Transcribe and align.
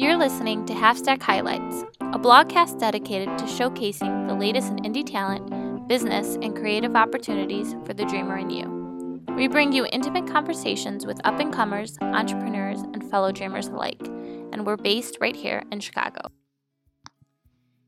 You're 0.00 0.16
listening 0.16 0.64
to 0.66 0.74
Halfstack 0.74 1.20
Highlights, 1.20 1.82
a 2.00 2.20
blogcast 2.20 2.78
dedicated 2.78 3.36
to 3.36 3.44
showcasing 3.46 4.28
the 4.28 4.34
latest 4.34 4.68
in 4.68 4.76
indie 4.76 5.04
talent, 5.04 5.88
business, 5.88 6.38
and 6.40 6.54
creative 6.54 6.94
opportunities 6.94 7.74
for 7.84 7.94
the 7.94 8.04
dreamer 8.04 8.38
in 8.38 8.48
you. 8.48 9.24
We 9.34 9.48
bring 9.48 9.72
you 9.72 9.88
intimate 9.90 10.28
conversations 10.28 11.04
with 11.04 11.20
up 11.24 11.40
and 11.40 11.52
comers, 11.52 11.98
entrepreneurs, 12.00 12.80
and 12.80 13.10
fellow 13.10 13.32
dreamers 13.32 13.66
alike, 13.66 14.00
and 14.06 14.64
we're 14.64 14.76
based 14.76 15.18
right 15.20 15.34
here 15.34 15.64
in 15.72 15.80
Chicago. 15.80 16.20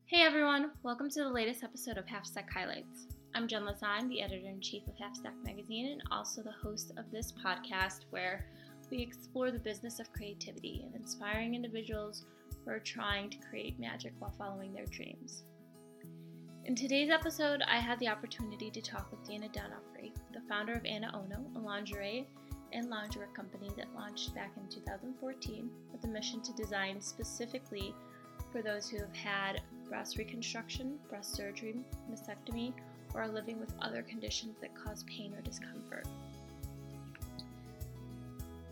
Hey 0.07 0.23
everyone, 0.23 0.73
welcome 0.83 1.11
to 1.11 1.23
the 1.23 1.31
latest 1.31 1.63
episode 1.63 1.97
of 1.97 2.07
Halfstack 2.07 2.51
Highlights. 2.53 3.07
I'm 3.37 3.47
Jen 3.47 3.63
Lezan, 3.63 4.09
the 4.09 4.21
editor 4.21 4.49
in 4.49 4.61
chief 4.61 4.83
of 4.89 4.95
Halfstack 4.95 5.45
Magazine, 5.45 5.93
and 5.93 6.03
also 6.11 6.43
the 6.43 6.51
host 6.61 6.91
of 6.99 7.09
this 7.13 7.33
podcast 7.33 8.01
where 8.11 8.47
we 8.91 9.01
explore 9.01 9.51
the 9.51 9.59
business 9.59 10.01
of 10.01 10.13
creativity 10.13 10.83
and 10.85 10.95
inspiring 10.95 11.55
individuals 11.55 12.25
who 12.65 12.71
are 12.71 12.81
trying 12.81 13.31
to 13.31 13.39
create 13.49 13.79
magic 13.79 14.13
while 14.19 14.35
following 14.37 14.73
their 14.73 14.87
dreams. 14.87 15.45
In 16.65 16.75
today's 16.75 17.11
episode, 17.11 17.63
I 17.63 17.79
had 17.79 17.99
the 18.01 18.09
opportunity 18.09 18.71
to 18.71 18.83
talk 18.83 19.11
with 19.11 19.27
Dana 19.27 19.49
Donofree, 19.49 20.13
the 20.33 20.43
founder 20.49 20.75
of 20.75 20.85
Ana 20.85 21.11
Ono, 21.15 21.45
a 21.57 21.59
lingerie 21.59 22.29
and 22.73 22.89
loungewear 22.89 23.33
company 23.35 23.71
that 23.77 23.95
launched 23.95 24.35
back 24.35 24.53
in 24.57 24.69
2014 24.69 25.71
with 25.93 26.05
a 26.05 26.09
mission 26.09 26.41
to 26.43 26.53
design 26.53 27.01
specifically 27.01 27.95
for 28.53 28.63
those 28.63 28.89
who 28.89 28.99
have 28.99 29.15
had 29.15 29.63
breast 29.89 30.19
reconstruction, 30.19 30.99
breast 31.09 31.35
surgery, 31.35 31.77
mastectomy, 32.11 32.73
or 33.15 33.23
are 33.23 33.29
living 33.29 33.59
with 33.59 33.75
other 33.81 34.03
conditions 34.03 34.57
that 34.61 34.75
cause 34.75 35.05
pain 35.05 35.35
or 35.35 35.41
discomfort. 35.41 36.07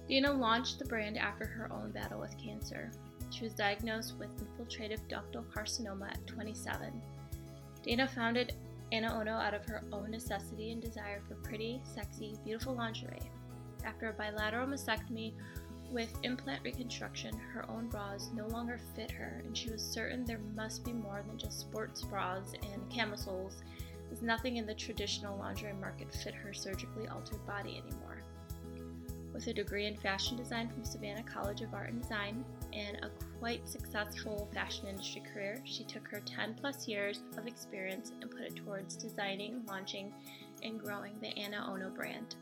Dana 0.08 0.32
launched 0.32 0.78
the 0.78 0.86
brand 0.86 1.18
after 1.18 1.44
her 1.44 1.70
own 1.70 1.90
battle 1.90 2.18
with 2.18 2.38
cancer. 2.38 2.90
She 3.30 3.44
was 3.44 3.52
diagnosed 3.52 4.14
with 4.18 4.30
infiltrative 4.38 5.00
ductal 5.08 5.44
carcinoma 5.52 6.10
at 6.10 6.26
27. 6.26 6.90
Dana 7.82 8.08
founded 8.08 8.54
Ana 8.90 9.18
Ono 9.20 9.32
out 9.32 9.52
of 9.52 9.66
her 9.66 9.84
own 9.92 10.10
necessity 10.10 10.72
and 10.72 10.80
desire 10.80 11.20
for 11.28 11.34
pretty, 11.46 11.80
sexy, 11.84 12.36
beautiful 12.42 12.74
lingerie. 12.74 13.30
After 13.84 14.08
a 14.08 14.14
bilateral 14.14 14.66
mastectomy 14.66 15.34
with 15.90 16.10
implant 16.22 16.64
reconstruction, 16.64 17.38
her 17.52 17.68
own 17.68 17.88
bras 17.88 18.30
no 18.34 18.46
longer 18.46 18.80
fit 18.96 19.10
her, 19.10 19.42
and 19.44 19.56
she 19.56 19.70
was 19.70 19.82
certain 19.82 20.24
there 20.24 20.40
must 20.56 20.84
be 20.84 20.92
more 20.92 21.22
than 21.26 21.36
just 21.36 21.60
sports 21.60 22.02
bras 22.02 22.54
and 22.72 22.90
camisoles, 22.90 23.62
as 24.10 24.22
nothing 24.22 24.56
in 24.56 24.64
the 24.64 24.74
traditional 24.74 25.38
lingerie 25.38 25.74
market 25.74 26.12
fit 26.12 26.34
her 26.34 26.54
surgically 26.54 27.08
altered 27.08 27.44
body 27.46 27.82
anymore. 27.84 28.07
With 29.38 29.46
a 29.46 29.52
degree 29.52 29.86
in 29.86 29.94
fashion 29.94 30.36
design 30.36 30.68
from 30.68 30.84
Savannah 30.84 31.22
College 31.22 31.60
of 31.60 31.72
Art 31.72 31.90
and 31.90 32.02
Design 32.02 32.44
and 32.72 32.96
a 33.04 33.38
quite 33.38 33.68
successful 33.68 34.48
fashion 34.52 34.88
industry 34.88 35.22
career, 35.32 35.62
she 35.64 35.84
took 35.84 36.08
her 36.08 36.18
10 36.26 36.56
plus 36.60 36.88
years 36.88 37.20
of 37.36 37.46
experience 37.46 38.10
and 38.20 38.32
put 38.32 38.40
it 38.40 38.56
towards 38.56 38.96
designing, 38.96 39.62
launching, 39.68 40.12
and 40.64 40.80
growing 40.80 41.12
the 41.20 41.28
Ana 41.38 41.64
Ono 41.70 41.88
brand. 41.88 42.34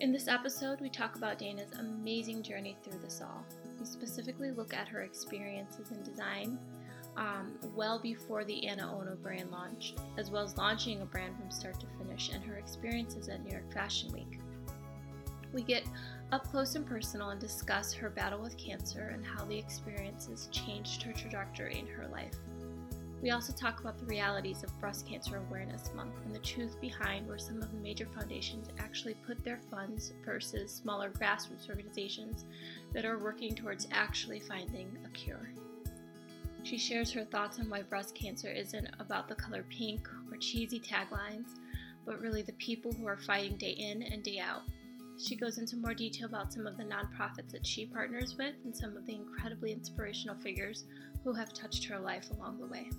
In 0.00 0.12
this 0.12 0.28
episode, 0.28 0.78
we 0.82 0.90
talk 0.90 1.16
about 1.16 1.38
Dana's 1.38 1.72
amazing 1.78 2.42
journey 2.42 2.76
through 2.84 2.98
this 2.98 3.22
all. 3.22 3.42
We 3.80 3.86
specifically 3.86 4.50
look 4.50 4.74
at 4.74 4.88
her 4.88 5.04
experiences 5.04 5.90
in 5.90 6.02
design 6.02 6.58
um, 7.16 7.54
well 7.74 7.98
before 7.98 8.44
the 8.44 8.66
Ana 8.66 8.94
Ono 8.94 9.16
brand 9.16 9.50
launched, 9.50 10.00
as 10.18 10.30
well 10.30 10.44
as 10.44 10.58
launching 10.58 11.00
a 11.00 11.06
brand 11.06 11.34
from 11.38 11.50
start 11.50 11.80
to 11.80 11.86
finish, 11.96 12.30
and 12.30 12.44
her 12.44 12.58
experiences 12.58 13.30
at 13.30 13.42
New 13.42 13.52
York 13.52 13.72
Fashion 13.72 14.12
Week. 14.12 14.38
We 15.56 15.62
get 15.62 15.84
up 16.32 16.46
close 16.50 16.74
and 16.74 16.86
personal 16.86 17.30
and 17.30 17.40
discuss 17.40 17.90
her 17.94 18.10
battle 18.10 18.42
with 18.42 18.58
cancer 18.58 19.10
and 19.14 19.24
how 19.24 19.46
the 19.46 19.56
experiences 19.56 20.50
changed 20.52 21.02
her 21.04 21.14
trajectory 21.14 21.78
in 21.78 21.86
her 21.86 22.06
life. 22.08 22.34
We 23.22 23.30
also 23.30 23.54
talk 23.54 23.80
about 23.80 23.96
the 23.96 24.04
realities 24.04 24.62
of 24.62 24.78
Breast 24.78 25.08
Cancer 25.08 25.38
Awareness 25.38 25.90
Month 25.94 26.12
and 26.26 26.34
the 26.34 26.40
truth 26.40 26.78
behind 26.78 27.26
where 27.26 27.38
some 27.38 27.62
of 27.62 27.72
the 27.72 27.78
major 27.78 28.06
foundations 28.14 28.68
actually 28.78 29.14
put 29.26 29.42
their 29.42 29.58
funds 29.70 30.12
versus 30.26 30.70
smaller 30.70 31.08
grassroots 31.08 31.70
organizations 31.70 32.44
that 32.92 33.06
are 33.06 33.18
working 33.18 33.54
towards 33.54 33.88
actually 33.92 34.40
finding 34.40 34.98
a 35.06 35.08
cure. 35.08 35.48
She 36.64 36.76
shares 36.76 37.10
her 37.12 37.24
thoughts 37.24 37.58
on 37.60 37.70
why 37.70 37.80
breast 37.80 38.14
cancer 38.14 38.50
isn't 38.50 38.90
about 39.00 39.26
the 39.26 39.34
color 39.34 39.64
pink 39.70 40.06
or 40.30 40.36
cheesy 40.36 40.80
taglines, 40.80 41.48
but 42.04 42.20
really 42.20 42.42
the 42.42 42.52
people 42.52 42.92
who 42.92 43.06
are 43.06 43.16
fighting 43.16 43.56
day 43.56 43.70
in 43.70 44.02
and 44.02 44.22
day 44.22 44.38
out. 44.38 44.60
She 45.18 45.34
goes 45.34 45.58
into 45.58 45.76
more 45.76 45.94
detail 45.94 46.26
about 46.26 46.52
some 46.52 46.66
of 46.66 46.76
the 46.76 46.84
nonprofits 46.84 47.50
that 47.52 47.66
she 47.66 47.86
partners 47.86 48.36
with 48.38 48.54
and 48.64 48.76
some 48.76 48.96
of 48.96 49.06
the 49.06 49.14
incredibly 49.14 49.72
inspirational 49.72 50.36
figures 50.36 50.84
who 51.24 51.32
have 51.32 51.54
touched 51.54 51.86
her 51.86 51.98
life 51.98 52.30
along 52.30 52.60
the 52.60 52.66
way. 52.66 52.90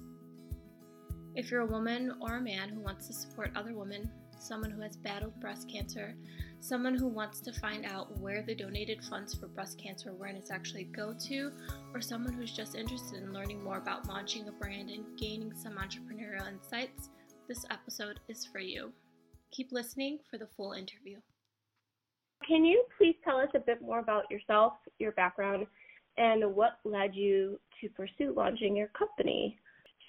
If 1.36 1.52
you're 1.52 1.62
a 1.62 1.68
woman 1.68 2.16
or 2.20 2.38
a 2.38 2.42
man 2.42 2.70
who 2.70 2.80
wants 2.80 3.08
to 3.08 3.14
support 3.14 3.52
other 3.56 3.74
women, 3.74 4.10
someone 4.40 4.72
who 4.72 4.82
has 4.82 4.98
battled 4.98 5.40
breast 5.40 5.70
cancer, 5.70 6.16
someone 6.60 6.96
who 6.96 7.08
wants 7.08 7.40
to 7.42 7.54
find 7.54 7.86
out 7.86 8.18
where 8.20 8.42
the 8.42 8.56
donated 8.56 9.04
funds 9.04 9.36
for 9.36 9.48
breast 9.48 9.78
cancer 9.78 10.10
awareness 10.10 10.50
actually 10.50 10.86
go 10.86 11.14
to, 11.28 11.52
or 11.94 12.02
someone 12.02 12.34
who's 12.34 12.52
just 12.52 12.76
interested 12.76 13.22
in 13.22 13.34
learning 13.34 13.64
more 13.64 13.78
about 13.78 14.08
launching 14.08 14.48
a 14.48 14.52
brand 14.52 14.90
and 14.90 15.06
gaining 15.18 15.54
some 15.54 15.78
entrepreneurial 15.78 16.48
insights, 16.48 17.10
this 17.48 17.66
episode 17.70 18.20
is 18.28 18.46
for 18.46 18.60
you. 18.60 18.92
Keep 19.52 19.72
listening 19.72 20.20
for 20.30 20.38
the 20.38 20.48
full 20.58 20.74
interview. 20.74 21.18
Can 22.47 22.63
you 22.63 22.84
please 22.97 23.16
tell 23.24 23.38
us 23.38 23.50
a 23.56 23.59
bit 23.59 23.81
more 23.81 24.00
about 24.00 24.30
yourself, 24.31 24.74
your 25.00 25.12
background, 25.12 25.68
and 26.18 26.56
what 26.56 26.80
led 26.85 27.13
you 27.13 27.59
to 27.81 27.90
pursue 27.90 28.34
launching 28.35 28.75
your 28.75 28.88
company? 28.88 29.58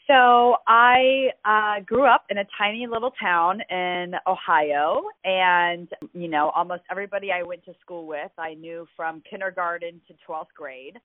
So 0.07 0.57
I 0.67 1.29
uh, 1.45 1.81
grew 1.85 2.07
up 2.07 2.25
in 2.31 2.39
a 2.39 2.45
tiny 2.57 2.87
little 2.87 3.13
town 3.21 3.61
in 3.69 4.15
Ohio, 4.27 5.03
and 5.25 5.89
you 6.15 6.29
know, 6.29 6.51
almost 6.55 6.83
everybody 6.91 7.31
I 7.31 7.43
went 7.43 7.65
to 7.67 7.75
school 7.81 8.07
with, 8.07 8.31
I 8.39 8.55
knew 8.55 8.87
from 8.97 9.23
kindergarten 9.29 10.01
to 10.09 10.15
12th 10.27 10.47
grade. 10.57 10.97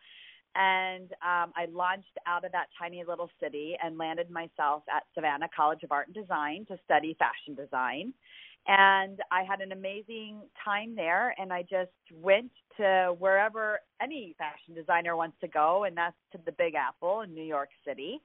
And 0.56 1.12
um, 1.14 1.52
I 1.58 1.66
launched 1.74 2.16
out 2.28 2.46
of 2.46 2.52
that 2.52 2.68
tiny 2.80 3.04
little 3.06 3.30
city 3.42 3.76
and 3.84 3.98
landed 3.98 4.30
myself 4.30 4.84
at 4.96 5.04
Savannah 5.16 5.50
College 5.54 5.82
of 5.84 5.92
Art 5.92 6.08
and 6.08 6.16
Design 6.16 6.66
to 6.68 6.78
study 6.86 7.18
fashion 7.18 7.56
design 7.56 8.14
and 8.68 9.20
I 9.32 9.44
had 9.44 9.62
an 9.62 9.72
amazing 9.72 10.42
time 10.64 10.96
there. 10.96 11.36
And 11.38 11.52
I 11.52 11.64
just 11.64 11.92
went 12.22 12.52
to 12.78 13.16
wherever 13.20 13.80
any 14.02 14.36
fashion 14.38 14.74
designer 14.74 15.16
wants 15.16 15.38
to 15.42 15.48
go, 15.48 15.84
and 15.84 15.96
that's 15.98 16.16
to 16.32 16.40
the 16.46 16.52
Big 16.54 16.76
Apple 16.76 17.22
in 17.22 17.34
New 17.34 17.44
York 17.44 17.70
City. 17.86 18.22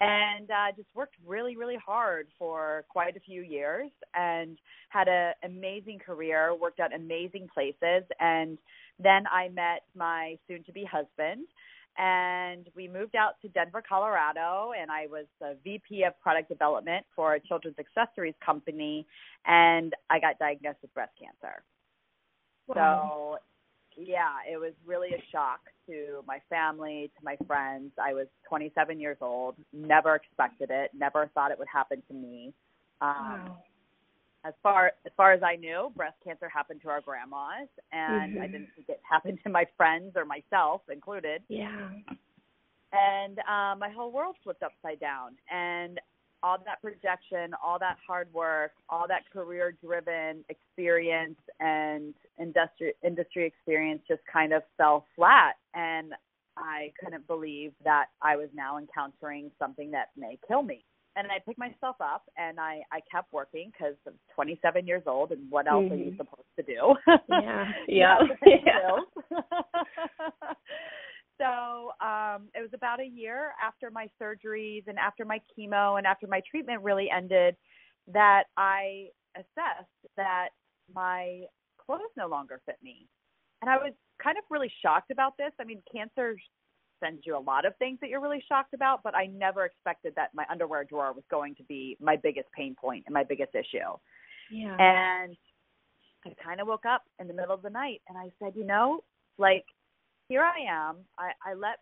And 0.00 0.50
uh, 0.50 0.72
just 0.76 0.88
worked 0.94 1.14
really, 1.24 1.56
really 1.56 1.76
hard 1.84 2.26
for 2.38 2.84
quite 2.88 3.16
a 3.16 3.20
few 3.20 3.42
years, 3.42 3.90
and 4.14 4.58
had 4.88 5.06
an 5.08 5.34
amazing 5.44 6.00
career. 6.04 6.54
Worked 6.54 6.80
at 6.80 6.94
amazing 6.94 7.48
places, 7.54 8.04
and 8.18 8.58
then 8.98 9.24
I 9.32 9.48
met 9.48 9.82
my 9.96 10.36
soon-to-be 10.48 10.84
husband 10.90 11.46
and 11.98 12.68
we 12.74 12.88
moved 12.88 13.16
out 13.16 13.34
to 13.42 13.48
Denver, 13.48 13.82
Colorado, 13.86 14.72
and 14.78 14.90
I 14.90 15.06
was 15.06 15.26
the 15.40 15.56
VP 15.64 16.04
of 16.04 16.18
product 16.20 16.48
development 16.48 17.04
for 17.14 17.34
a 17.34 17.40
children's 17.40 17.76
accessories 17.78 18.34
company, 18.44 19.06
and 19.46 19.94
I 20.10 20.18
got 20.18 20.38
diagnosed 20.38 20.78
with 20.82 20.94
breast 20.94 21.12
cancer. 21.20 21.62
Wow. 22.66 23.38
So, 23.96 24.02
yeah, 24.02 24.36
it 24.50 24.56
was 24.56 24.72
really 24.86 25.10
a 25.10 25.22
shock 25.30 25.60
to 25.86 26.24
my 26.26 26.38
family, 26.48 27.10
to 27.18 27.24
my 27.24 27.36
friends. 27.46 27.92
I 28.02 28.14
was 28.14 28.26
27 28.48 28.98
years 28.98 29.18
old, 29.20 29.56
never 29.72 30.14
expected 30.14 30.70
it, 30.70 30.90
never 30.96 31.30
thought 31.34 31.50
it 31.50 31.58
would 31.58 31.68
happen 31.72 32.02
to 32.08 32.14
me. 32.14 32.54
Um, 33.00 33.16
wow 33.16 33.58
as 34.44 34.54
far 34.62 34.92
as 35.06 35.12
far 35.16 35.32
as 35.32 35.42
I 35.42 35.56
knew, 35.56 35.92
breast 35.96 36.16
cancer 36.24 36.48
happened 36.48 36.80
to 36.82 36.88
our 36.88 37.00
grandmas, 37.00 37.68
and 37.92 38.34
mm-hmm. 38.34 38.42
I 38.42 38.46
didn't 38.46 38.68
think 38.74 38.88
it 38.88 39.00
happened 39.08 39.38
to 39.44 39.50
my 39.50 39.66
friends 39.76 40.12
or 40.16 40.24
myself 40.24 40.82
included. 40.90 41.42
Yeah. 41.48 41.90
And 42.92 43.38
um, 43.40 43.78
my 43.78 43.88
whole 43.94 44.12
world 44.12 44.36
flipped 44.42 44.62
upside 44.62 45.00
down, 45.00 45.32
and 45.50 46.00
all 46.42 46.58
that 46.66 46.82
projection, 46.82 47.54
all 47.64 47.78
that 47.78 47.98
hard 48.04 48.26
work, 48.34 48.72
all 48.88 49.06
that 49.06 49.22
career-driven 49.32 50.44
experience 50.48 51.38
and 51.60 52.14
industry 52.40 52.94
industry 53.04 53.46
experience 53.46 54.02
just 54.08 54.22
kind 54.30 54.52
of 54.52 54.62
fell 54.76 55.06
flat, 55.14 55.54
and 55.74 56.12
I 56.56 56.92
couldn't 57.02 57.26
believe 57.28 57.72
that 57.84 58.06
I 58.20 58.36
was 58.36 58.48
now 58.54 58.76
encountering 58.76 59.50
something 59.58 59.92
that 59.92 60.10
may 60.16 60.38
kill 60.46 60.62
me 60.62 60.84
and 61.16 61.30
I 61.30 61.38
picked 61.46 61.58
myself 61.58 61.96
up 62.00 62.24
and 62.36 62.58
I 62.58 62.82
I 62.90 63.00
kept 63.10 63.32
working 63.32 63.70
because 63.72 63.94
I'm 64.06 64.14
27 64.34 64.86
years 64.86 65.02
old 65.06 65.32
and 65.32 65.50
what 65.50 65.66
else 65.66 65.84
mm-hmm. 65.84 65.92
are 65.92 65.96
you 65.96 66.10
mm-hmm. 66.12 66.16
supposed 66.16 66.48
to 66.56 66.62
do? 66.62 66.94
Yeah, 67.28 67.70
yeah, 67.88 68.16
yeah. 68.44 68.98
so 71.40 71.92
um, 72.04 72.48
it 72.54 72.60
was 72.60 72.70
about 72.74 73.00
a 73.00 73.06
year 73.06 73.52
after 73.62 73.90
my 73.90 74.08
surgeries 74.20 74.84
and 74.86 74.98
after 74.98 75.24
my 75.24 75.40
chemo 75.58 75.98
and 75.98 76.06
after 76.06 76.26
my 76.26 76.40
treatment 76.50 76.82
really 76.82 77.08
ended 77.10 77.56
that 78.12 78.44
I 78.56 79.08
assessed 79.36 79.88
that 80.16 80.48
my 80.92 81.42
clothes 81.78 82.00
no 82.16 82.26
longer 82.26 82.60
fit 82.66 82.76
me, 82.82 83.06
and 83.60 83.70
I 83.70 83.76
was 83.76 83.92
kind 84.22 84.36
of 84.38 84.44
really 84.50 84.72
shocked 84.82 85.10
about 85.10 85.36
this. 85.36 85.52
I 85.60 85.64
mean, 85.64 85.82
cancer 85.92 86.36
sends 87.02 87.22
you 87.24 87.36
a 87.36 87.40
lot 87.40 87.64
of 87.64 87.76
things 87.76 87.98
that 88.00 88.10
you're 88.10 88.20
really 88.20 88.42
shocked 88.48 88.74
about, 88.74 89.02
but 89.02 89.14
I 89.14 89.26
never 89.26 89.64
expected 89.64 90.14
that 90.16 90.30
my 90.34 90.44
underwear 90.50 90.84
drawer 90.84 91.12
was 91.12 91.24
going 91.30 91.54
to 91.56 91.62
be 91.64 91.96
my 92.00 92.16
biggest 92.16 92.48
pain 92.56 92.74
point 92.78 93.04
and 93.06 93.14
my 93.14 93.24
biggest 93.24 93.54
issue. 93.54 93.96
Yeah. 94.50 94.76
And 94.78 95.36
I 96.24 96.30
kind 96.44 96.60
of 96.60 96.66
woke 96.66 96.86
up 96.86 97.02
in 97.18 97.26
the 97.26 97.34
middle 97.34 97.54
of 97.54 97.62
the 97.62 97.70
night 97.70 98.00
and 98.08 98.16
I 98.16 98.30
said, 98.38 98.52
you 98.54 98.64
know, 98.64 99.00
like 99.38 99.64
here 100.28 100.42
I 100.42 100.88
am. 100.88 100.96
I, 101.18 101.32
I 101.44 101.54
let 101.54 101.78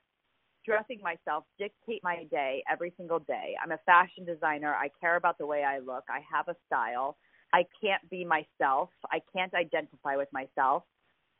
dressing 0.64 1.00
myself 1.02 1.44
dictate 1.58 2.02
my 2.02 2.24
day 2.30 2.62
every 2.70 2.92
single 2.96 3.18
day. 3.20 3.54
I'm 3.62 3.72
a 3.72 3.78
fashion 3.86 4.24
designer. 4.24 4.74
I 4.74 4.88
care 5.00 5.16
about 5.16 5.38
the 5.38 5.46
way 5.46 5.64
I 5.64 5.78
look. 5.78 6.04
I 6.08 6.20
have 6.32 6.48
a 6.48 6.56
style. 6.66 7.16
I 7.52 7.64
can't 7.82 8.08
be 8.10 8.24
myself. 8.24 8.90
I 9.10 9.20
can't 9.34 9.52
identify 9.54 10.16
with 10.16 10.28
myself. 10.32 10.84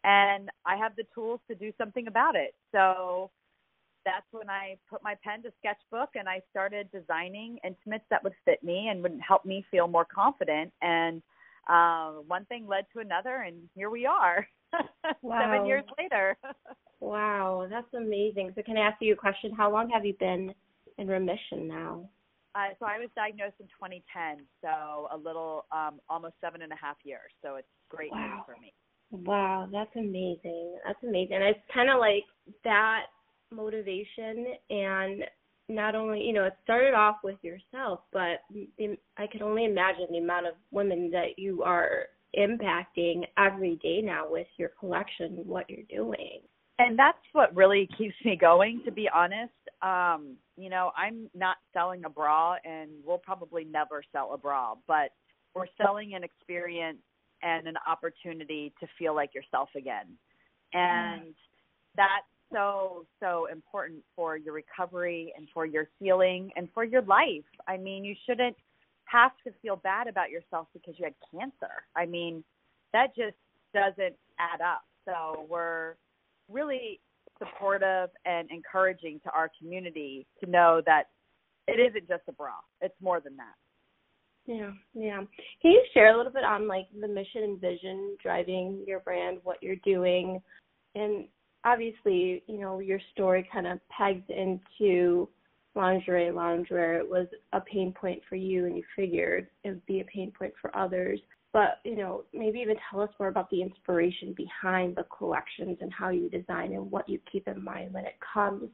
And 0.03 0.49
I 0.65 0.76
have 0.76 0.97
the 0.97 1.05
tools 1.15 1.41
to 1.49 1.55
do 1.55 1.73
something 1.76 2.06
about 2.06 2.35
it. 2.35 2.55
So 2.73 3.31
that's 4.05 4.26
when 4.31 4.49
I 4.49 4.76
put 4.88 5.02
my 5.02 5.14
pen 5.23 5.43
to 5.43 5.52
sketchbook 5.58 6.11
and 6.14 6.29
I 6.29 6.41
started 6.50 6.88
designing 6.93 7.58
intimates 7.64 8.05
that 8.11 8.23
would 8.25 8.35
fit 8.44 8.62
me 8.62 8.88
and 8.88 9.02
would 9.02 9.19
help 9.26 9.44
me 9.44 9.64
feel 9.70 9.88
more 9.88 10.06
confident. 10.06 10.73
And 10.82 11.23
uh, 11.69 12.12
one 12.26 12.44
thing 12.47 12.67
led 12.67 12.87
to 12.93 13.00
another, 13.00 13.43
and 13.47 13.56
here 13.75 13.91
we 13.91 14.06
are, 14.06 14.47
wow. 15.23 15.41
seven 15.41 15.67
years 15.67 15.85
later. 15.99 16.37
wow, 17.00 17.67
that's 17.70 17.93
amazing. 17.94 18.52
So, 18.55 18.62
can 18.62 18.76
I 18.76 18.88
ask 18.88 18.97
you 19.00 19.12
a 19.12 19.17
question? 19.17 19.52
How 19.56 19.70
long 19.70 19.91
have 19.91 20.05
you 20.05 20.14
been 20.19 20.55
in 20.99 21.06
remission 21.06 21.69
now? 21.69 22.08
Uh, 22.55 22.75
so 22.81 22.87
I 22.87 22.99
was 22.99 23.08
diagnosed 23.14 23.55
in 23.61 23.67
2010, 23.67 24.44
so 24.61 25.06
a 25.12 25.17
little, 25.17 25.67
um, 25.70 26.00
almost 26.08 26.35
seven 26.41 26.62
and 26.62 26.73
a 26.73 26.76
half 26.81 26.97
years. 27.05 27.31
So 27.43 27.55
it's 27.56 27.69
great 27.88 28.11
wow. 28.11 28.26
news 28.26 28.43
for 28.44 28.61
me. 28.61 28.73
Wow, 29.12 29.69
that's 29.70 29.94
amazing. 29.94 30.76
That's 30.85 30.99
amazing. 31.05 31.37
And 31.37 31.44
it's 31.44 31.61
kind 31.73 31.91
of 31.91 32.00
like 32.00 32.25
that 32.64 33.06
motivation 33.52 34.47
and 34.70 35.25
not 35.69 35.94
only 35.94 36.20
you 36.20 36.32
know 36.32 36.44
it 36.44 36.55
started 36.62 36.94
off 36.94 37.17
with 37.23 37.37
yourself 37.43 38.00
but 38.12 38.41
i 39.19 39.26
can 39.31 39.43
only 39.43 39.64
imagine 39.64 40.06
the 40.11 40.19
amount 40.19 40.47
of 40.47 40.55
women 40.70 41.11
that 41.11 41.38
you 41.38 41.62
are 41.62 42.06
impacting 42.38 43.23
every 43.38 43.76
day 43.82 44.00
now 44.02 44.25
with 44.29 44.47
your 44.56 44.70
collection 44.79 45.43
what 45.47 45.69
you're 45.69 45.81
doing. 45.88 46.41
And 46.79 46.97
that's 46.97 47.19
what 47.32 47.55
really 47.55 47.88
keeps 47.99 48.14
me 48.25 48.38
going 48.41 48.82
to 48.85 48.93
be 48.93 49.08
honest. 49.12 49.52
Um 49.82 50.37
you 50.56 50.69
know 50.69 50.91
i'm 50.97 51.31
not 51.35 51.56
selling 51.73 52.05
a 52.05 52.11
bra 52.11 52.56
and 52.64 52.91
we'll 53.05 53.19
probably 53.19 53.64
never 53.64 54.02
sell 54.12 54.35
a 54.35 54.38
bra 54.38 54.75
but 54.87 55.11
we're 55.55 55.67
selling 55.82 56.14
an 56.14 56.23
experience 56.23 56.99
and 57.43 57.67
an 57.67 57.75
opportunity 57.88 58.73
to 58.81 58.87
feel 58.99 59.14
like 59.14 59.35
yourself 59.35 59.69
again. 59.76 60.06
And 60.73 61.35
that's 61.97 62.26
so 62.52 63.05
so 63.20 63.47
important 63.50 64.00
for 64.17 64.37
your 64.37 64.55
recovery 64.55 65.32
and 65.37 65.49
for 65.52 65.67
your 65.67 65.88
healing 65.99 66.50
and 66.56 66.69
for 66.75 66.85
your 66.85 67.02
life. 67.02 67.44
I 67.69 67.76
mean, 67.76 68.05
you 68.05 68.14
shouldn't 68.26 68.56
have 69.05 69.32
to 69.47 69.52
feel 69.62 69.76
bad 69.76 70.06
about 70.06 70.31
yourself 70.31 70.69
because 70.73 70.94
you 70.99 71.05
had 71.05 71.14
cancer. 71.31 71.85
I 71.97 72.06
mean, 72.06 72.44
that 72.93 73.14
just 73.17 73.37
doesn't 73.75 74.17
add 74.38 74.61
up. 74.61 74.82
So 75.05 75.47
we're 75.49 75.94
really 76.50 77.00
supportive 77.38 78.11
and 78.25 78.50
encouraging 78.50 79.20
to 79.25 79.31
our 79.31 79.50
community 79.58 80.26
to 80.43 80.50
know 80.50 80.82
that 80.87 81.05
it 81.67 81.81
isn't 81.81 82.08
just 82.08 82.23
a 82.29 82.32
bra. 82.32 82.55
It's 82.81 82.94
more 83.00 83.20
than 83.20 83.37
that. 83.37 83.55
Yeah, 84.47 84.70
yeah. 84.94 85.20
Can 85.62 85.70
you 85.70 85.85
share 85.94 86.12
a 86.12 86.17
little 86.17 86.32
bit 86.32 86.44
on 86.44 86.67
like 86.67 86.87
the 86.99 87.08
mission 87.08 87.43
and 87.44 87.61
vision 87.61 88.17
driving 88.23 88.85
your 88.87 89.00
brand, 89.00 89.38
what 89.44 89.62
you're 89.62 89.76
doing, 89.76 90.41
and 90.94 91.26
obviously, 91.65 92.43
you 92.47 92.59
know, 92.59 92.79
your 92.79 93.01
story 93.12 93.49
kind 93.53 93.67
of 93.67 93.79
pegs 93.89 94.25
into 94.29 95.29
lingerie, 95.75 96.31
loungewear. 96.31 96.99
It 96.99 97.09
was 97.09 97.27
a 97.53 97.61
pain 97.61 97.93
point 97.93 98.23
for 98.29 98.37
you, 98.37 98.67
and 98.67 98.77
you 98.77 98.83
figured 98.97 99.49
it 99.65 99.69
would 99.71 99.87
be 99.87 100.01
a 100.01 100.05
pain 100.05 100.33
point 100.37 100.53
for 100.61 100.75
others. 100.77 101.21
But, 101.53 101.79
you 101.85 101.97
know, 101.97 102.25
maybe 102.33 102.61
even 102.61 102.77
tell 102.91 103.01
us 103.01 103.11
more 103.19 103.29
about 103.29 103.51
the 103.51 103.61
inspiration 103.61 104.35
behind 104.37 104.97
the 104.97 105.05
collections 105.17 105.79
and 105.81 105.93
how 105.93 106.11
you 106.11 106.31
design 106.31 106.75
and 106.75 106.91
what 106.91 107.09
you 107.09 107.19
keep 107.31 107.49
in 107.49 107.62
mind 107.62 107.93
when 107.93 108.05
it 108.05 108.15
comes 108.33 108.71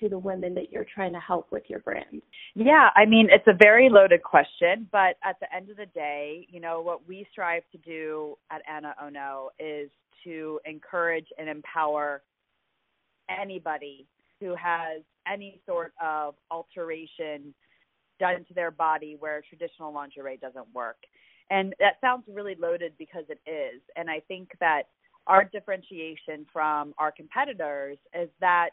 to 0.00 0.08
the 0.08 0.18
women 0.18 0.54
that 0.54 0.70
you're 0.70 0.86
trying 0.94 1.12
to 1.12 1.20
help 1.20 1.50
with 1.50 1.64
your 1.68 1.80
brand? 1.80 2.22
Yeah, 2.54 2.88
I 2.94 3.04
mean, 3.06 3.28
it's 3.30 3.46
a 3.46 3.56
very 3.60 3.88
loaded 3.88 4.22
question, 4.22 4.88
but 4.92 5.16
at 5.24 5.36
the 5.40 5.54
end 5.54 5.70
of 5.70 5.76
the 5.76 5.86
day, 5.86 6.46
you 6.50 6.60
know, 6.60 6.80
what 6.80 7.06
we 7.06 7.26
strive 7.30 7.62
to 7.72 7.78
do 7.78 8.36
at 8.50 8.62
Ana 8.68 8.94
Ono 9.02 9.20
oh 9.20 9.50
is 9.58 9.90
to 10.24 10.60
encourage 10.64 11.26
and 11.38 11.48
empower 11.48 12.22
anybody 13.28 14.06
who 14.40 14.54
has 14.54 15.02
any 15.30 15.60
sort 15.66 15.92
of 16.02 16.34
alteration 16.50 17.54
done 18.20 18.44
to 18.46 18.54
their 18.54 18.70
body 18.70 19.16
where 19.18 19.42
traditional 19.48 19.92
lingerie 19.92 20.38
doesn't 20.40 20.66
work. 20.74 20.96
And 21.50 21.74
that 21.78 21.94
sounds 22.00 22.24
really 22.28 22.56
loaded 22.58 22.92
because 22.98 23.24
it 23.28 23.40
is. 23.48 23.82
And 23.96 24.08
I 24.10 24.20
think 24.28 24.50
that 24.60 24.84
our 25.26 25.44
differentiation 25.44 26.46
from 26.52 26.94
our 26.98 27.10
competitors 27.10 27.98
is 28.18 28.28
that 28.40 28.70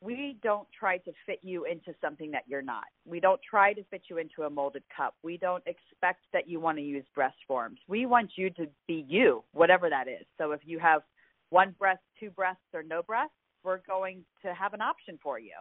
we 0.00 0.36
don't 0.42 0.68
try 0.78 0.98
to 0.98 1.12
fit 1.24 1.40
you 1.42 1.64
into 1.64 1.94
something 2.00 2.30
that 2.30 2.42
you're 2.46 2.62
not. 2.62 2.84
We 3.06 3.18
don't 3.18 3.40
try 3.48 3.72
to 3.72 3.82
fit 3.84 4.02
you 4.10 4.18
into 4.18 4.42
a 4.42 4.50
molded 4.50 4.82
cup. 4.94 5.14
We 5.22 5.38
don't 5.38 5.64
expect 5.66 6.20
that 6.32 6.48
you 6.48 6.60
want 6.60 6.78
to 6.78 6.84
use 6.84 7.04
breast 7.14 7.36
forms. 7.48 7.78
We 7.88 8.06
want 8.06 8.32
you 8.36 8.50
to 8.50 8.66
be 8.86 9.06
you, 9.08 9.42
whatever 9.52 9.88
that 9.88 10.06
is. 10.06 10.26
So 10.38 10.52
if 10.52 10.60
you 10.64 10.78
have 10.78 11.02
one 11.50 11.74
breast, 11.78 12.02
two 12.20 12.30
breasts, 12.30 12.62
or 12.74 12.82
no 12.82 13.02
breasts, 13.02 13.34
we're 13.64 13.80
going 13.86 14.24
to 14.42 14.54
have 14.54 14.74
an 14.74 14.82
option 14.82 15.18
for 15.22 15.38
you. 15.38 15.52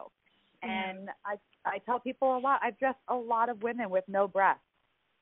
Mm-hmm. 0.63 0.69
And 0.69 1.09
I 1.25 1.35
I 1.65 1.79
tell 1.79 1.99
people 1.99 2.37
a 2.37 2.39
lot. 2.39 2.59
I've 2.63 2.77
dressed 2.77 2.99
a 3.07 3.15
lot 3.15 3.49
of 3.49 3.63
women 3.63 3.89
with 3.89 4.03
no 4.07 4.27
breasts. 4.27 4.61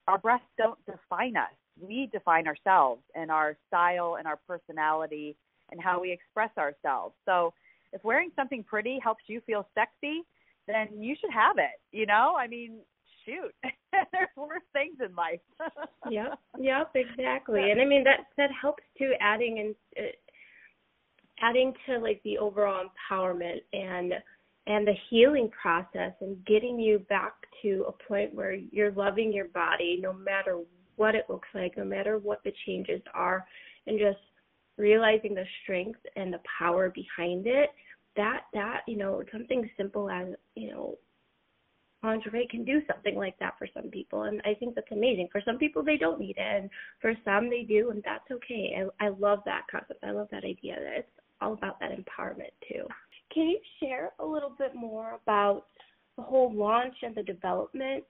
Our 0.08 0.18
breasts 0.18 0.48
don't 0.58 0.80
define 0.86 1.38
us. 1.38 1.54
We 1.80 2.10
define 2.12 2.48
ourselves 2.48 3.02
and 3.16 3.32
our 3.32 3.58
style 3.68 4.18
and 4.18 4.28
our 4.28 4.40
personality 4.48 5.38
and 5.72 5.82
how 5.82 6.02
we 6.02 6.12
express 6.12 6.52
ourselves. 6.58 7.16
So 7.26 7.54
if 7.94 8.04
wearing 8.04 8.32
something 8.36 8.64
pretty 8.64 9.00
helps 9.02 9.24
you 9.28 9.42
feel 9.46 9.68
sexy, 9.74 10.24
then 10.68 10.88
you 10.98 11.16
should 11.20 11.32
have 11.32 11.58
it. 11.58 11.80
You 11.92 12.06
know, 12.06 12.36
I 12.38 12.48
mean, 12.48 12.80
shoot, 13.26 13.54
there's 14.12 14.30
worse 14.36 14.64
things 14.74 14.98
in 15.06 15.16
life. 15.16 15.40
yep, 16.10 16.40
yep, 16.60 16.92
exactly. 16.96 17.72
And 17.72 17.82
I 17.82 17.86
mean 17.86 18.04
that 18.04 18.26
that 18.38 18.50
helps 18.60 18.84
too, 18.98 19.14
adding 19.22 19.60
and 19.60 20.06
uh, 20.06 20.12
adding 21.42 21.74
to 21.86 22.00
like 22.00 22.22
the 22.24 22.38
overall 22.38 22.84
empowerment 22.84 23.62
and 23.72 24.14
and 24.66 24.88
the 24.88 24.96
healing 25.10 25.50
process 25.50 26.14
and 26.22 26.44
getting 26.46 26.80
you 26.80 27.00
back 27.10 27.34
to 27.62 27.86
a 27.88 28.08
point 28.08 28.34
where 28.34 28.54
you're 28.54 28.94
loving 28.94 29.34
your 29.34 29.48
body 29.50 30.00
no 30.02 30.14
matter 30.14 30.60
what 30.96 31.16
it 31.16 31.26
looks 31.28 31.50
like, 31.54 31.78
no 31.78 31.84
matter 31.84 32.18
what 32.18 32.42
the 32.44 32.54
changes 32.66 33.02
are, 33.14 33.46
and 33.88 34.00
just 34.00 34.20
realizing 34.78 35.34
the 35.34 35.44
strength 35.64 36.00
and 36.16 36.34
the 36.34 36.40
power 36.60 36.90
behind 36.92 37.46
it 37.46 37.70
that 38.16 38.42
that 38.54 38.82
you 38.88 38.98
know 38.98 39.24
something 39.32 39.70
simple 39.78 40.10
as 40.10 40.28
you 40.56 40.72
know 40.72 40.98
lingerie 42.04 42.48
can 42.52 42.66
do 42.66 42.82
something 42.92 43.16
like 43.16 43.38
that 43.40 43.58
for 43.58 43.68
some 43.74 43.90
people. 43.90 44.24
And 44.24 44.42
i 44.46 44.54
think 44.54 44.76
that's 44.76 44.92
amazing. 44.92 45.30
For 45.32 45.42
some 45.46 45.58
people 45.58 45.84
they 45.84 45.98
don't 45.98 46.20
need 46.20 46.38
it. 46.38 46.62
And 46.62 46.70
for 47.02 47.14
some 47.26 47.50
they 47.50 47.64
do 47.64 47.90
and 47.92 48.04
that's 48.04 48.30
okay. 48.32 48.76
I 49.00 49.06
i 49.06 49.10
love 49.10 49.40
that 49.46 49.64
concept. 49.72 50.04
I 50.04 50.12
love 50.12 50.28
that 50.32 50.44
idea 50.44 50.76
that 50.76 50.98
it's 51.00 51.10
all 51.42 51.54
about 51.54 51.80
that 51.80 51.92
empowerment 51.92 52.54
too. 52.68 52.86
Can 53.34 53.50
you 53.50 53.60
share 53.80 54.12
a 54.20 54.26
little 54.26 54.54
bit 54.58 54.76
more 54.76 55.20
about 55.24 55.66
the 56.18 56.24
whole 56.24 56.54
launch 56.54 56.94
and 57.02 57.16
the 57.16 57.24
development 57.24 58.04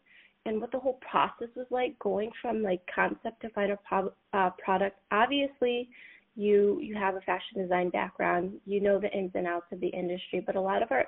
and 0.45 0.59
what 0.59 0.71
the 0.71 0.79
whole 0.79 0.99
process 1.09 1.47
was 1.55 1.67
like 1.69 1.97
going 1.99 2.29
from 2.41 2.61
like 2.61 2.81
concept 2.93 3.41
to 3.41 3.49
final 3.51 3.77
pro- 3.87 4.13
uh, 4.33 4.49
product? 4.63 4.99
Obviously 5.11 5.89
you 6.35 6.79
you 6.81 6.95
have 6.95 7.15
a 7.15 7.21
fashion 7.21 7.61
design 7.61 7.89
background, 7.89 8.53
you 8.65 8.81
know 8.81 8.99
the 8.99 9.11
ins 9.11 9.31
and 9.35 9.47
outs 9.47 9.67
of 9.71 9.79
the 9.79 9.87
industry, 9.87 10.43
but 10.45 10.55
a 10.55 10.61
lot 10.61 10.81
of 10.81 10.91
our 10.91 11.05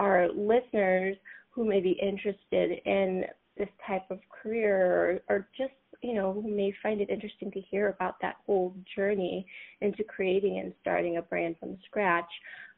our 0.00 0.28
listeners 0.32 1.16
who 1.50 1.64
may 1.64 1.80
be 1.80 1.98
interested 2.02 2.80
in 2.84 3.24
this 3.56 3.68
type 3.86 4.10
of 4.10 4.18
career 4.30 5.20
or, 5.28 5.36
or 5.36 5.48
just 5.56 5.72
you 6.02 6.14
know 6.14 6.32
who 6.32 6.48
may 6.48 6.72
find 6.82 7.00
it 7.00 7.08
interesting 7.08 7.50
to 7.52 7.60
hear 7.60 7.88
about 7.88 8.16
that 8.20 8.36
whole 8.46 8.74
journey 8.96 9.46
into 9.80 10.02
creating 10.04 10.58
and 10.58 10.72
starting 10.80 11.18
a 11.18 11.22
brand 11.22 11.54
from 11.60 11.78
scratch 11.86 12.28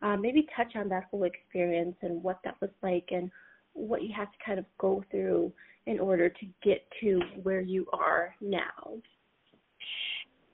uh, 0.02 0.16
maybe 0.16 0.46
touch 0.54 0.76
on 0.76 0.88
that 0.88 1.04
whole 1.10 1.24
experience 1.24 1.96
and 2.02 2.22
what 2.22 2.38
that 2.44 2.56
was 2.60 2.70
like 2.82 3.08
and 3.10 3.30
what 3.72 4.02
you 4.02 4.10
have 4.14 4.30
to 4.32 4.38
kind 4.44 4.58
of 4.58 4.64
go 4.78 5.04
through 5.10 5.52
in 5.86 6.00
order 6.00 6.28
to 6.28 6.46
get 6.62 6.86
to 7.00 7.20
where 7.42 7.60
you 7.60 7.86
are 7.92 8.34
now. 8.40 8.94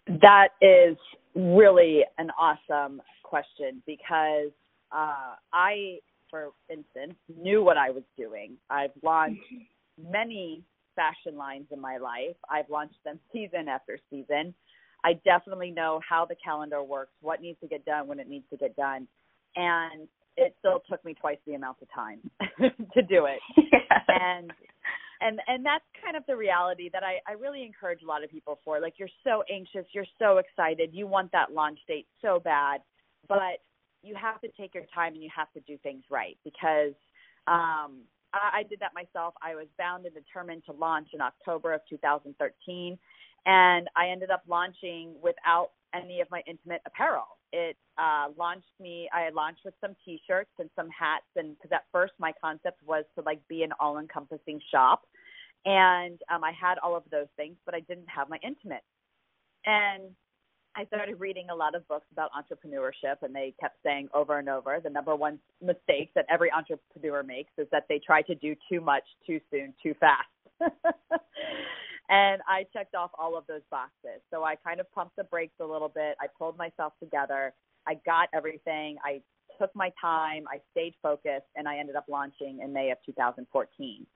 That 0.06 0.48
is 0.60 0.96
really 1.34 2.02
an 2.18 2.30
awesome 2.38 3.00
question 3.22 3.82
because 3.86 4.50
uh, 4.92 5.34
I, 5.52 5.98
for 6.30 6.50
instance, 6.68 7.14
knew 7.40 7.62
what 7.62 7.76
I 7.76 7.90
was 7.90 8.02
doing. 8.16 8.56
I've 8.70 8.90
launched 9.02 9.40
many 10.10 10.62
fashion 10.94 11.36
lines 11.38 11.66
in 11.70 11.80
my 11.80 11.98
life. 11.98 12.36
I've 12.50 12.68
launched 12.68 13.02
them 13.04 13.18
season 13.32 13.68
after 13.68 13.98
season. 14.10 14.54
I 15.04 15.14
definitely 15.24 15.70
know 15.70 16.00
how 16.08 16.24
the 16.24 16.36
calendar 16.42 16.82
works, 16.82 17.12
what 17.20 17.40
needs 17.40 17.58
to 17.60 17.66
get 17.66 17.84
done 17.84 18.06
when 18.06 18.20
it 18.20 18.28
needs 18.28 18.44
to 18.50 18.56
get 18.56 18.76
done. 18.76 19.08
And 19.56 20.08
it 20.36 20.54
still 20.60 20.82
took 20.88 21.04
me 21.04 21.14
twice 21.14 21.38
the 21.46 21.54
amount 21.54 21.78
of 21.82 21.88
time 21.94 22.20
to 22.94 23.02
do 23.02 23.26
it. 23.26 23.40
And 24.08 24.50
and 25.22 25.40
and 25.46 25.64
that's 25.64 25.84
kind 26.02 26.16
of 26.16 26.24
the 26.26 26.36
reality 26.36 26.90
that 26.92 27.02
I, 27.02 27.18
I 27.30 27.34
really 27.34 27.64
encourage 27.64 28.02
a 28.02 28.06
lot 28.06 28.24
of 28.24 28.30
people 28.30 28.58
for. 28.64 28.80
Like 28.80 28.94
you're 28.98 29.08
so 29.24 29.42
anxious, 29.50 29.86
you're 29.92 30.06
so 30.18 30.38
excited, 30.38 30.90
you 30.92 31.06
want 31.06 31.32
that 31.32 31.52
launch 31.52 31.78
date 31.88 32.06
so 32.20 32.40
bad, 32.40 32.80
but 33.28 33.62
you 34.02 34.14
have 34.16 34.40
to 34.40 34.48
take 34.58 34.74
your 34.74 34.84
time 34.94 35.14
and 35.14 35.22
you 35.22 35.30
have 35.34 35.52
to 35.52 35.60
do 35.60 35.78
things 35.78 36.02
right 36.10 36.36
because 36.44 36.94
um 37.46 38.02
I, 38.34 38.60
I 38.60 38.62
did 38.68 38.80
that 38.80 38.92
myself. 38.94 39.34
I 39.42 39.54
was 39.54 39.66
bound 39.78 40.06
and 40.06 40.14
determined 40.14 40.64
to 40.66 40.72
launch 40.72 41.08
in 41.12 41.20
October 41.20 41.72
of 41.72 41.80
2013, 41.88 42.98
and 43.46 43.88
I 43.96 44.08
ended 44.08 44.30
up 44.30 44.42
launching 44.48 45.14
without 45.22 45.70
any 45.94 46.20
of 46.20 46.30
my 46.30 46.42
intimate 46.46 46.80
apparel. 46.86 47.24
It 47.52 47.76
uh, 47.98 48.28
launched 48.38 48.72
me. 48.80 49.08
I 49.12 49.28
launched 49.30 49.60
with 49.64 49.74
some 49.80 49.94
T-shirts 50.04 50.50
and 50.58 50.70
some 50.74 50.88
hats, 50.88 51.26
and 51.36 51.54
because 51.56 51.72
at 51.72 51.84
first 51.92 52.14
my 52.18 52.32
concept 52.42 52.80
was 52.86 53.04
to 53.16 53.22
like 53.22 53.46
be 53.48 53.62
an 53.62 53.72
all-encompassing 53.78 54.60
shop, 54.70 55.02
and 55.64 56.18
um, 56.32 56.44
I 56.44 56.52
had 56.52 56.78
all 56.78 56.96
of 56.96 57.04
those 57.10 57.28
things, 57.36 57.56
but 57.64 57.74
I 57.74 57.80
didn't 57.80 58.08
have 58.08 58.28
my 58.28 58.38
intimate. 58.42 58.82
And 59.64 60.10
I 60.74 60.86
started 60.86 61.20
reading 61.20 61.48
a 61.50 61.54
lot 61.54 61.74
of 61.74 61.86
books 61.86 62.06
about 62.12 62.30
entrepreneurship, 62.32 63.16
and 63.22 63.34
they 63.34 63.54
kept 63.60 63.76
saying 63.84 64.08
over 64.14 64.38
and 64.38 64.48
over 64.48 64.80
the 64.82 64.90
number 64.90 65.14
one 65.14 65.38
mistake 65.60 66.10
that 66.14 66.24
every 66.30 66.50
entrepreneur 66.50 67.22
makes 67.22 67.50
is 67.58 67.66
that 67.72 67.84
they 67.88 68.00
try 68.04 68.22
to 68.22 68.34
do 68.34 68.56
too 68.70 68.80
much 68.80 69.04
too 69.26 69.40
soon, 69.50 69.74
too 69.82 69.94
fast. 70.00 70.28
and 72.08 72.40
I 72.48 72.64
checked 72.72 72.94
off 72.94 73.10
all 73.18 73.36
of 73.36 73.46
those 73.46 73.60
boxes. 73.70 74.22
So 74.30 74.44
I 74.44 74.56
kind 74.56 74.80
of 74.80 74.90
pumped 74.92 75.16
the 75.16 75.24
brakes 75.24 75.54
a 75.60 75.64
little 75.64 75.90
bit. 75.90 76.16
I 76.20 76.26
pulled 76.38 76.56
myself 76.56 76.94
together. 77.00 77.52
I 77.86 77.94
got 78.06 78.28
everything. 78.34 78.96
I 79.04 79.20
took 79.60 79.74
my 79.76 79.92
time. 80.00 80.44
I 80.50 80.60
stayed 80.70 80.94
focused, 81.02 81.46
and 81.54 81.68
I 81.68 81.78
ended 81.78 81.96
up 81.96 82.06
launching 82.08 82.60
in 82.62 82.72
May 82.72 82.90
of 82.90 82.98
2014. 83.04 84.06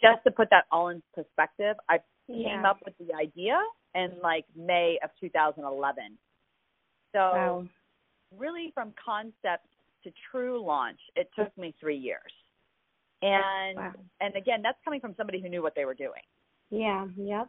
Just 0.00 0.22
to 0.24 0.30
put 0.30 0.48
that 0.50 0.64
all 0.70 0.88
in 0.88 1.02
perspective, 1.14 1.76
I 1.88 1.98
yeah. 2.28 2.56
came 2.56 2.64
up 2.64 2.78
with 2.84 2.94
the 2.98 3.14
idea 3.14 3.60
in 3.94 4.12
like 4.22 4.44
May 4.56 4.98
of 5.02 5.10
2011. 5.20 6.18
So 7.12 7.18
wow. 7.18 7.64
really 8.36 8.70
from 8.74 8.92
concept 9.02 9.66
to 10.04 10.12
true 10.30 10.64
launch, 10.64 11.00
it 11.16 11.28
took 11.36 11.56
me 11.58 11.74
3 11.80 11.96
years. 11.96 12.32
And 13.22 13.76
wow. 13.76 13.92
and 14.20 14.36
again, 14.36 14.60
that's 14.62 14.78
coming 14.84 15.00
from 15.00 15.14
somebody 15.16 15.40
who 15.40 15.48
knew 15.48 15.62
what 15.62 15.74
they 15.74 15.84
were 15.84 15.94
doing. 15.94 16.22
Yeah, 16.70 17.06
yep. 17.16 17.48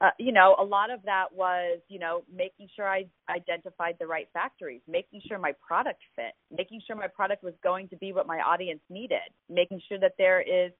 Uh, 0.00 0.10
you 0.18 0.32
know, 0.32 0.56
a 0.58 0.64
lot 0.64 0.90
of 0.90 1.00
that 1.04 1.26
was, 1.32 1.80
you 1.88 1.98
know, 1.98 2.22
making 2.34 2.68
sure 2.74 2.88
I 2.88 3.06
identified 3.30 3.96
the 3.98 4.06
right 4.06 4.28
factories, 4.32 4.80
making 4.88 5.22
sure 5.26 5.38
my 5.38 5.52
product 5.66 6.00
fit, 6.16 6.32
making 6.56 6.82
sure 6.86 6.96
my 6.96 7.06
product 7.06 7.42
was 7.42 7.54
going 7.62 7.88
to 7.88 7.96
be 7.96 8.12
what 8.12 8.26
my 8.26 8.38
audience 8.38 8.80
needed, 8.90 9.30
making 9.48 9.80
sure 9.88 9.98
that 10.00 10.12
there 10.18 10.40
is, 10.40 10.72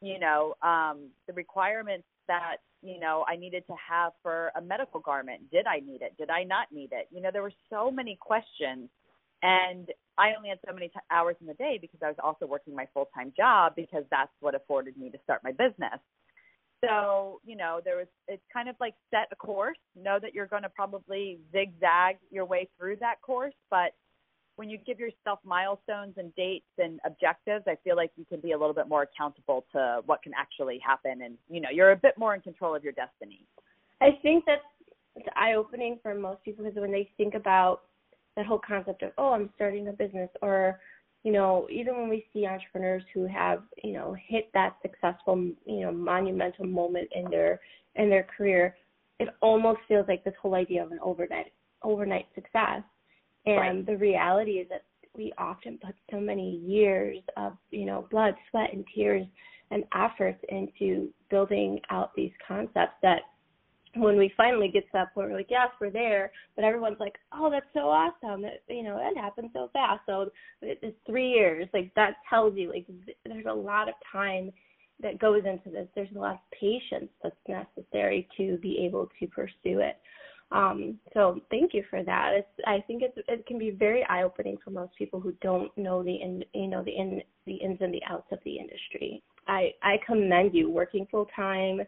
you 0.00 0.18
know, 0.18 0.54
um, 0.62 1.08
the 1.26 1.32
requirements 1.32 2.06
that 2.28 2.56
you 2.82 3.00
know 3.00 3.24
I 3.28 3.36
needed 3.36 3.64
to 3.68 3.74
have 3.88 4.12
for 4.22 4.50
a 4.56 4.60
medical 4.60 5.00
garment. 5.00 5.50
Did 5.50 5.66
I 5.66 5.80
need 5.80 6.02
it? 6.02 6.16
Did 6.18 6.30
I 6.30 6.44
not 6.44 6.68
need 6.72 6.90
it? 6.92 7.08
You 7.10 7.20
know, 7.22 7.30
there 7.32 7.42
were 7.42 7.52
so 7.70 7.90
many 7.90 8.18
questions, 8.20 8.88
and 9.42 9.88
I 10.18 10.32
only 10.36 10.50
had 10.50 10.58
so 10.66 10.72
many 10.72 10.88
t- 10.88 10.94
hours 11.10 11.36
in 11.40 11.46
the 11.46 11.54
day 11.54 11.78
because 11.80 12.00
I 12.02 12.08
was 12.08 12.16
also 12.22 12.46
working 12.46 12.74
my 12.74 12.86
full 12.92 13.08
time 13.14 13.32
job 13.36 13.74
because 13.76 14.04
that's 14.10 14.32
what 14.40 14.54
afforded 14.54 14.96
me 14.96 15.10
to 15.10 15.18
start 15.24 15.42
my 15.44 15.52
business. 15.52 16.00
So 16.84 17.40
you 17.44 17.56
know, 17.56 17.80
there 17.84 17.96
was 17.96 18.08
it's 18.28 18.42
kind 18.52 18.68
of 18.68 18.76
like 18.80 18.94
set 19.10 19.28
a 19.32 19.36
course. 19.36 19.78
Know 19.94 20.18
that 20.20 20.34
you're 20.34 20.46
going 20.46 20.62
to 20.62 20.68
probably 20.68 21.38
zigzag 21.52 22.16
your 22.30 22.44
way 22.44 22.68
through 22.78 22.96
that 22.96 23.22
course, 23.22 23.54
but 23.70 23.94
when 24.56 24.70
you 24.70 24.78
give 24.78 24.98
yourself 24.98 25.38
milestones 25.44 26.14
and 26.16 26.34
dates 26.34 26.66
and 26.78 26.98
objectives, 27.04 27.64
I 27.66 27.76
feel 27.84 27.94
like 27.94 28.10
you 28.16 28.24
can 28.24 28.40
be 28.40 28.52
a 28.52 28.58
little 28.58 28.74
bit 28.74 28.88
more 28.88 29.02
accountable 29.02 29.66
to 29.72 30.00
what 30.06 30.22
can 30.22 30.32
actually 30.36 30.80
happen, 30.84 31.22
and 31.22 31.36
you 31.48 31.60
know 31.60 31.68
you're 31.70 31.92
a 31.92 31.96
bit 31.96 32.18
more 32.18 32.34
in 32.34 32.40
control 32.40 32.74
of 32.74 32.82
your 32.82 32.94
destiny. 32.94 33.44
I 34.00 34.18
think 34.22 34.44
that's 34.46 34.62
eye 35.34 35.54
opening 35.54 35.98
for 36.02 36.14
most 36.14 36.42
people 36.42 36.64
because 36.64 36.80
when 36.80 36.92
they 36.92 37.10
think 37.16 37.34
about 37.34 37.82
that 38.36 38.46
whole 38.46 38.60
concept 38.66 39.02
of 39.02 39.12
oh 39.18 39.32
I'm 39.32 39.50
starting 39.56 39.88
a 39.88 39.92
business 39.92 40.28
or 40.42 40.78
you 41.22 41.32
know 41.32 41.66
even 41.70 41.96
when 41.96 42.08
we 42.08 42.26
see 42.32 42.46
entrepreneurs 42.46 43.02
who 43.14 43.26
have 43.26 43.62
you 43.82 43.92
know 43.92 44.14
hit 44.26 44.50
that 44.54 44.76
successful 44.82 45.50
you 45.66 45.80
know 45.80 45.92
monumental 45.92 46.66
moment 46.66 47.08
in 47.14 47.30
their 47.30 47.60
in 47.94 48.08
their 48.08 48.26
career, 48.36 48.74
it 49.20 49.28
almost 49.42 49.80
feels 49.86 50.06
like 50.08 50.24
this 50.24 50.34
whole 50.40 50.54
idea 50.54 50.82
of 50.82 50.92
an 50.92 50.98
overnight 51.02 51.52
overnight 51.82 52.26
success 52.34 52.82
and 53.46 53.56
Right. 53.58 53.86
the 53.86 53.96
reality 53.96 54.58
is 54.58 54.68
that 54.68 54.84
we 55.14 55.32
often 55.38 55.78
put 55.78 55.94
so 56.10 56.20
many 56.20 56.56
years 56.56 57.18
of, 57.36 57.56
you 57.70 57.86
know, 57.86 58.06
blood, 58.10 58.34
sweat, 58.50 58.72
and 58.72 58.84
tears 58.94 59.26
and 59.70 59.84
efforts 59.94 60.42
into 60.48 61.12
building 61.30 61.80
out 61.90 62.14
these 62.14 62.32
concepts 62.46 62.94
that 63.02 63.22
when 63.94 64.18
we 64.18 64.28
finally 64.36 64.68
get 64.68 64.84
to 64.84 64.92
that 64.92 65.14
point, 65.14 65.30
we're 65.30 65.36
like, 65.36 65.50
yes, 65.50 65.70
we're 65.80 65.88
there, 65.90 66.30
but 66.54 66.64
everyone's 66.64 67.00
like, 67.00 67.18
oh, 67.32 67.48
that's 67.50 67.66
so 67.72 67.88
awesome. 67.88 68.42
That, 68.42 68.62
you 68.68 68.82
know, 68.82 68.98
that 68.98 69.16
happened 69.16 69.50
so 69.54 69.68
fast. 69.72 70.02
So 70.04 70.30
it- 70.60 70.78
it's 70.82 70.98
three 71.06 71.30
years. 71.30 71.66
Like 71.72 71.94
that 71.94 72.16
tells 72.28 72.56
you, 72.56 72.68
like, 72.70 72.86
th- 73.06 73.16
there's 73.24 73.46
a 73.46 73.54
lot 73.54 73.88
of 73.88 73.94
time 74.12 74.52
that 75.00 75.18
goes 75.18 75.44
into 75.46 75.70
this. 75.70 75.88
There's 75.94 76.12
a 76.14 76.18
lot 76.18 76.34
of 76.34 76.50
patience 76.50 77.10
that's 77.22 77.48
necessary 77.48 78.28
to 78.36 78.58
be 78.58 78.84
able 78.84 79.10
to 79.18 79.26
pursue 79.28 79.80
it. 79.80 79.98
Um, 80.52 80.98
so 81.12 81.40
thank 81.50 81.74
you 81.74 81.82
for 81.90 82.04
that. 82.04 82.32
It's, 82.34 82.66
I 82.66 82.80
think 82.86 83.02
it's, 83.02 83.18
it 83.28 83.46
can 83.46 83.58
be 83.58 83.70
very 83.70 84.04
eye 84.04 84.22
opening 84.22 84.56
for 84.62 84.70
most 84.70 84.92
people 84.96 85.20
who 85.20 85.32
don't 85.42 85.76
know 85.76 86.02
the 86.02 86.14
in, 86.14 86.44
you 86.54 86.68
know 86.68 86.84
the 86.84 86.96
in 86.96 87.20
the 87.46 87.54
ins 87.54 87.78
and 87.80 87.92
the 87.92 88.02
outs 88.08 88.28
of 88.30 88.38
the 88.44 88.56
industry. 88.56 89.22
I 89.48 89.70
I 89.82 89.96
commend 90.06 90.54
you 90.54 90.70
working 90.70 91.06
full 91.10 91.26
time 91.34 91.80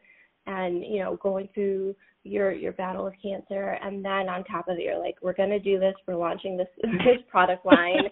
and 0.46 0.82
you 0.82 0.98
know 0.98 1.16
going 1.22 1.48
through 1.54 1.94
your 2.24 2.52
your 2.52 2.72
battle 2.72 3.04
with 3.04 3.14
cancer 3.22 3.78
and 3.82 4.04
then 4.04 4.28
on 4.28 4.44
top 4.44 4.68
of 4.68 4.76
it 4.76 4.82
you're 4.82 4.98
like 4.98 5.14
we're 5.22 5.32
to 5.32 5.58
do 5.60 5.78
this 5.78 5.94
we're 6.06 6.16
launching 6.16 6.56
this 6.56 6.68
this 6.82 7.22
product 7.30 7.64
line 7.64 8.02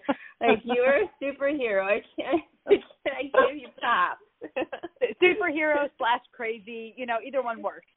like 0.41 0.59
you're 0.63 1.03
a 1.03 1.11
superhero 1.21 1.83
i 1.83 2.01
can't 2.15 2.41
i 2.67 2.71
can't 3.05 3.33
give 3.33 3.57
you 3.57 3.67
props 3.77 4.21
Superhero 5.21 5.89
slash 5.97 6.21
crazy, 6.31 6.93
you 6.97 7.05
know, 7.05 7.17
either 7.25 7.41
one 7.41 7.61
works. 7.61 7.87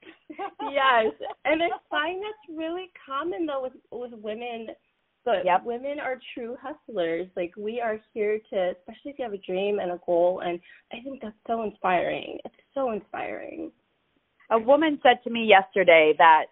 Yes, 0.71 1.13
and 1.45 1.63
I 1.63 1.69
find 1.91 2.23
that's 2.23 2.59
really 2.59 2.91
common 3.07 3.47
though 3.47 3.63
with 3.63 3.73
with 3.91 4.13
women. 4.21 4.69
But 5.25 5.45
Yep. 5.45 5.65
women 5.65 6.01
are 6.01 6.19
true 6.35 6.57
hustlers. 6.61 7.29
Like 7.37 7.53
we 7.57 7.79
are 7.81 8.01
here 8.15 8.41
to, 8.51 8.73
especially 8.79 9.11
if 9.13 9.19
you 9.19 9.25
have 9.25 9.35
a 9.35 9.39
dream 9.39 9.79
and 9.79 9.93
a 9.93 10.01
goal. 10.07 10.41
And 10.45 10.59
I 10.93 11.03
think 11.05 11.21
that's 11.21 11.37
so 11.47 11.63
inspiring. 11.63 12.39
It's 12.45 12.55
so 12.75 12.93
inspiring. 12.93 13.71
A 14.51 14.59
woman 14.59 14.99
said 15.03 15.19
to 15.25 15.31
me 15.31 15.45
yesterday 15.45 16.15
that 16.17 16.47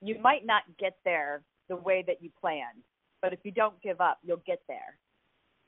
you 0.00 0.18
might 0.18 0.46
not 0.46 0.62
get 0.78 0.96
there 1.04 1.42
the 1.68 1.76
way 1.76 2.02
that 2.06 2.22
you 2.22 2.30
planned, 2.40 2.82
but 3.22 3.32
if 3.32 3.40
you 3.42 3.52
don't 3.52 3.80
give 3.82 4.00
up, 4.00 4.18
you'll 4.22 4.42
get 4.46 4.60
there. 4.66 4.96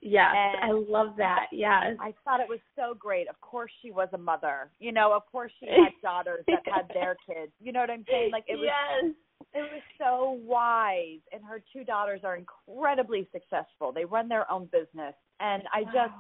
Yes, 0.00 0.34
And- 0.34 0.64
I 0.64 0.70
love 0.72 1.16
that. 1.16 1.46
Yes. 1.50 1.96
I 2.00 2.12
thought 2.24 2.40
it 2.40 2.48
was 2.48 2.60
so 2.76 2.94
great. 2.94 3.28
Of 3.28 3.40
course 3.40 3.72
she 3.82 3.90
was 3.90 4.08
a 4.12 4.18
mother. 4.18 4.70
You 4.78 4.92
know, 4.92 5.12
of 5.12 5.22
course 5.30 5.52
she 5.58 5.66
had 5.70 5.92
daughters 6.02 6.44
that 6.46 6.62
had 6.66 6.88
their 6.92 7.16
kids. 7.26 7.52
You 7.60 7.72
know 7.72 7.80
what 7.80 7.90
I'm 7.90 8.04
saying? 8.08 8.30
Like 8.30 8.44
it 8.46 8.56
was 8.56 8.66
yes. 8.66 9.14
it 9.54 9.70
was 9.72 9.82
so 9.98 10.38
wise 10.44 11.20
and 11.32 11.42
her 11.44 11.62
two 11.72 11.84
daughters 11.84 12.20
are 12.24 12.36
incredibly 12.36 13.28
successful. 13.32 13.92
They 13.92 14.04
run 14.04 14.28
their 14.28 14.50
own 14.50 14.66
business. 14.66 15.14
And 15.40 15.62
I 15.72 15.84
just 15.84 16.14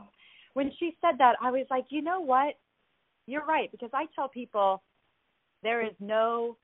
when 0.54 0.72
she 0.78 0.96
said 1.00 1.18
that, 1.18 1.36
I 1.42 1.50
was 1.50 1.66
like, 1.70 1.84
"You 1.90 2.02
know 2.02 2.20
what? 2.20 2.54
You're 3.26 3.44
right 3.44 3.70
because 3.70 3.90
I 3.92 4.06
tell 4.14 4.28
people 4.28 4.82
there 5.62 5.84
is 5.84 5.92
no 6.00 6.56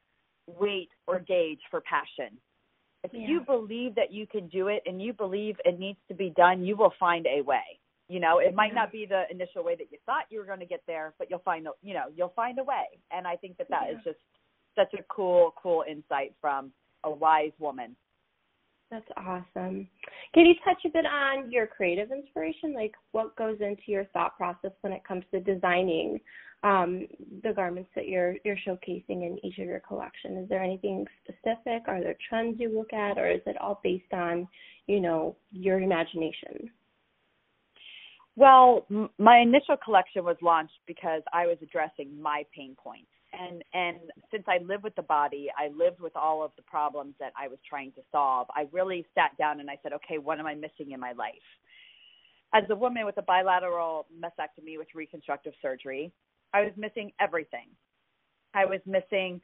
weight 0.47 0.89
or 1.07 1.21
gauge 1.21 1.61
for 1.71 1.83
passion. 1.83 2.39
If 3.05 3.13
Yeah. 3.13 3.27
you 3.27 3.41
believe 3.41 3.95
that 3.97 4.13
you 4.13 4.27
can 4.27 4.49
do 4.49 4.69
it 4.69 4.83
and 4.87 5.03
you 5.03 5.13
believe 5.13 5.61
it 5.65 5.79
needs 5.79 5.99
to 6.09 6.15
be 6.15 6.31
done, 6.31 6.65
you 6.65 6.77
will 6.77 6.91
find 6.99 7.27
a 7.27 7.41
way. 7.43 7.79
You 8.09 8.21
know, 8.21 8.39
it 8.39 8.55
might 8.55 8.75
not 8.75 8.93
be 8.93 9.07
the 9.07 9.31
initial 9.31 9.65
way 9.65 9.75
that 9.77 9.91
you 9.91 9.99
thought 10.05 10.27
you 10.31 10.39
were 10.39 10.45
going 10.45 10.61
to 10.61 10.67
get 10.67 10.83
there, 10.87 11.15
but 11.19 11.31
you'll 11.31 11.39
find, 11.41 11.67
a- 11.67 11.73
you 11.83 11.95
know, 11.95 12.09
you'll 12.15 12.29
find 12.31 12.59
a 12.59 12.65
way. 12.65 12.87
And 13.11 13.27
I 13.27 13.37
think 13.37 13.57
that 13.57 13.69
that 13.71 13.91
is 13.91 13.97
Yeah. 14.05 14.13
just 14.13 14.21
such 14.75 14.95
a 14.95 15.03
cool, 15.05 15.53
cool 15.53 15.83
insight 15.83 16.35
from 16.41 16.73
a 17.05 17.11
wise 17.11 17.53
woman. 17.59 17.97
That's 18.91 19.11
awesome. 19.17 19.89
Can 20.35 20.45
you 20.45 20.55
touch 20.65 20.85
a 20.85 20.91
bit 20.91 21.07
on 21.07 21.51
your 21.51 21.67
creative 21.67 22.13
inspiration? 22.13 22.75
Like 22.75 22.95
what 23.13 23.35
goes 23.37 23.59
into 23.61 23.91
your 23.91 24.05
thought 24.07 24.37
process 24.37 24.73
when 24.83 24.93
it 24.93 25.03
comes 25.05 25.25
to 25.31 25.41
designing 25.41 26.21
um, 26.63 27.07
the 27.43 27.53
garments 27.53 27.91
that 27.97 28.09
you're 28.09 28.37
you're 28.45 28.57
showcasing 28.67 29.27
in 29.27 29.39
each 29.43 29.59
of 29.59 29.67
your 29.67 29.81
collection? 29.81 30.37
Is 30.39 30.49
there 30.49 30.63
anything 30.63 31.07
specific? 31.25 31.83
Are 31.89 32.01
there 32.01 32.17
trends 32.29 32.61
you 32.61 32.77
look 32.77 32.93
at, 32.93 33.19
or 33.19 33.31
is 33.31 33.41
it 33.47 33.57
all 33.61 33.81
based 33.83 34.13
on, 34.13 34.47
you 34.87 35.01
know, 35.01 35.37
your 35.51 35.81
imagination? 35.81 36.71
Well, 38.37 38.87
m- 38.91 39.11
my 39.19 39.39
initial 39.39 39.77
collection 39.77 40.25
was 40.25 40.37
launched 40.41 40.79
because 40.87 41.23
I 41.33 41.47
was 41.47 41.59
addressing 41.63 42.21
my 42.21 42.45
pain 42.55 42.77
points. 42.83 43.11
and 43.33 43.63
and 43.73 43.99
since 44.31 44.45
I 44.47 44.59
live 44.59 44.83
with 44.83 44.95
the 44.95 45.03
body, 45.03 45.49
I 45.59 45.69
lived 45.69 46.01
with 46.01 46.15
all 46.17 46.43
of 46.43 46.53
the 46.57 46.63
problems 46.63 47.15
that 47.19 47.33
I 47.37 47.49
was 47.49 47.59
trying 47.69 47.93
to 47.93 48.03
solve. 48.11 48.47
I 48.55 48.67
really 48.73 49.07
sat 49.15 49.37
down 49.39 49.61
and 49.61 49.71
I 49.71 49.79
said, 49.83 49.93
okay, 49.95 50.19
what 50.19 50.39
am 50.39 50.47
I 50.47 50.55
missing 50.55 50.93
in 50.93 51.01
my 51.01 51.13
life? 51.13 51.35
As 52.55 52.65
a 52.71 52.77
woman 52.77 53.07
with 53.07 53.17
a 53.17 53.23
bilateral 53.23 54.07
mastectomy 54.15 54.77
with 54.77 54.89
reconstructive 54.95 55.55
surgery, 55.63 56.13
I 56.53 56.63
was 56.63 56.73
missing 56.77 57.13
everything. 57.21 57.69
I 58.55 58.65
was 58.65 58.81
missing 58.87 59.41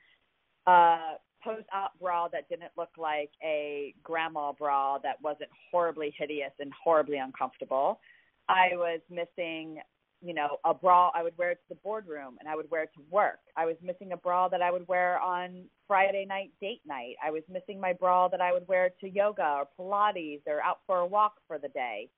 a 0.67 1.15
post-op 1.43 1.99
bra 1.99 2.29
that 2.29 2.49
didn't 2.49 2.73
look 2.77 2.91
like 2.99 3.31
a 3.43 3.95
grandma 4.03 4.53
bra 4.53 4.99
that 4.99 5.21
wasn't 5.23 5.51
horribly 5.71 6.15
hideous 6.19 6.53
and 6.59 6.73
horribly 6.73 7.19
uncomfortable. 7.19 8.01
I 8.49 8.71
was 8.73 9.01
missing 9.11 9.79
you 10.21 10.35
know, 10.35 10.59
a 10.65 10.75
bra 10.75 11.11
I 11.15 11.23
would 11.23 11.37
wear 11.39 11.55
to 11.55 11.61
the 11.69 11.77
boardroom 11.77 12.37
and 12.41 12.49
I 12.49 12.57
would 12.57 12.71
wear 12.71 12.87
to 12.87 13.03
work. 13.11 13.39
I 13.57 13.67
was 13.67 13.77
missing 13.83 14.13
a 14.13 14.17
bra 14.17 14.49
that 14.49 14.63
I 14.63 14.71
would 14.71 14.87
wear 14.89 15.21
on 15.21 15.65
Friday 15.87 16.27
night 16.27 16.51
date 16.61 16.81
night. 16.87 17.15
I 17.25 17.31
was 17.31 17.43
missing 17.49 17.81
my 17.81 17.93
bra 17.93 18.29
that 18.29 18.41
I 18.41 18.53
would 18.53 18.67
wear 18.67 18.91
to 19.01 19.09
yoga 19.09 19.61
or 19.61 19.69
Pilates 19.79 20.43
or 20.47 20.61
out 20.63 20.79
for 20.87 20.99
a 20.99 21.07
walk 21.07 21.35
for 21.47 21.59
the 21.59 21.69
day. 21.69 22.09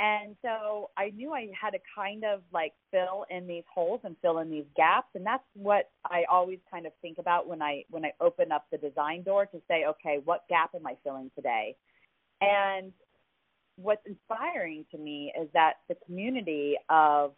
And 0.00 0.34
so 0.42 0.90
I 0.96 1.10
knew 1.10 1.32
I 1.32 1.48
had 1.60 1.70
to 1.70 1.78
kind 1.94 2.24
of 2.24 2.40
like 2.52 2.72
fill 2.90 3.26
in 3.30 3.46
these 3.46 3.62
holes 3.72 4.00
and 4.02 4.16
fill 4.22 4.38
in 4.38 4.50
these 4.50 4.64
gaps 4.76 5.08
and 5.14 5.24
that's 5.24 5.44
what 5.54 5.90
I 6.04 6.24
always 6.30 6.58
kind 6.68 6.84
of 6.86 6.92
think 7.00 7.18
about 7.18 7.46
when 7.46 7.62
I 7.62 7.84
when 7.90 8.04
I 8.04 8.12
open 8.20 8.50
up 8.50 8.66
the 8.72 8.78
design 8.78 9.22
door 9.22 9.46
to 9.46 9.60
say, 9.68 9.84
okay, 9.86 10.20
what 10.24 10.48
gap 10.48 10.70
am 10.74 10.86
I 10.86 10.96
filling 11.04 11.30
today? 11.36 11.76
And 12.40 12.92
what's 13.76 14.04
inspiring 14.06 14.84
to 14.90 14.98
me 14.98 15.32
is 15.40 15.48
that 15.54 15.74
the 15.88 15.96
community 16.06 16.74
of 16.88 17.32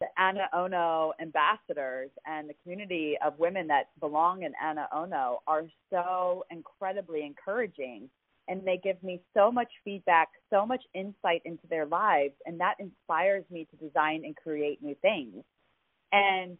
the 0.00 0.06
Ana 0.18 0.48
Ono 0.54 1.12
ambassadors 1.20 2.10
and 2.26 2.48
the 2.48 2.54
community 2.62 3.16
of 3.24 3.38
women 3.38 3.66
that 3.68 3.90
belong 4.00 4.42
in 4.42 4.52
Ana 4.62 4.88
Ono 4.94 5.40
are 5.46 5.64
so 5.90 6.44
incredibly 6.50 7.24
encouraging 7.24 8.08
and 8.50 8.66
they 8.66 8.78
give 8.82 9.02
me 9.02 9.22
so 9.32 9.50
much 9.50 9.70
feedback, 9.84 10.28
so 10.50 10.66
much 10.66 10.82
insight 10.92 11.40
into 11.46 11.66
their 11.70 11.86
lives 11.86 12.34
and 12.44 12.60
that 12.60 12.74
inspires 12.78 13.44
me 13.50 13.66
to 13.70 13.76
design 13.76 14.22
and 14.24 14.36
create 14.36 14.82
new 14.82 14.96
things. 15.00 15.42
And 16.12 16.58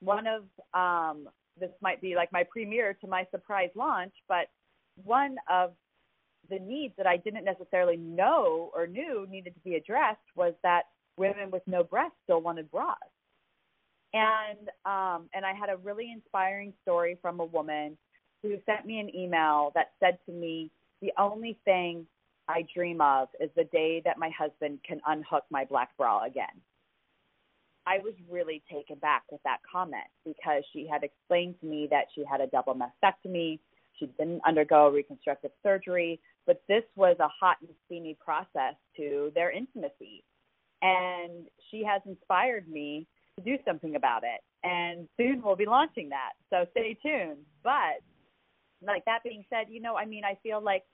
one 0.00 0.26
of 0.26 0.42
um 0.74 1.28
this 1.58 1.70
might 1.82 2.00
be 2.00 2.14
like 2.14 2.32
my 2.32 2.44
premiere 2.44 2.94
to 3.00 3.06
my 3.06 3.26
surprise 3.30 3.70
launch, 3.74 4.12
but 4.28 4.46
one 5.04 5.36
of 5.50 5.72
the 6.48 6.58
needs 6.58 6.94
that 6.96 7.06
I 7.06 7.16
didn't 7.16 7.44
necessarily 7.44 7.96
know 7.96 8.70
or 8.74 8.86
knew 8.86 9.26
needed 9.30 9.54
to 9.54 9.60
be 9.60 9.74
addressed 9.76 10.20
was 10.36 10.54
that 10.62 10.82
women 11.16 11.50
with 11.50 11.62
no 11.66 11.84
breasts 11.84 12.16
still 12.24 12.40
wanted 12.40 12.70
bras. 12.70 12.96
And 14.12 14.68
um, 14.84 15.28
and 15.34 15.44
I 15.44 15.52
had 15.52 15.70
a 15.70 15.76
really 15.76 16.10
inspiring 16.12 16.72
story 16.82 17.18
from 17.22 17.40
a 17.40 17.44
woman 17.44 17.96
who 18.42 18.56
sent 18.66 18.86
me 18.86 18.98
an 18.98 19.14
email 19.14 19.70
that 19.74 19.92
said 20.00 20.18
to 20.26 20.32
me, 20.32 20.70
"The 21.00 21.12
only 21.18 21.58
thing 21.64 22.06
I 22.48 22.62
dream 22.74 23.00
of 23.00 23.28
is 23.40 23.50
the 23.54 23.64
day 23.64 24.00
that 24.04 24.18
my 24.18 24.30
husband 24.30 24.82
can 24.82 25.00
unhook 25.06 25.44
my 25.50 25.64
black 25.64 25.96
bra 25.96 26.24
again." 26.24 26.62
I 27.86 27.98
was 27.98 28.14
really 28.28 28.62
taken 28.70 28.98
back 28.98 29.24
with 29.30 29.42
that 29.44 29.58
comment 29.70 30.06
because 30.24 30.62
she 30.72 30.86
had 30.86 31.02
explained 31.02 31.58
to 31.60 31.66
me 31.66 31.86
that 31.90 32.06
she 32.14 32.24
had 32.24 32.40
a 32.40 32.46
double 32.46 32.74
mastectomy, 32.74 33.58
she 33.94 34.06
didn't 34.06 34.42
undergo 34.46 34.88
reconstructive 34.88 35.50
surgery, 35.62 36.20
but 36.46 36.62
this 36.68 36.84
was 36.96 37.16
a 37.20 37.28
hot 37.28 37.56
and 37.60 37.70
steamy 37.86 38.16
process 38.22 38.74
to 38.96 39.30
their 39.34 39.50
intimacy. 39.50 40.24
And 40.82 41.48
she 41.70 41.84
has 41.84 42.00
inspired 42.06 42.68
me 42.68 43.06
to 43.36 43.44
do 43.44 43.58
something 43.64 43.96
about 43.96 44.22
it. 44.24 44.40
And 44.62 45.08
soon 45.16 45.42
we'll 45.42 45.56
be 45.56 45.66
launching 45.66 46.08
that. 46.10 46.32
So 46.48 46.66
stay 46.70 46.96
tuned. 47.02 47.44
But 47.62 48.00
like 48.86 49.04
that 49.04 49.22
being 49.22 49.44
said, 49.50 49.66
you 49.68 49.80
know, 49.80 49.96
I 49.96 50.06
mean, 50.06 50.24
I 50.24 50.38
feel 50.42 50.62
like 50.62 50.84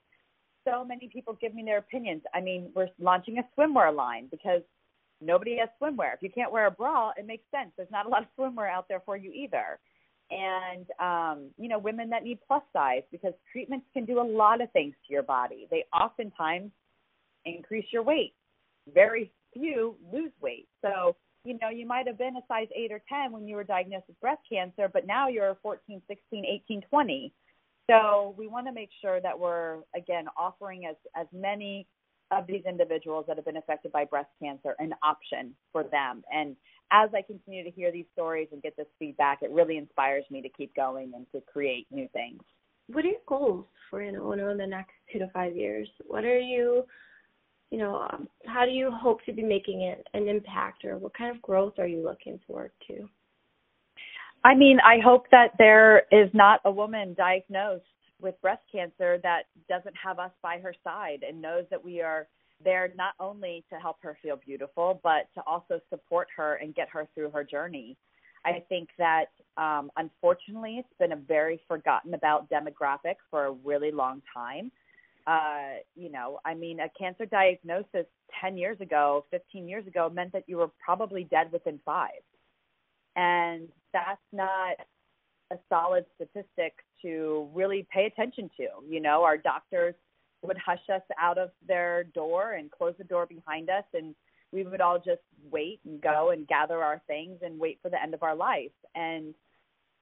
so 0.67 0.83
many 0.83 1.09
people 1.11 1.37
give 1.39 1.53
me 1.53 1.63
their 1.63 1.77
opinions. 1.77 2.23
I 2.33 2.41
mean, 2.41 2.71
we're 2.75 2.89
launching 2.99 3.37
a 3.37 3.43
swimwear 3.57 3.95
line 3.95 4.27
because 4.29 4.61
nobody 5.21 5.57
has 5.59 5.69
swimwear. 5.81 6.13
If 6.13 6.21
you 6.21 6.29
can't 6.29 6.51
wear 6.51 6.67
a 6.67 6.71
bra, 6.71 7.11
it 7.17 7.25
makes 7.25 7.45
sense. 7.51 7.71
There's 7.77 7.91
not 7.91 8.05
a 8.05 8.09
lot 8.09 8.23
of 8.23 8.27
swimwear 8.37 8.69
out 8.69 8.87
there 8.89 9.01
for 9.05 9.15
you 9.15 9.31
either 9.31 9.79
and 10.29 10.85
um, 10.99 11.49
you 11.57 11.69
know 11.69 11.79
women 11.79 12.09
that 12.09 12.23
need 12.23 12.39
plus 12.47 12.63
size 12.73 13.03
because 13.11 13.33
treatments 13.51 13.85
can 13.93 14.05
do 14.05 14.19
a 14.19 14.23
lot 14.23 14.61
of 14.61 14.71
things 14.71 14.93
to 15.07 15.13
your 15.13 15.23
body. 15.23 15.67
They 15.71 15.85
oftentimes 15.93 16.71
increase 17.45 17.85
your 17.91 18.03
weight. 18.03 18.33
Very 18.93 19.31
few 19.53 19.95
lose 20.11 20.31
weight. 20.41 20.67
So 20.81 21.15
you 21.43 21.57
know 21.61 21.69
you 21.69 21.85
might 21.85 22.07
have 22.07 22.17
been 22.17 22.35
a 22.35 22.41
size 22.47 22.67
8 22.75 22.91
or 22.91 23.01
10 23.07 23.31
when 23.31 23.47
you 23.47 23.55
were 23.55 23.63
diagnosed 23.63 24.05
with 24.07 24.19
breast 24.19 24.41
cancer, 24.49 24.89
but 24.91 25.07
now 25.07 25.27
you're 25.29 25.57
14, 25.61 26.01
16, 26.07 26.45
18, 26.45 26.81
20. 26.89 27.33
So 27.89 28.35
we 28.37 28.47
want 28.47 28.67
to 28.67 28.73
make 28.73 28.89
sure 29.01 29.21
that 29.21 29.37
we're 29.37 29.77
again 29.95 30.25
offering 30.37 30.85
as 30.85 30.95
as 31.15 31.27
many 31.33 31.87
of 32.31 32.45
these 32.45 32.63
individuals 32.67 33.25
that 33.27 33.37
have 33.37 33.45
been 33.45 33.57
affected 33.57 33.91
by 33.91 34.03
breast 34.03 34.29
cancer 34.41 34.75
an 34.79 34.93
option 35.01 35.55
for 35.71 35.83
them 35.83 36.23
and 36.33 36.57
as 36.91 37.09
I 37.13 37.21
continue 37.21 37.63
to 37.63 37.71
hear 37.71 37.91
these 37.91 38.05
stories 38.13 38.47
and 38.51 38.61
get 38.61 38.77
this 38.77 38.87
feedback, 38.97 39.39
it 39.41 39.51
really 39.51 39.77
inspires 39.77 40.23
me 40.29 40.41
to 40.41 40.49
keep 40.49 40.73
going 40.75 41.11
and 41.15 41.25
to 41.33 41.41
create 41.51 41.87
new 41.91 42.07
things. 42.13 42.41
What 42.87 43.03
are 43.03 43.09
your 43.09 43.19
goals 43.27 43.65
for 43.89 44.01
Ana 44.01 44.23
Ono 44.23 44.49
in 44.49 44.57
the 44.57 44.67
next 44.67 44.93
two 45.11 45.19
to 45.19 45.29
five 45.33 45.55
years? 45.55 45.89
What 46.05 46.23
are 46.23 46.39
you, 46.39 46.85
you 47.71 47.77
know, 47.77 48.07
um, 48.11 48.29
how 48.45 48.65
do 48.65 48.71
you 48.71 48.89
hope 48.89 49.23
to 49.25 49.33
be 49.33 49.43
making 49.43 49.81
it 49.81 50.07
an 50.13 50.29
impact, 50.29 50.85
or 50.85 50.97
what 50.97 51.17
kind 51.17 51.35
of 51.35 51.41
growth 51.41 51.73
are 51.77 51.87
you 51.87 52.01
looking 52.01 52.39
forward 52.47 52.71
to? 52.87 53.09
I 54.43 54.55
mean, 54.55 54.79
I 54.79 54.99
hope 55.03 55.25
that 55.31 55.51
there 55.57 56.03
is 56.11 56.29
not 56.33 56.61
a 56.65 56.71
woman 56.71 57.13
diagnosed 57.15 57.83
with 58.21 58.39
breast 58.41 58.63
cancer 58.71 59.19
that 59.23 59.43
doesn't 59.69 59.95
have 60.01 60.19
us 60.19 60.31
by 60.41 60.59
her 60.59 60.73
side 60.83 61.23
and 61.27 61.41
knows 61.41 61.65
that 61.69 61.83
we 61.83 62.01
are 62.01 62.27
there 62.63 62.91
not 62.95 63.13
only 63.19 63.63
to 63.71 63.79
help 63.79 63.97
her 64.01 64.17
feel 64.21 64.37
beautiful, 64.37 64.99
but 65.03 65.27
to 65.35 65.41
also 65.45 65.79
support 65.89 66.27
her 66.35 66.55
and 66.55 66.73
get 66.73 66.89
her 66.89 67.07
through 67.13 67.29
her 67.29 67.43
journey. 67.43 67.95
I 68.45 68.63
think 68.69 68.89
that 68.97 69.25
um, 69.57 69.91
unfortunately 69.97 70.77
it's 70.77 70.97
been 70.99 71.11
a 71.11 71.17
very 71.17 71.59
forgotten 71.67 72.13
about 72.13 72.49
demographic 72.49 73.15
for 73.29 73.47
a 73.47 73.51
really 73.51 73.91
long 73.91 74.21
time. 74.33 74.71
Uh, 75.25 75.81
you 75.95 76.09
know, 76.09 76.39
I 76.45 76.53
mean, 76.53 76.79
a 76.79 76.87
cancer 76.97 77.25
diagnosis 77.25 78.05
10 78.39 78.57
years 78.57 78.79
ago, 78.79 79.25
15 79.31 79.67
years 79.67 79.85
ago 79.85 80.09
meant 80.09 80.31
that 80.31 80.45
you 80.47 80.57
were 80.57 80.69
probably 80.83 81.25
dead 81.25 81.51
within 81.51 81.79
five. 81.85 82.21
And 83.17 83.67
that's 83.91 84.21
not 84.31 84.77
a 85.51 85.57
solid 85.69 86.05
statistic 86.15 86.73
to 87.01 87.49
really 87.53 87.85
pay 87.93 88.05
attention 88.05 88.49
to. 88.57 88.67
You 88.87 89.01
know, 89.01 89.23
our 89.23 89.37
doctors 89.37 89.95
would 90.43 90.57
hush 90.57 90.89
us 90.93 91.01
out 91.19 91.37
of 91.37 91.49
their 91.67 92.05
door 92.05 92.53
and 92.53 92.71
close 92.71 92.93
the 92.97 93.03
door 93.03 93.25
behind 93.25 93.69
us 93.69 93.83
and 93.93 94.15
we 94.53 94.63
would 94.63 94.81
all 94.81 94.97
just 94.97 95.21
wait 95.51 95.79
and 95.85 96.01
go 96.01 96.29
and 96.29 96.47
gather 96.47 96.81
our 96.81 97.01
things 97.07 97.39
and 97.43 97.59
wait 97.59 97.79
for 97.81 97.89
the 97.89 98.01
end 98.01 98.13
of 98.13 98.23
our 98.23 98.35
life 98.35 98.71
and 98.95 99.33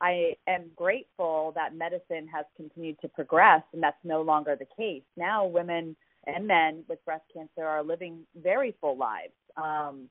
I 0.02 0.34
am 0.48 0.66
grateful 0.76 1.54
that 1.56 1.74
medicine 1.74 2.28
has 2.34 2.46
continued 2.58 3.00
to 3.02 3.08
progress 3.08 3.64
and 3.74 3.82
that's 3.82 3.98
no 4.04 4.22
longer 4.22 4.58
the 4.58 4.68
case. 4.78 5.04
Now 5.16 5.46
women 5.46 5.96
and 6.28 6.46
men 6.46 6.84
with 6.90 7.04
breast 7.06 7.24
cancer 7.34 7.66
are 7.66 7.82
living 7.82 8.20
very 8.36 8.76
full 8.82 8.98
lives. 8.98 9.34
Um, 9.56 10.10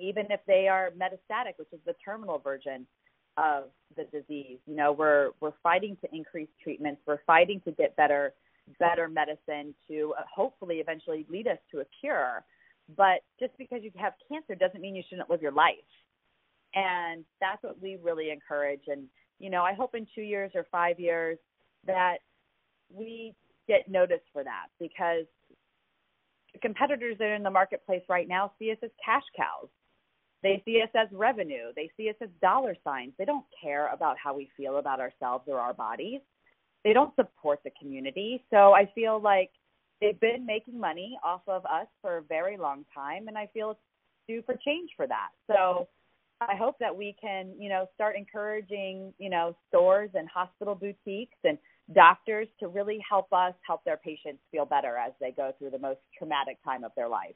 even 0.00 0.26
if 0.30 0.40
they 0.46 0.68
are 0.68 0.90
metastatic, 0.90 1.54
which 1.56 1.72
is 1.72 1.80
the 1.86 1.94
terminal 2.04 2.38
version 2.38 2.86
of 3.36 3.64
the 3.96 4.04
disease. 4.04 4.58
You 4.66 4.76
know, 4.76 4.92
we're 4.92 5.30
we're 5.40 5.52
fighting 5.62 5.96
to 6.02 6.14
increase 6.14 6.48
treatments, 6.62 7.00
we're 7.06 7.22
fighting 7.26 7.60
to 7.64 7.72
get 7.72 7.96
better 7.96 8.32
better 8.78 9.08
medicine 9.08 9.74
to 9.88 10.14
uh, 10.18 10.22
hopefully 10.32 10.76
eventually 10.76 11.26
lead 11.28 11.46
us 11.48 11.58
to 11.72 11.80
a 11.80 11.84
cure. 12.00 12.44
But 12.96 13.20
just 13.38 13.56
because 13.58 13.80
you 13.82 13.90
have 13.96 14.14
cancer 14.28 14.54
doesn't 14.54 14.80
mean 14.80 14.94
you 14.94 15.02
shouldn't 15.08 15.30
live 15.30 15.42
your 15.42 15.52
life. 15.52 15.74
And 16.74 17.24
that's 17.40 17.62
what 17.62 17.80
we 17.80 17.98
really 18.02 18.30
encourage. 18.30 18.82
And, 18.86 19.06
you 19.38 19.50
know, 19.50 19.62
I 19.62 19.74
hope 19.74 19.94
in 19.94 20.06
two 20.14 20.22
years 20.22 20.52
or 20.54 20.66
five 20.70 21.00
years 21.00 21.38
that 21.86 22.18
we 22.92 23.34
get 23.68 23.88
noticed 23.88 24.24
for 24.32 24.44
that 24.44 24.66
because 24.78 25.24
the 26.52 26.58
competitors 26.60 27.16
that 27.18 27.24
are 27.24 27.34
in 27.34 27.42
the 27.42 27.50
marketplace 27.50 28.02
right 28.08 28.28
now 28.28 28.52
see 28.58 28.70
us 28.70 28.78
as 28.82 28.90
cash 29.04 29.22
cows. 29.36 29.68
They 30.42 30.62
see 30.64 30.80
us 30.82 30.88
as 30.94 31.08
revenue. 31.12 31.72
They 31.76 31.90
see 31.96 32.08
us 32.08 32.16
as 32.22 32.30
dollar 32.40 32.74
signs. 32.82 33.12
They 33.18 33.24
don't 33.24 33.44
care 33.62 33.92
about 33.92 34.16
how 34.22 34.34
we 34.34 34.50
feel 34.56 34.78
about 34.78 35.00
ourselves 35.00 35.44
or 35.46 35.58
our 35.58 35.74
bodies 35.74 36.20
they 36.84 36.92
don't 36.92 37.14
support 37.16 37.60
the 37.64 37.70
community. 37.80 38.44
So 38.50 38.72
I 38.72 38.90
feel 38.94 39.20
like 39.20 39.50
they've 40.00 40.18
been 40.18 40.46
making 40.46 40.78
money 40.78 41.18
off 41.24 41.42
of 41.46 41.64
us 41.66 41.86
for 42.00 42.18
a 42.18 42.22
very 42.22 42.56
long 42.56 42.84
time, 42.94 43.28
and 43.28 43.36
I 43.36 43.48
feel 43.52 43.72
it's 43.72 43.80
due 44.28 44.42
for 44.42 44.58
change 44.64 44.90
for 44.96 45.06
that. 45.06 45.28
So 45.46 45.88
I 46.40 46.56
hope 46.56 46.76
that 46.80 46.96
we 46.96 47.14
can, 47.20 47.52
you 47.58 47.68
know, 47.68 47.86
start 47.94 48.16
encouraging, 48.16 49.12
you 49.18 49.28
know, 49.28 49.54
stores 49.68 50.10
and 50.14 50.28
hospital 50.28 50.74
boutiques 50.74 51.36
and 51.44 51.58
doctors 51.94 52.48
to 52.60 52.68
really 52.68 52.98
help 53.08 53.32
us 53.32 53.52
help 53.66 53.84
their 53.84 53.98
patients 53.98 54.40
feel 54.50 54.64
better 54.64 54.96
as 54.96 55.12
they 55.20 55.32
go 55.32 55.52
through 55.58 55.70
the 55.70 55.78
most 55.78 56.00
traumatic 56.16 56.56
time 56.64 56.84
of 56.84 56.92
their 56.96 57.08
life. 57.08 57.34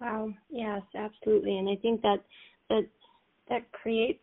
Wow. 0.00 0.32
Yes, 0.50 0.82
absolutely. 0.94 1.58
And 1.58 1.68
I 1.68 1.76
think 1.76 2.02
that 2.02 2.24
that 2.68 2.86
that 3.48 3.70
creates 3.72 4.20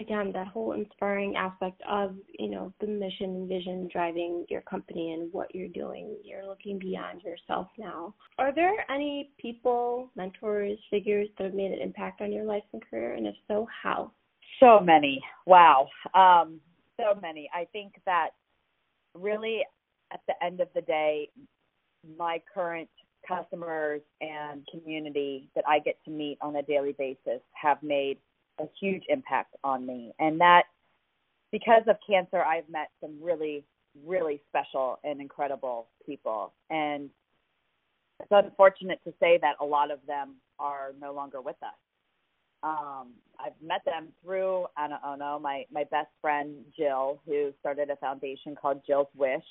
again 0.00 0.30
that 0.32 0.46
whole 0.46 0.72
inspiring 0.72 1.34
aspect 1.36 1.82
of 1.88 2.14
you 2.38 2.48
know 2.48 2.72
the 2.80 2.86
mission 2.86 3.30
and 3.30 3.48
vision 3.48 3.88
driving 3.92 4.46
your 4.48 4.60
company 4.62 5.12
and 5.12 5.32
what 5.32 5.52
you're 5.54 5.68
doing. 5.68 6.16
You're 6.22 6.46
looking 6.46 6.78
beyond 6.78 7.22
yourself 7.22 7.68
now. 7.78 8.14
Are 8.38 8.54
there 8.54 8.88
any 8.90 9.30
people 9.38 10.10
mentors 10.14 10.78
figures 10.90 11.28
that 11.36 11.44
have 11.44 11.54
made 11.54 11.72
an 11.72 11.80
impact 11.80 12.20
on 12.20 12.32
your 12.32 12.44
life 12.44 12.62
and 12.72 12.82
career? 12.88 13.14
And 13.14 13.26
if 13.26 13.34
so 13.48 13.66
how? 13.82 14.12
So 14.60 14.80
many. 14.80 15.20
Wow. 15.46 15.88
Um 16.14 16.60
so 16.96 17.18
many. 17.20 17.50
I 17.54 17.64
think 17.72 17.94
that 18.06 18.30
really 19.14 19.64
at 20.12 20.20
the 20.28 20.34
end 20.44 20.60
of 20.60 20.68
the 20.74 20.82
day 20.82 21.28
my 22.16 22.40
current 22.54 22.88
customers 23.26 24.00
and 24.20 24.66
community 24.70 25.48
that 25.54 25.64
I 25.66 25.78
get 25.80 25.96
to 26.04 26.10
meet 26.10 26.38
on 26.40 26.56
a 26.56 26.62
daily 26.62 26.94
basis 26.98 27.40
have 27.52 27.82
made 27.82 28.18
a 28.60 28.64
huge 28.80 29.04
impact 29.08 29.54
on 29.64 29.86
me. 29.86 30.12
And 30.18 30.40
that 30.40 30.64
because 31.52 31.82
of 31.86 31.96
cancer, 32.08 32.42
I've 32.42 32.68
met 32.68 32.88
some 33.00 33.16
really, 33.22 33.64
really 34.06 34.40
special 34.48 34.98
and 35.04 35.20
incredible 35.20 35.86
people. 36.04 36.52
And 36.70 37.10
it's 38.20 38.28
unfortunate 38.30 39.00
to 39.04 39.12
say 39.20 39.38
that 39.42 39.56
a 39.60 39.64
lot 39.64 39.90
of 39.90 40.00
them 40.06 40.36
are 40.58 40.92
no 41.00 41.12
longer 41.12 41.40
with 41.40 41.56
us. 41.62 41.74
Um, 42.62 43.12
I've 43.38 43.52
met 43.64 43.84
them 43.84 44.08
through 44.22 44.66
Ana 44.76 44.98
Ono, 45.06 45.38
my, 45.38 45.64
my 45.72 45.84
best 45.84 46.08
friend 46.20 46.56
Jill, 46.76 47.20
who 47.24 47.52
started 47.60 47.88
a 47.90 47.96
foundation 47.96 48.56
called 48.56 48.80
Jill's 48.84 49.06
Wish. 49.16 49.44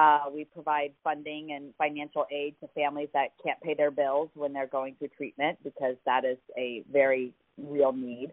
Uh, 0.00 0.30
we 0.32 0.44
provide 0.46 0.92
funding 1.04 1.52
and 1.52 1.74
financial 1.76 2.24
aid 2.32 2.54
to 2.58 2.66
families 2.68 3.10
that 3.12 3.32
can't 3.44 3.60
pay 3.60 3.74
their 3.74 3.90
bills 3.90 4.30
when 4.32 4.50
they're 4.50 4.66
going 4.66 4.94
through 4.98 5.10
treatment 5.14 5.58
because 5.62 5.94
that 6.06 6.24
is 6.24 6.38
a 6.56 6.82
very 6.90 7.34
real 7.58 7.92
need 7.92 8.32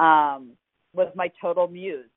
um, 0.00 0.56
was 0.92 1.12
my 1.14 1.30
total 1.40 1.68
muse. 1.68 2.10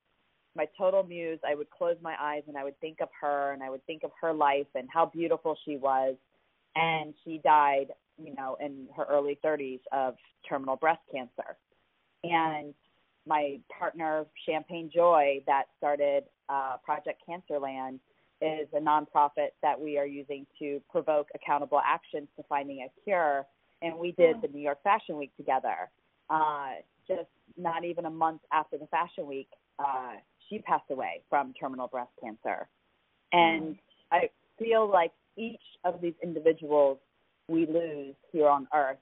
My 0.56 0.66
total 0.76 1.04
muse. 1.04 1.38
I 1.48 1.54
would 1.54 1.70
close 1.70 1.98
my 2.02 2.16
eyes 2.20 2.42
and 2.48 2.58
I 2.58 2.64
would 2.64 2.80
think 2.80 2.98
of 3.00 3.10
her 3.22 3.52
and 3.52 3.62
I 3.62 3.70
would 3.70 3.86
think 3.86 4.02
of 4.04 4.10
her 4.20 4.34
life 4.34 4.66
and 4.74 4.88
how 4.92 5.06
beautiful 5.06 5.56
she 5.64 5.78
was. 5.78 6.16
And 6.76 7.14
she 7.24 7.40
died, 7.44 7.92
you 8.18 8.34
know, 8.34 8.58
in 8.60 8.88
her 8.96 9.06
early 9.06 9.38
30s 9.46 9.82
of 9.92 10.16
terminal 10.50 10.76
breast 10.76 11.02
cancer. 11.14 11.56
And 12.24 12.74
my 13.28 13.60
partner, 13.78 14.26
Champagne 14.48 14.90
Joy, 14.92 15.44
that 15.46 15.66
started 15.78 16.24
uh, 16.50 16.78
Project 16.84 17.22
Cancerland, 17.30 18.00
is 18.42 18.68
a 18.76 18.80
nonprofit 18.80 19.50
that 19.62 19.80
we 19.80 19.98
are 19.98 20.06
using 20.06 20.46
to 20.60 20.82
provoke 20.90 21.28
accountable 21.34 21.82
actions 21.86 22.28
to 22.38 22.44
finding 22.48 22.82
a 22.82 23.04
cure. 23.04 23.46
And 23.82 23.98
we 23.98 24.12
did 24.14 24.42
the 24.42 24.48
New 24.48 24.62
York 24.62 24.82
Fashion 24.84 25.18
Week 25.18 25.32
together. 25.38 25.90
Uh, 26.30 26.76
just 27.08 27.30
not 27.58 27.86
even 27.86 28.06
a 28.06 28.10
month 28.10 28.42
after 28.52 28.78
the 28.78 28.88
Fashion 28.88 29.28
Week, 29.28 29.48
uh, 29.80 30.14
she 30.50 30.60
passed 30.60 30.90
away 30.90 31.22
from 31.30 31.54
terminal 31.54 31.88
breast 31.88 32.12
cancer. 32.22 32.68
And 33.32 33.64
mm. 33.64 33.78
I 34.12 34.30
feel 34.60 34.90
like 34.90 35.12
each 35.38 35.62
of 35.84 36.02
these 36.02 36.16
individuals 36.24 36.98
we 37.48 37.66
lose 37.66 38.16
here 38.32 38.48
on 38.48 38.68
earth, 38.74 38.98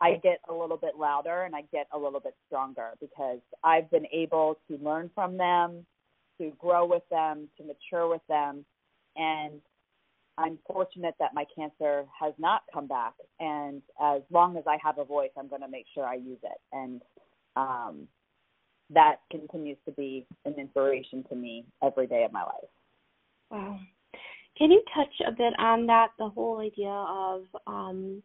I 0.00 0.12
get 0.22 0.40
a 0.48 0.52
little 0.52 0.76
bit 0.76 0.96
louder 0.98 1.42
and 1.42 1.54
I 1.54 1.62
get 1.72 1.86
a 1.92 1.98
little 1.98 2.20
bit 2.20 2.34
stronger 2.46 2.90
because 3.00 3.40
I've 3.62 3.90
been 3.90 4.06
able 4.12 4.58
to 4.68 4.78
learn 4.82 5.10
from 5.14 5.36
them, 5.36 5.84
to 6.38 6.52
grow 6.58 6.86
with 6.86 7.02
them, 7.10 7.48
to 7.58 7.64
mature 7.64 8.08
with 8.08 8.22
them. 8.28 8.64
And 9.16 9.60
I'm 10.38 10.58
fortunate 10.66 11.14
that 11.18 11.34
my 11.34 11.44
cancer 11.54 12.04
has 12.18 12.32
not 12.38 12.62
come 12.72 12.86
back. 12.86 13.14
And 13.40 13.82
as 14.00 14.22
long 14.30 14.56
as 14.56 14.64
I 14.66 14.78
have 14.82 14.98
a 14.98 15.04
voice, 15.04 15.30
I'm 15.38 15.48
going 15.48 15.62
to 15.62 15.68
make 15.68 15.86
sure 15.94 16.04
I 16.04 16.14
use 16.14 16.38
it. 16.42 16.60
And 16.72 17.02
um, 17.56 18.08
that 18.90 19.16
continues 19.30 19.78
to 19.84 19.92
be 19.92 20.26
an 20.44 20.54
inspiration 20.54 21.24
to 21.28 21.36
me 21.36 21.64
every 21.82 22.06
day 22.06 22.24
of 22.24 22.32
my 22.32 22.42
life. 22.42 22.70
Wow. 23.50 23.78
Can 24.56 24.70
you 24.70 24.82
touch 24.94 25.12
a 25.26 25.32
bit 25.32 25.54
on 25.58 25.86
that, 25.86 26.08
the 26.18 26.28
whole 26.28 26.60
idea 26.60 26.88
of 26.88 27.42
um, 27.66 28.22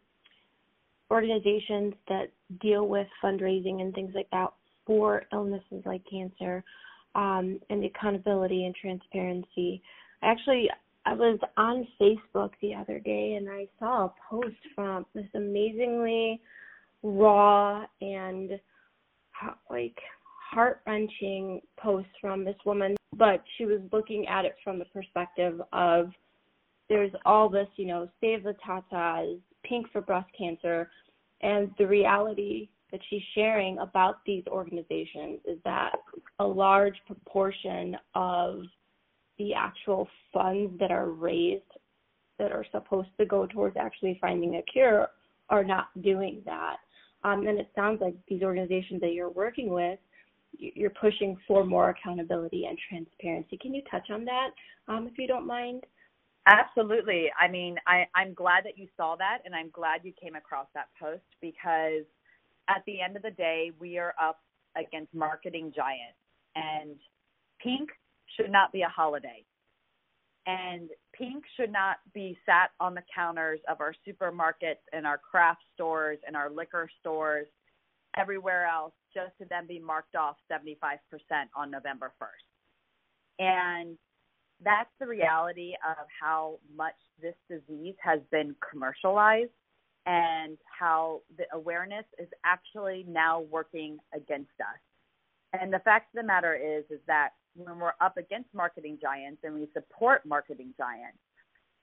organizations 1.11 1.93
that 2.07 2.31
deal 2.61 2.87
with 2.87 3.07
fundraising 3.23 3.81
and 3.81 3.93
things 3.93 4.11
like 4.15 4.29
that 4.31 4.51
for 4.85 5.23
illnesses 5.31 5.83
like 5.85 6.01
cancer 6.09 6.63
um, 7.15 7.59
and 7.69 7.85
accountability 7.85 8.65
and 8.65 8.75
transparency? 8.75 9.81
Actually, 10.21 10.69
I 11.05 11.13
was 11.13 11.39
on 11.57 11.87
Facebook 12.01 12.51
the 12.61 12.73
other 12.73 12.99
day 12.99 13.35
and 13.35 13.49
I 13.49 13.67
saw 13.79 14.05
a 14.05 14.13
post 14.29 14.55
from 14.73 15.05
this 15.13 15.27
amazingly 15.35 16.41
raw 17.03 17.85
and 18.01 18.59
like 19.69 19.97
heart 20.51 20.81
wrenching 20.87 21.61
post 21.77 22.07
from 22.19 22.43
this 22.43 22.55
woman, 22.65 22.95
but 23.15 23.43
she 23.57 23.65
was 23.65 23.81
looking 23.91 24.27
at 24.27 24.45
it 24.45 24.55
from 24.63 24.79
the 24.79 24.85
perspective 24.85 25.61
of 25.73 26.11
there's 26.89 27.11
all 27.25 27.49
this, 27.49 27.67
you 27.75 27.85
know, 27.85 28.07
save 28.21 28.43
the 28.43 28.55
tatas, 28.65 29.39
pink 29.63 29.87
for 29.91 30.01
breast 30.01 30.29
cancer, 30.37 30.89
and 31.41 31.71
the 31.77 31.85
reality 31.85 32.69
that 32.91 33.01
she's 33.09 33.21
sharing 33.33 33.77
about 33.79 34.17
these 34.25 34.43
organizations 34.47 35.39
is 35.45 35.57
that 35.65 35.95
a 36.39 36.45
large 36.45 36.95
proportion 37.05 37.97
of 38.13 38.61
the 39.37 39.53
actual 39.53 40.07
funds 40.33 40.73
that 40.79 40.91
are 40.91 41.09
raised 41.09 41.63
that 42.37 42.51
are 42.51 42.65
supposed 42.71 43.09
to 43.17 43.25
go 43.25 43.45
towards 43.45 43.77
actually 43.77 44.17
finding 44.19 44.55
a 44.55 44.61
cure 44.63 45.09
are 45.49 45.63
not 45.63 45.87
doing 46.01 46.41
that. 46.45 46.77
Um, 47.23 47.47
and 47.47 47.59
it 47.59 47.69
sounds 47.75 48.01
like 48.01 48.15
these 48.27 48.43
organizations 48.43 49.01
that 49.01 49.13
you're 49.13 49.29
working 49.29 49.69
with, 49.69 49.99
you're 50.57 50.91
pushing 50.91 51.37
for 51.47 51.65
more 51.65 51.89
accountability 51.89 52.65
and 52.65 52.77
transparency. 52.89 53.57
Can 53.57 53.73
you 53.73 53.81
touch 53.89 54.09
on 54.09 54.25
that, 54.25 54.49
um, 54.87 55.07
if 55.11 55.17
you 55.17 55.27
don't 55.27 55.47
mind? 55.47 55.83
Absolutely. 56.47 57.31
I 57.39 57.47
mean, 57.47 57.77
I, 57.87 58.05
I'm 58.13 58.33
glad 58.33 58.65
that 58.65 58.77
you 58.77 58.87
saw 58.95 59.15
that, 59.15 59.39
and 59.45 59.55
I'm 59.55 59.69
glad 59.71 60.01
you 60.03 60.13
came 60.21 60.35
across 60.35 60.67
that 60.75 60.89
post 61.01 61.23
because 61.41 62.03
at 62.69 62.83
the 62.85 63.01
end 63.01 63.15
of 63.15 63.23
the 63.23 63.31
day, 63.31 63.71
we 63.79 63.97
are 63.97 64.13
up 64.21 64.41
against 64.75 65.13
marketing 65.13 65.73
giants, 65.75 66.17
and 66.55 66.95
pink 67.61 67.89
should 68.35 68.51
not 68.51 68.71
be 68.71 68.81
a 68.81 68.89
holiday 68.89 69.43
and 70.47 70.89
pink 71.13 71.43
should 71.57 71.71
not 71.71 71.97
be 72.13 72.37
sat 72.45 72.71
on 72.79 72.93
the 72.93 73.03
counters 73.13 73.59
of 73.69 73.81
our 73.81 73.93
supermarkets 74.07 74.83
and 74.93 75.05
our 75.07 75.17
craft 75.17 75.61
stores 75.73 76.19
and 76.27 76.35
our 76.35 76.49
liquor 76.49 76.89
stores 76.99 77.47
everywhere 78.17 78.65
else 78.65 78.93
just 79.13 79.31
to 79.39 79.45
then 79.49 79.65
be 79.65 79.79
marked 79.79 80.15
off 80.15 80.35
75% 80.51 80.69
on 81.55 81.71
November 81.71 82.13
1st. 82.21 83.39
And 83.39 83.97
that's 84.63 84.89
the 84.99 85.07
reality 85.07 85.73
of 85.87 86.05
how 86.21 86.59
much 86.75 86.95
this 87.21 87.35
disease 87.49 87.95
has 88.01 88.19
been 88.31 88.55
commercialized 88.69 89.49
and 90.05 90.57
how 90.79 91.21
the 91.37 91.45
awareness 91.53 92.05
is 92.19 92.27
actually 92.45 93.03
now 93.07 93.41
working 93.41 93.97
against 94.13 94.51
us. 94.59 95.59
And 95.59 95.73
the 95.73 95.79
fact 95.79 96.15
of 96.15 96.21
the 96.21 96.27
matter 96.27 96.55
is 96.55 96.83
is 96.89 97.01
that 97.07 97.31
when 97.55 97.79
we're 97.79 97.93
up 98.01 98.17
against 98.17 98.53
marketing 98.53 98.97
giants 99.01 99.41
and 99.43 99.55
we 99.55 99.67
support 99.73 100.25
marketing 100.25 100.73
giants, 100.77 101.17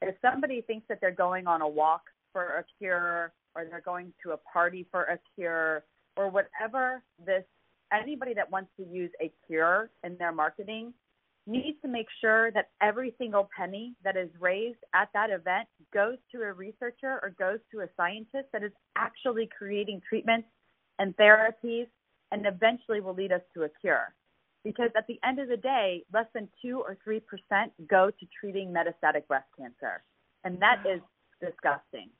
if 0.03 0.15
somebody 0.21 0.61
thinks 0.61 0.87
that 0.89 0.99
they're 1.01 1.11
going 1.11 1.47
on 1.47 1.63
a 1.63 1.69
walk 1.69 2.03
for 2.33 2.59
a 2.59 2.65
cure 2.79 3.33
or 3.55 3.65
they're 3.65 3.81
going 3.81 4.13
to 4.25 4.33
a 4.33 4.37
party 4.37 4.87
for 4.91 5.05
a 5.05 5.19
cure 5.35 5.85
or 6.17 6.29
whatever 6.31 7.03
this 7.25 7.45
anybody 7.93 8.33
that 8.35 8.51
wants 8.51 8.71
to 8.77 8.85
use 8.85 9.11
a 9.21 9.31
cure 9.47 9.91
in 10.05 10.17
their 10.19 10.33
marketing 10.33 10.93
needs 11.47 11.77
to 11.83 11.89
make 11.89 12.07
sure 12.21 12.51
that 12.53 12.71
every 12.81 13.15
single 13.19 13.49
penny 13.57 13.95
that 14.05 14.17
is 14.17 14.29
raised 14.41 14.79
at 14.95 15.09
that 15.13 15.29
event 15.31 15.69
goes 15.93 16.17
to 16.31 16.41
a 16.43 16.53
researcher 16.53 17.19
or 17.23 17.35
goes 17.39 17.59
to 17.71 17.81
a 17.81 17.89
scientist 17.97 18.47
that 18.53 18.63
is 18.63 18.73
actually 18.97 19.49
creating 19.57 20.01
treatments 20.09 20.49
and 20.99 21.17
therapies 21.17 21.87
and 22.31 22.47
eventually 22.47 23.01
will 23.01 23.15
lead 23.15 23.33
us 23.33 23.43
to 23.53 23.65
a 23.65 23.69
cure 23.81 24.15
because 24.65 24.91
at 24.97 25.07
the 25.07 25.19
end 25.25 25.39
of 25.39 25.49
the 25.49 25.57
day, 25.57 26.05
less 26.13 26.27
than 26.35 26.49
2 26.63 26.81
or 26.81 26.97
3% 27.07 27.21
go 27.89 28.11
to 28.11 28.27
treating 28.39 28.73
metastatic 28.73 29.27
breast 29.27 29.49
cancer. 29.59 30.03
And 30.45 30.61
that 30.61 30.85
is 30.89 31.01
disgusting. 31.41 32.11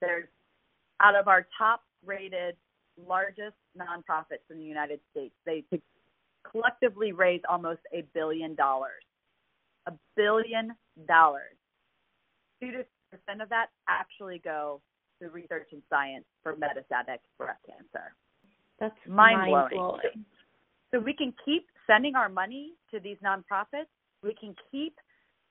There's 0.00 0.28
out 1.00 1.14
of 1.14 1.28
our 1.28 1.46
top 1.56 1.82
rated 2.04 2.56
largest 3.06 3.56
nonprofits 3.78 4.44
in 4.50 4.58
the 4.58 4.64
United 4.64 5.00
States, 5.10 5.34
they 5.44 5.64
collectively 6.50 7.12
raise 7.12 7.40
almost 7.48 7.80
a 7.92 8.02
billion 8.14 8.54
dollars. 8.54 9.02
A 9.86 9.92
billion 10.16 10.72
dollars. 11.06 11.56
2 12.62 12.72
to 12.72 12.78
3% 13.28 13.42
of 13.42 13.48
that 13.48 13.66
actually 13.88 14.40
go 14.44 14.80
to 15.20 15.28
research 15.28 15.68
and 15.72 15.82
science 15.88 16.24
for 16.42 16.54
metastatic 16.54 17.18
breast 17.38 17.60
cancer. 17.66 18.14
That's 18.78 18.94
mind 19.06 19.50
blowing. 19.70 20.24
So 20.92 21.00
we 21.00 21.12
can 21.14 21.32
keep 21.44 21.66
sending 21.86 22.14
our 22.14 22.28
money 22.28 22.72
to 22.92 23.00
these 23.00 23.16
nonprofits. 23.24 23.90
We 24.22 24.34
can 24.38 24.54
keep 24.70 24.94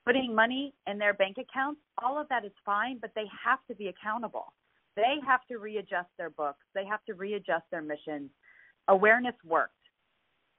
putting 0.06 0.34
money 0.34 0.74
in 0.88 0.98
their 0.98 1.14
bank 1.14 1.38
accounts. 1.38 1.82
All 2.02 2.20
of 2.20 2.28
that 2.30 2.46
is 2.46 2.52
fine, 2.66 2.98
but 3.00 3.12
they 3.16 3.26
have 3.46 3.60
to 3.70 3.76
be 3.76 3.88
accountable. 3.88 4.54
They 4.96 5.16
have 5.26 5.42
to 5.50 5.58
readjust 5.60 6.10
their 6.18 6.30
books. 6.30 6.60
They 6.76 6.86
have 6.86 7.04
to 7.06 7.14
readjust 7.14 7.64
their 7.72 7.82
missions. 7.82 8.30
Awareness 8.88 9.36
worked. 9.46 9.74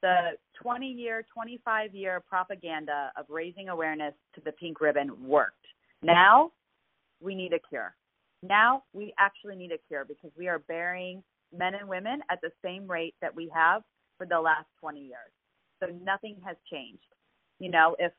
the 0.03 0.31
20 0.63 0.87
year, 0.87 1.25
25 1.33 1.95
year 1.95 2.23
propaganda 2.27 3.13
of 3.19 3.27
raising 3.29 3.69
awareness 3.69 4.15
to 4.35 4.41
the 4.43 4.53
pink 4.53 4.81
ribbon 4.81 5.11
worked. 5.27 5.67
Now 6.03 6.53
we 7.21 7.35
need 7.35 7.53
a 7.53 7.59
cure. 7.69 7.95
Now 8.43 8.85
we 8.95 9.13
actually 9.19 9.57
need 9.57 9.73
a 9.73 9.79
cure 9.89 10.05
because 10.07 10.31
we 10.39 10.49
are 10.49 10.59
burying 10.61 11.23
men 11.57 11.75
and 11.75 11.89
women 11.89 12.21
at 12.31 12.41
the 12.41 12.51
same 12.65 12.91
rate 12.91 13.15
that 13.21 13.35
we 13.35 13.51
have 13.55 13.83
for 14.21 14.27
the 14.27 14.39
last 14.39 14.67
20 14.81 15.01
years. 15.01 15.33
So 15.83 15.87
nothing 16.05 16.37
has 16.45 16.57
changed. 16.71 17.01
You 17.59 17.71
know, 17.71 17.97
if 17.99 18.13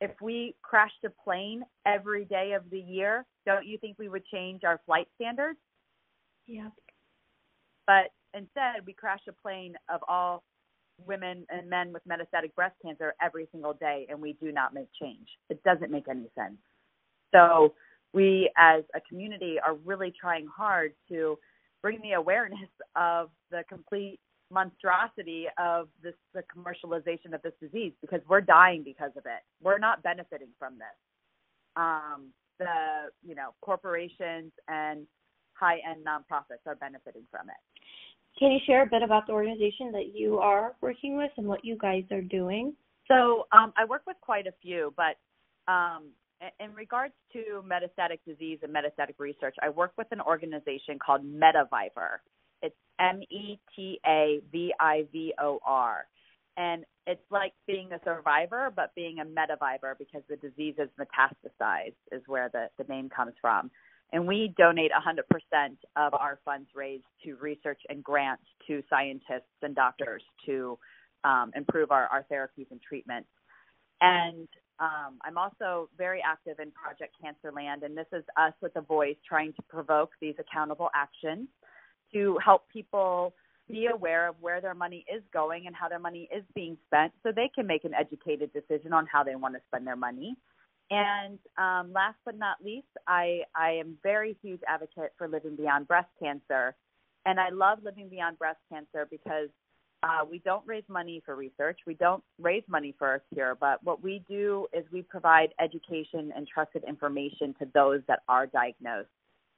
if 0.00 0.12
we 0.22 0.54
crashed 0.62 1.02
a 1.04 1.10
plane 1.10 1.64
every 1.84 2.24
day 2.24 2.52
of 2.52 2.62
the 2.70 2.78
year, 2.78 3.26
don't 3.44 3.66
you 3.66 3.78
think 3.78 3.98
we 3.98 4.08
would 4.08 4.24
change 4.26 4.62
our 4.62 4.80
flight 4.86 5.08
standards? 5.16 5.58
Yeah. 6.46 6.68
But 7.88 8.12
instead, 8.32 8.86
we 8.86 8.92
crash 8.92 9.18
a 9.28 9.32
plane 9.32 9.74
of 9.92 10.00
all 10.06 10.44
women 11.04 11.44
and 11.50 11.68
men 11.68 11.92
with 11.92 12.02
metastatic 12.06 12.54
breast 12.54 12.76
cancer 12.84 13.12
every 13.20 13.48
single 13.50 13.72
day, 13.72 14.06
and 14.08 14.20
we 14.20 14.34
do 14.34 14.52
not 14.52 14.72
make 14.72 14.88
change. 15.00 15.26
It 15.50 15.60
doesn't 15.64 15.90
make 15.90 16.06
any 16.08 16.28
sense. 16.36 16.58
So, 17.34 17.74
we 18.14 18.52
as 18.56 18.84
a 18.94 19.00
community 19.00 19.56
are 19.58 19.74
really 19.84 20.12
trying 20.18 20.46
hard 20.46 20.92
to 21.08 21.36
bring 21.82 22.00
the 22.02 22.12
awareness 22.12 22.70
of 22.94 23.30
the 23.50 23.64
complete 23.68 24.20
monstrosity 24.50 25.46
of 25.58 25.88
this 26.02 26.14
the 26.34 26.42
commercialization 26.42 27.34
of 27.34 27.42
this 27.42 27.52
disease 27.60 27.92
because 28.00 28.20
we're 28.28 28.40
dying 28.40 28.82
because 28.82 29.12
of 29.16 29.26
it. 29.26 29.42
We're 29.62 29.78
not 29.78 30.02
benefiting 30.02 30.48
from 30.58 30.74
this. 30.74 30.96
Um, 31.76 32.32
the 32.58 33.10
you 33.26 33.34
know 33.34 33.54
corporations 33.60 34.52
and 34.68 35.06
high 35.52 35.78
end 35.88 36.04
nonprofits 36.04 36.66
are 36.66 36.76
benefiting 36.76 37.24
from 37.30 37.48
it. 37.48 37.56
Can 38.38 38.52
you 38.52 38.58
share 38.66 38.82
a 38.82 38.86
bit 38.86 39.02
about 39.02 39.26
the 39.26 39.32
organization 39.32 39.90
that 39.92 40.14
you 40.14 40.38
are 40.38 40.76
working 40.80 41.16
with 41.16 41.30
and 41.36 41.46
what 41.46 41.64
you 41.64 41.76
guys 41.76 42.04
are 42.12 42.22
doing? 42.22 42.74
So 43.08 43.46
um, 43.52 43.72
I 43.76 43.84
work 43.84 44.02
with 44.06 44.16
quite 44.20 44.46
a 44.46 44.52
few, 44.62 44.94
but 44.96 45.16
um, 45.72 46.10
in 46.60 46.72
regards 46.74 47.14
to 47.32 47.64
metastatic 47.66 48.20
disease 48.26 48.58
and 48.62 48.72
metastatic 48.72 49.14
research, 49.18 49.56
I 49.60 49.70
work 49.70 49.92
with 49.98 50.06
an 50.12 50.20
organization 50.20 50.98
called 51.04 51.22
Metavivor. 51.24 52.18
M 53.00 53.22
E 53.30 53.58
T 53.74 54.00
A 54.06 54.40
V 54.50 54.72
I 54.80 55.06
V 55.12 55.34
O 55.40 55.60
R. 55.64 56.06
And 56.56 56.84
it's 57.06 57.22
like 57.30 57.52
being 57.66 57.92
a 57.92 58.00
survivor, 58.04 58.72
but 58.74 58.94
being 58.94 59.20
a 59.20 59.24
metavivor 59.24 59.96
because 59.98 60.22
the 60.28 60.36
disease 60.36 60.74
is 60.78 60.88
metastasized, 60.98 61.94
is 62.10 62.22
where 62.26 62.50
the, 62.52 62.66
the 62.78 62.84
name 62.92 63.08
comes 63.08 63.34
from. 63.40 63.70
And 64.12 64.26
we 64.26 64.54
donate 64.58 64.90
100% 64.90 65.22
of 65.96 66.14
our 66.14 66.40
funds 66.44 66.68
raised 66.74 67.04
to 67.24 67.36
research 67.36 67.80
and 67.88 68.02
grants 68.02 68.42
to 68.66 68.82
scientists 68.90 69.52
and 69.62 69.74
doctors 69.74 70.22
to 70.46 70.78
um, 71.24 71.52
improve 71.54 71.92
our, 71.92 72.06
our 72.06 72.24
therapies 72.30 72.70
and 72.70 72.80
treatments. 72.80 73.28
And 74.00 74.48
um, 74.80 75.18
I'm 75.24 75.36
also 75.36 75.88
very 75.98 76.22
active 76.24 76.58
in 76.60 76.70
Project 76.70 77.14
Cancerland, 77.22 77.84
and 77.84 77.96
this 77.96 78.06
is 78.12 78.24
us 78.36 78.52
with 78.62 78.74
a 78.76 78.80
voice 78.80 79.16
trying 79.28 79.52
to 79.54 79.62
provoke 79.68 80.10
these 80.20 80.34
accountable 80.38 80.88
actions 80.94 81.48
to 82.12 82.38
help 82.44 82.68
people 82.68 83.34
be 83.68 83.86
aware 83.86 84.28
of 84.28 84.36
where 84.40 84.60
their 84.60 84.74
money 84.74 85.04
is 85.14 85.22
going 85.32 85.66
and 85.66 85.76
how 85.76 85.88
their 85.88 85.98
money 85.98 86.28
is 86.34 86.42
being 86.54 86.76
spent 86.86 87.12
so 87.22 87.30
they 87.30 87.50
can 87.54 87.66
make 87.66 87.84
an 87.84 87.92
educated 87.94 88.50
decision 88.52 88.92
on 88.92 89.06
how 89.06 89.22
they 89.22 89.36
want 89.36 89.54
to 89.54 89.60
spend 89.68 89.86
their 89.86 89.96
money. 89.96 90.36
And 90.90 91.38
um, 91.58 91.92
last 91.92 92.16
but 92.24 92.38
not 92.38 92.56
least, 92.64 92.86
I, 93.06 93.40
I 93.54 93.72
am 93.72 93.98
very 94.02 94.36
huge 94.42 94.60
advocate 94.66 95.12
for 95.18 95.28
Living 95.28 95.54
Beyond 95.54 95.86
Breast 95.86 96.08
Cancer. 96.22 96.74
And 97.26 97.38
I 97.38 97.50
love 97.50 97.80
Living 97.84 98.08
Beyond 98.08 98.38
Breast 98.38 98.60
Cancer 98.72 99.06
because 99.10 99.50
uh, 100.02 100.24
we 100.30 100.38
don't 100.38 100.66
raise 100.66 100.84
money 100.88 101.22
for 101.26 101.36
research. 101.36 101.80
We 101.86 101.94
don't 101.94 102.22
raise 102.40 102.62
money 102.68 102.94
for 102.98 103.16
a 103.16 103.20
cure, 103.34 103.56
but 103.60 103.82
what 103.84 104.02
we 104.02 104.22
do 104.28 104.66
is 104.72 104.84
we 104.92 105.02
provide 105.02 105.50
education 105.60 106.32
and 106.34 106.46
trusted 106.46 106.84
information 106.88 107.54
to 107.58 107.68
those 107.74 108.00
that 108.08 108.20
are 108.28 108.46
diagnosed. 108.46 109.08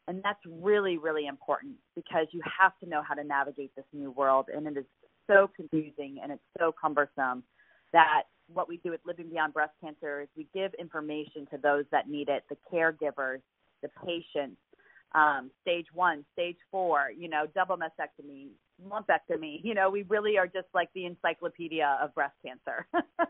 And 0.08 0.22
that's 0.24 0.40
really, 0.46 0.98
really 0.98 1.26
important 1.26 1.74
because 1.94 2.26
you 2.32 2.40
have 2.60 2.72
to 2.82 2.88
know 2.88 3.02
how 3.06 3.14
to 3.14 3.24
navigate 3.24 3.74
this 3.76 3.84
new 3.92 4.10
world. 4.10 4.46
And 4.54 4.66
it 4.66 4.76
is 4.76 4.84
so 5.26 5.48
confusing 5.54 6.18
and 6.22 6.32
it's 6.32 6.42
so 6.58 6.72
cumbersome 6.80 7.44
that 7.92 8.22
what 8.52 8.68
we 8.68 8.78
do 8.78 8.90
with 8.90 9.00
Living 9.06 9.28
Beyond 9.30 9.54
Breast 9.54 9.72
Cancer 9.82 10.22
is 10.22 10.28
we 10.36 10.48
give 10.52 10.72
information 10.74 11.46
to 11.52 11.58
those 11.58 11.84
that 11.92 12.08
need 12.08 12.28
it, 12.28 12.44
the 12.48 12.56
caregivers, 12.72 13.40
the 13.82 13.88
patients, 14.04 14.56
um, 15.14 15.50
stage 15.62 15.86
one, 15.92 16.24
stage 16.32 16.56
four, 16.70 17.10
you 17.16 17.28
know, 17.28 17.46
double 17.54 17.76
mastectomy, 17.76 18.48
lumpectomy. 18.86 19.60
You 19.62 19.74
know, 19.74 19.90
we 19.90 20.02
really 20.04 20.38
are 20.38 20.46
just 20.46 20.68
like 20.74 20.88
the 20.94 21.06
encyclopedia 21.06 21.98
of 22.00 22.14
breast 22.14 22.34
cancer. 22.44 22.86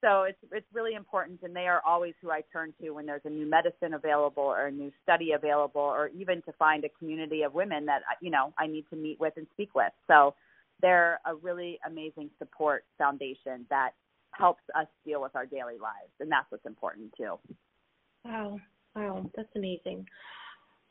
so 0.00 0.22
it's 0.22 0.38
it's 0.52 0.66
really 0.72 0.94
important, 0.94 1.40
and 1.42 1.54
they 1.54 1.66
are 1.66 1.82
always 1.86 2.14
who 2.20 2.30
I 2.30 2.42
turn 2.52 2.72
to 2.80 2.90
when 2.90 3.06
there's 3.06 3.24
a 3.24 3.30
new 3.30 3.46
medicine 3.46 3.94
available 3.94 4.42
or 4.42 4.66
a 4.66 4.70
new 4.70 4.90
study 5.02 5.32
available, 5.32 5.80
or 5.80 6.08
even 6.08 6.42
to 6.42 6.52
find 6.58 6.84
a 6.84 6.88
community 6.98 7.42
of 7.42 7.54
women 7.54 7.86
that 7.86 8.02
you 8.20 8.30
know 8.30 8.52
I 8.58 8.66
need 8.66 8.86
to 8.90 8.96
meet 8.96 9.20
with 9.20 9.34
and 9.36 9.46
speak 9.52 9.74
with. 9.74 9.92
So 10.06 10.34
they're 10.80 11.20
a 11.26 11.34
really 11.34 11.78
amazing 11.86 12.30
support 12.38 12.84
foundation 12.98 13.66
that 13.70 13.90
helps 14.32 14.62
us 14.78 14.86
deal 15.04 15.20
with 15.20 15.34
our 15.36 15.46
daily 15.46 15.78
lives, 15.80 16.12
and 16.20 16.30
that's 16.30 16.50
what's 16.50 16.66
important 16.66 17.12
too. 17.16 17.38
Wow, 18.24 18.60
wow, 18.94 19.30
that's 19.36 19.54
amazing. 19.56 20.06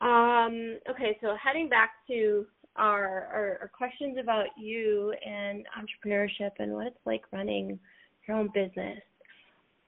Um, 0.00 0.78
okay, 0.88 1.18
so 1.20 1.36
heading 1.42 1.68
back 1.68 1.90
to 2.08 2.46
our, 2.76 3.28
our, 3.32 3.58
our 3.62 3.70
questions 3.76 4.16
about 4.20 4.46
you 4.58 5.12
and 5.26 5.66
entrepreneurship 5.76 6.52
and 6.58 6.72
what 6.72 6.86
it's 6.86 6.96
like 7.04 7.22
running 7.32 7.78
your 8.30 8.38
own 8.38 8.48
business. 8.54 9.00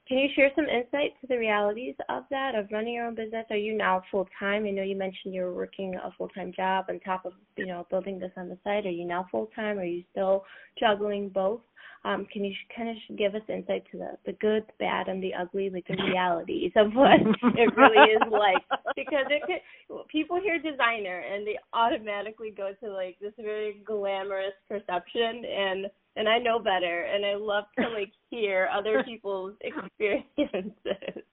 Can 0.09 0.19
you 0.19 0.29
share 0.35 0.51
some 0.57 0.67
insight 0.67 1.13
to 1.21 1.27
the 1.29 1.39
realities 1.39 1.95
of 2.09 2.25
that, 2.31 2.55
of 2.55 2.67
running 2.73 2.95
your 2.95 3.07
own 3.07 3.15
business? 3.15 3.47
Are 3.51 3.57
you 3.57 3.75
now 3.77 4.03
full 4.11 4.29
time? 4.39 4.67
I 4.67 4.71
know 4.71 4.83
you 4.83 4.97
mentioned 4.97 5.33
you 5.33 5.43
were 5.43 5.55
working 5.55 5.95
a 5.95 6.11
full 6.19 6.29
time 6.29 6.53
job 6.55 6.87
on 6.89 6.99
top 7.01 7.25
of, 7.25 7.33
you 7.57 7.67
know, 7.67 7.87
building 7.89 8.19
this 8.19 8.33
on 8.37 8.49
the 8.49 8.59
side. 8.65 8.85
Are 8.85 8.91
you 8.91 9.07
now 9.07 9.27
full 9.31 9.49
time? 9.55 9.79
Are 9.79 9.85
you 9.85 10.03
still 10.11 10.45
juggling 10.79 11.29
both? 11.29 11.61
Um, 12.05 12.27
can 12.33 12.45
you 12.45 12.53
kind 12.77 12.89
of 12.89 13.17
give 13.17 13.37
us 13.37 13.43
insight 13.49 13.85
to 13.93 13.99
the 13.99 14.11
the 14.27 14.33
good, 14.33 14.65
the 14.67 14.73
bad, 14.81 15.07
and 15.07 15.23
the 15.23 15.35
ugly, 15.35 15.71
like 15.71 15.87
the 15.87 16.03
realities 16.03 16.73
of 16.75 16.93
what 16.95 17.21
it 17.57 17.77
really 17.77 18.11
is 18.11 18.23
like? 18.29 18.65
Because 18.97 19.27
it 19.31 19.43
could, 19.47 19.99
people 20.09 20.41
hear 20.43 20.59
designer 20.59 21.21
and 21.21 21.47
they 21.47 21.59
automatically 21.73 22.51
go 22.51 22.73
to 22.83 22.93
like 22.93 23.19
this 23.21 23.33
very 23.39 23.81
glamorous 23.87 24.55
perception, 24.69 25.45
and 25.45 25.87
and 26.17 26.29
I 26.29 26.39
know 26.39 26.59
better, 26.59 27.03
and 27.03 27.25
I 27.25 27.35
love 27.35 27.65
to 27.79 27.89
like 27.89 28.13
hear 28.31 28.69
other 28.73 29.03
people's 29.05 29.55
experiences. 29.61 31.23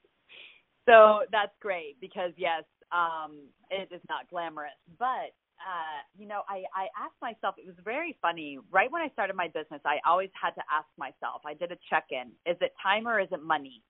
So 0.88 1.22
that's 1.32 1.52
great 1.62 2.02
because 2.02 2.32
yes, 2.36 2.64
um, 2.92 3.38
it 3.70 3.94
is 3.94 4.02
not 4.10 4.28
glamorous, 4.28 4.72
but 4.98 5.38
uh, 5.60 6.02
you 6.18 6.28
know, 6.28 6.42
I, 6.50 6.64
I 6.74 6.88
asked 6.98 7.20
myself, 7.22 7.56
it 7.58 7.68
was 7.68 7.76
very 7.84 8.18
funny. 8.22 8.58
Right 8.72 8.92
when 8.92 9.02
I 9.02 9.10
started 9.10 9.36
my 9.36 9.48
business, 9.48 9.82
I 9.86 9.98
always 10.08 10.32
had 10.34 10.52
to 10.52 10.62
ask 10.72 10.88
myself, 10.98 11.42
I 11.46 11.54
did 11.54 11.72
a 11.72 11.78
check 11.90 12.06
in 12.12 12.32
is 12.50 12.58
it 12.62 12.74
time 12.82 13.08
or 13.08 13.20
is 13.20 13.28
it 13.32 13.44
money? 13.44 13.84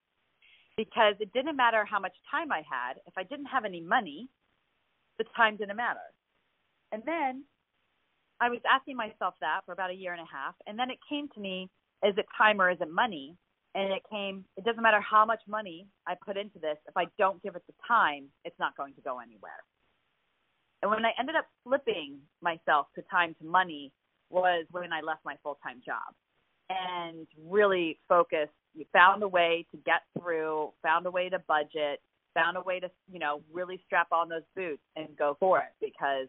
Because 0.75 1.15
it 1.21 1.31
didn't 1.31 1.55
matter 1.55 1.85
how 1.85 1.99
much 1.99 2.15
time 2.29 2.51
I 2.51 2.63
had. 2.69 2.99
If 3.05 3.13
I 3.17 3.23
didn't 3.23 3.45
have 3.45 3.65
any 3.65 3.81
money, 3.81 4.27
the 5.19 5.25
time 5.37 5.57
didn't 5.57 5.77
matter. 5.77 5.99
And 6.91 7.03
then 7.05 7.43
I 8.41 8.49
was 8.49 8.59
asking 8.69 8.95
myself 8.95 9.35
that 9.41 9.61
for 9.65 9.73
about 9.73 9.91
a 9.91 9.93
year 9.93 10.13
and 10.13 10.21
a 10.21 10.31
half. 10.31 10.55
And 10.67 10.77
then 10.77 10.89
it 10.89 10.97
came 11.07 11.27
to 11.35 11.39
me, 11.39 11.69
is 12.03 12.13
it 12.17 12.25
time 12.37 12.61
or 12.61 12.71
is 12.71 12.77
it 12.81 12.91
money? 12.91 13.35
And 13.75 13.93
it 13.93 14.01
came, 14.09 14.45
it 14.57 14.63
doesn't 14.63 14.81
matter 14.81 15.01
how 15.01 15.25
much 15.25 15.41
money 15.47 15.85
I 16.07 16.15
put 16.25 16.37
into 16.37 16.57
this. 16.59 16.77
If 16.87 16.97
I 16.97 17.05
don't 17.17 17.41
give 17.43 17.55
it 17.55 17.63
the 17.67 17.73
time, 17.87 18.25
it's 18.45 18.57
not 18.59 18.75
going 18.75 18.95
to 18.95 19.01
go 19.01 19.19
anywhere. 19.19 19.63
And 20.81 20.89
when 20.89 21.05
I 21.05 21.11
ended 21.19 21.35
up 21.35 21.45
flipping 21.63 22.17
myself 22.41 22.87
to 22.95 23.03
time 23.11 23.35
to 23.41 23.45
money 23.45 23.91
was 24.29 24.65
when 24.71 24.93
I 24.93 25.01
left 25.01 25.25
my 25.25 25.35
full 25.43 25.59
time 25.61 25.81
job 25.85 26.13
and 26.69 27.27
really 27.47 27.99
focused. 28.07 28.53
You 28.75 28.85
found 28.93 29.23
a 29.23 29.27
way 29.27 29.65
to 29.71 29.77
get 29.77 30.01
through, 30.19 30.71
found 30.83 31.05
a 31.05 31.11
way 31.11 31.29
to 31.29 31.39
budget, 31.47 31.99
found 32.33 32.57
a 32.57 32.61
way 32.61 32.79
to, 32.79 32.89
you 33.11 33.19
know, 33.19 33.41
really 33.51 33.81
strap 33.85 34.07
on 34.11 34.29
those 34.29 34.43
boots 34.55 34.83
and 34.95 35.07
go 35.17 35.35
for 35.39 35.59
it 35.59 35.73
because 35.81 36.27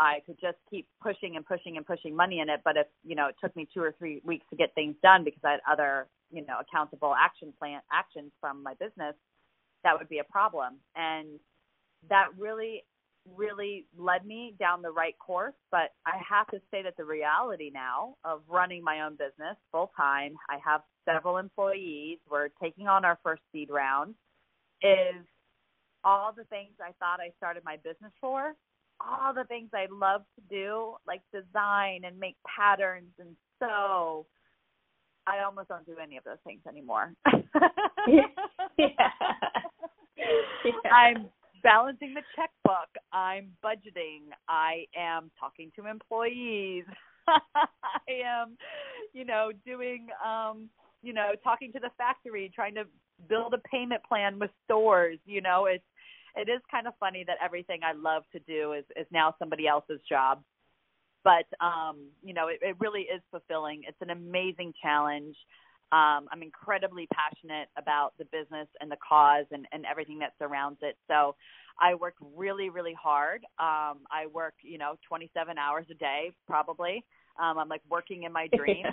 I 0.00 0.20
could 0.26 0.38
just 0.40 0.58
keep 0.70 0.86
pushing 1.02 1.36
and 1.36 1.44
pushing 1.44 1.76
and 1.76 1.86
pushing 1.86 2.14
money 2.14 2.40
in 2.40 2.48
it. 2.48 2.60
But 2.64 2.76
if, 2.76 2.86
you 3.04 3.14
know, 3.14 3.28
it 3.28 3.36
took 3.42 3.54
me 3.56 3.66
two 3.72 3.82
or 3.82 3.94
three 3.98 4.20
weeks 4.24 4.46
to 4.50 4.56
get 4.56 4.74
things 4.74 4.94
done 5.02 5.24
because 5.24 5.40
I 5.44 5.52
had 5.52 5.60
other, 5.70 6.08
you 6.30 6.44
know, 6.46 6.58
accountable 6.60 7.14
action 7.14 7.52
plan 7.58 7.80
actions 7.92 8.32
from 8.40 8.62
my 8.62 8.74
business, 8.74 9.14
that 9.84 9.98
would 9.98 10.08
be 10.08 10.18
a 10.18 10.24
problem. 10.24 10.76
And 10.96 11.40
that 12.08 12.28
really 12.38 12.84
really 13.36 13.86
led 13.96 14.24
me 14.24 14.54
down 14.58 14.82
the 14.82 14.90
right 14.90 15.18
course. 15.18 15.54
But 15.70 15.92
I 16.06 16.18
have 16.28 16.46
to 16.48 16.60
say 16.70 16.82
that 16.82 16.96
the 16.96 17.04
reality 17.04 17.70
now 17.72 18.14
of 18.24 18.40
running 18.48 18.82
my 18.82 19.02
own 19.02 19.12
business 19.12 19.56
full 19.70 19.90
time, 19.96 20.34
I 20.48 20.58
have 20.64 20.82
several 21.04 21.38
employees, 21.38 22.18
we're 22.30 22.48
taking 22.62 22.86
on 22.88 23.04
our 23.04 23.18
first 23.22 23.42
seed 23.52 23.70
round, 23.70 24.14
is 24.82 25.24
all 26.04 26.32
the 26.36 26.44
things 26.44 26.70
I 26.80 26.92
thought 26.98 27.20
I 27.20 27.32
started 27.36 27.64
my 27.64 27.76
business 27.76 28.12
for, 28.20 28.54
all 29.00 29.32
the 29.34 29.44
things 29.44 29.70
I 29.72 29.86
love 29.90 30.22
to 30.36 30.42
do, 30.48 30.94
like 31.06 31.22
design 31.32 32.02
and 32.04 32.18
make 32.18 32.36
patterns 32.44 33.12
and 33.18 33.36
sew, 33.58 34.26
I 35.26 35.44
almost 35.44 35.68
don't 35.68 35.86
do 35.86 35.96
any 36.02 36.16
of 36.16 36.24
those 36.24 36.38
things 36.44 36.60
anymore. 36.68 37.12
yeah. 38.08 38.22
yeah. 38.78 38.86
I'm 40.92 41.28
balancing 41.62 42.14
the 42.14 42.22
checkbook. 42.34 42.88
I'm 43.12 43.50
budgeting. 43.64 44.30
I 44.48 44.84
am 44.96 45.30
talking 45.38 45.70
to 45.76 45.86
employees. 45.86 46.84
I 47.28 48.12
am, 48.24 48.56
you 49.12 49.24
know, 49.24 49.52
doing 49.66 50.06
um, 50.24 50.70
you 51.02 51.12
know, 51.12 51.32
talking 51.44 51.72
to 51.72 51.78
the 51.78 51.90
factory, 51.96 52.50
trying 52.54 52.74
to 52.74 52.84
build 53.28 53.54
a 53.54 53.58
payment 53.68 54.02
plan 54.04 54.38
with 54.38 54.50
stores, 54.64 55.18
you 55.26 55.40
know, 55.40 55.66
it's 55.66 55.84
it 56.38 56.48
is 56.48 56.60
kind 56.70 56.86
of 56.86 56.94
funny 57.00 57.24
that 57.26 57.36
everything 57.44 57.80
I 57.82 57.92
love 57.92 58.22
to 58.32 58.38
do 58.40 58.72
is 58.72 58.84
is 58.96 59.06
now 59.12 59.34
somebody 59.38 59.66
else's 59.66 60.00
job. 60.08 60.42
But 61.24 61.46
um, 61.64 62.08
you 62.22 62.34
know, 62.34 62.48
it, 62.48 62.58
it 62.62 62.76
really 62.78 63.02
is 63.02 63.22
fulfilling. 63.30 63.82
It's 63.86 64.00
an 64.00 64.10
amazing 64.10 64.72
challenge. 64.80 65.36
Um, 65.90 66.28
I'm 66.30 66.42
incredibly 66.42 67.08
passionate 67.12 67.68
about 67.78 68.12
the 68.18 68.26
business 68.26 68.68
and 68.80 68.90
the 68.90 68.98
cause 69.06 69.46
and, 69.50 69.66
and 69.72 69.86
everything 69.90 70.18
that 70.18 70.34
surrounds 70.38 70.78
it. 70.82 70.96
So 71.08 71.34
I 71.80 71.94
work 71.94 72.14
really, 72.36 72.68
really 72.68 72.94
hard. 73.00 73.42
Um, 73.58 74.04
I 74.12 74.26
work, 74.32 74.54
you 74.62 74.76
know, 74.76 74.96
27 75.08 75.56
hours 75.56 75.86
a 75.90 75.94
day, 75.94 76.32
probably. 76.46 77.04
Um, 77.40 77.56
I'm 77.58 77.68
like 77.68 77.82
working 77.90 78.24
in 78.24 78.32
my 78.32 78.48
dreams. 78.56 78.86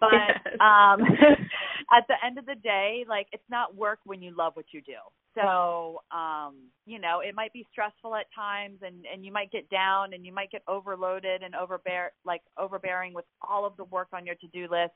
but 0.00 0.10
yes. 0.12 0.38
um 0.60 1.00
at 1.96 2.04
the 2.06 2.14
end 2.24 2.36
of 2.38 2.44
the 2.44 2.54
day 2.56 3.06
like 3.08 3.26
it's 3.32 3.42
not 3.48 3.74
work 3.74 3.98
when 4.04 4.20
you 4.20 4.30
love 4.36 4.52
what 4.54 4.66
you 4.70 4.82
do 4.82 4.92
so 5.34 6.00
um 6.10 6.54
you 6.84 6.98
know 6.98 7.20
it 7.20 7.34
might 7.34 7.52
be 7.52 7.66
stressful 7.70 8.14
at 8.14 8.26
times 8.34 8.78
and 8.82 9.04
and 9.12 9.24
you 9.24 9.32
might 9.32 9.50
get 9.50 9.68
down 9.70 10.12
and 10.12 10.24
you 10.26 10.32
might 10.32 10.50
get 10.50 10.62
overloaded 10.68 11.42
and 11.42 11.54
overbear 11.54 12.12
like 12.24 12.42
overbearing 12.58 13.14
with 13.14 13.24
all 13.48 13.64
of 13.64 13.76
the 13.76 13.84
work 13.84 14.08
on 14.12 14.26
your 14.26 14.34
to-do 14.36 14.62
list. 14.62 14.94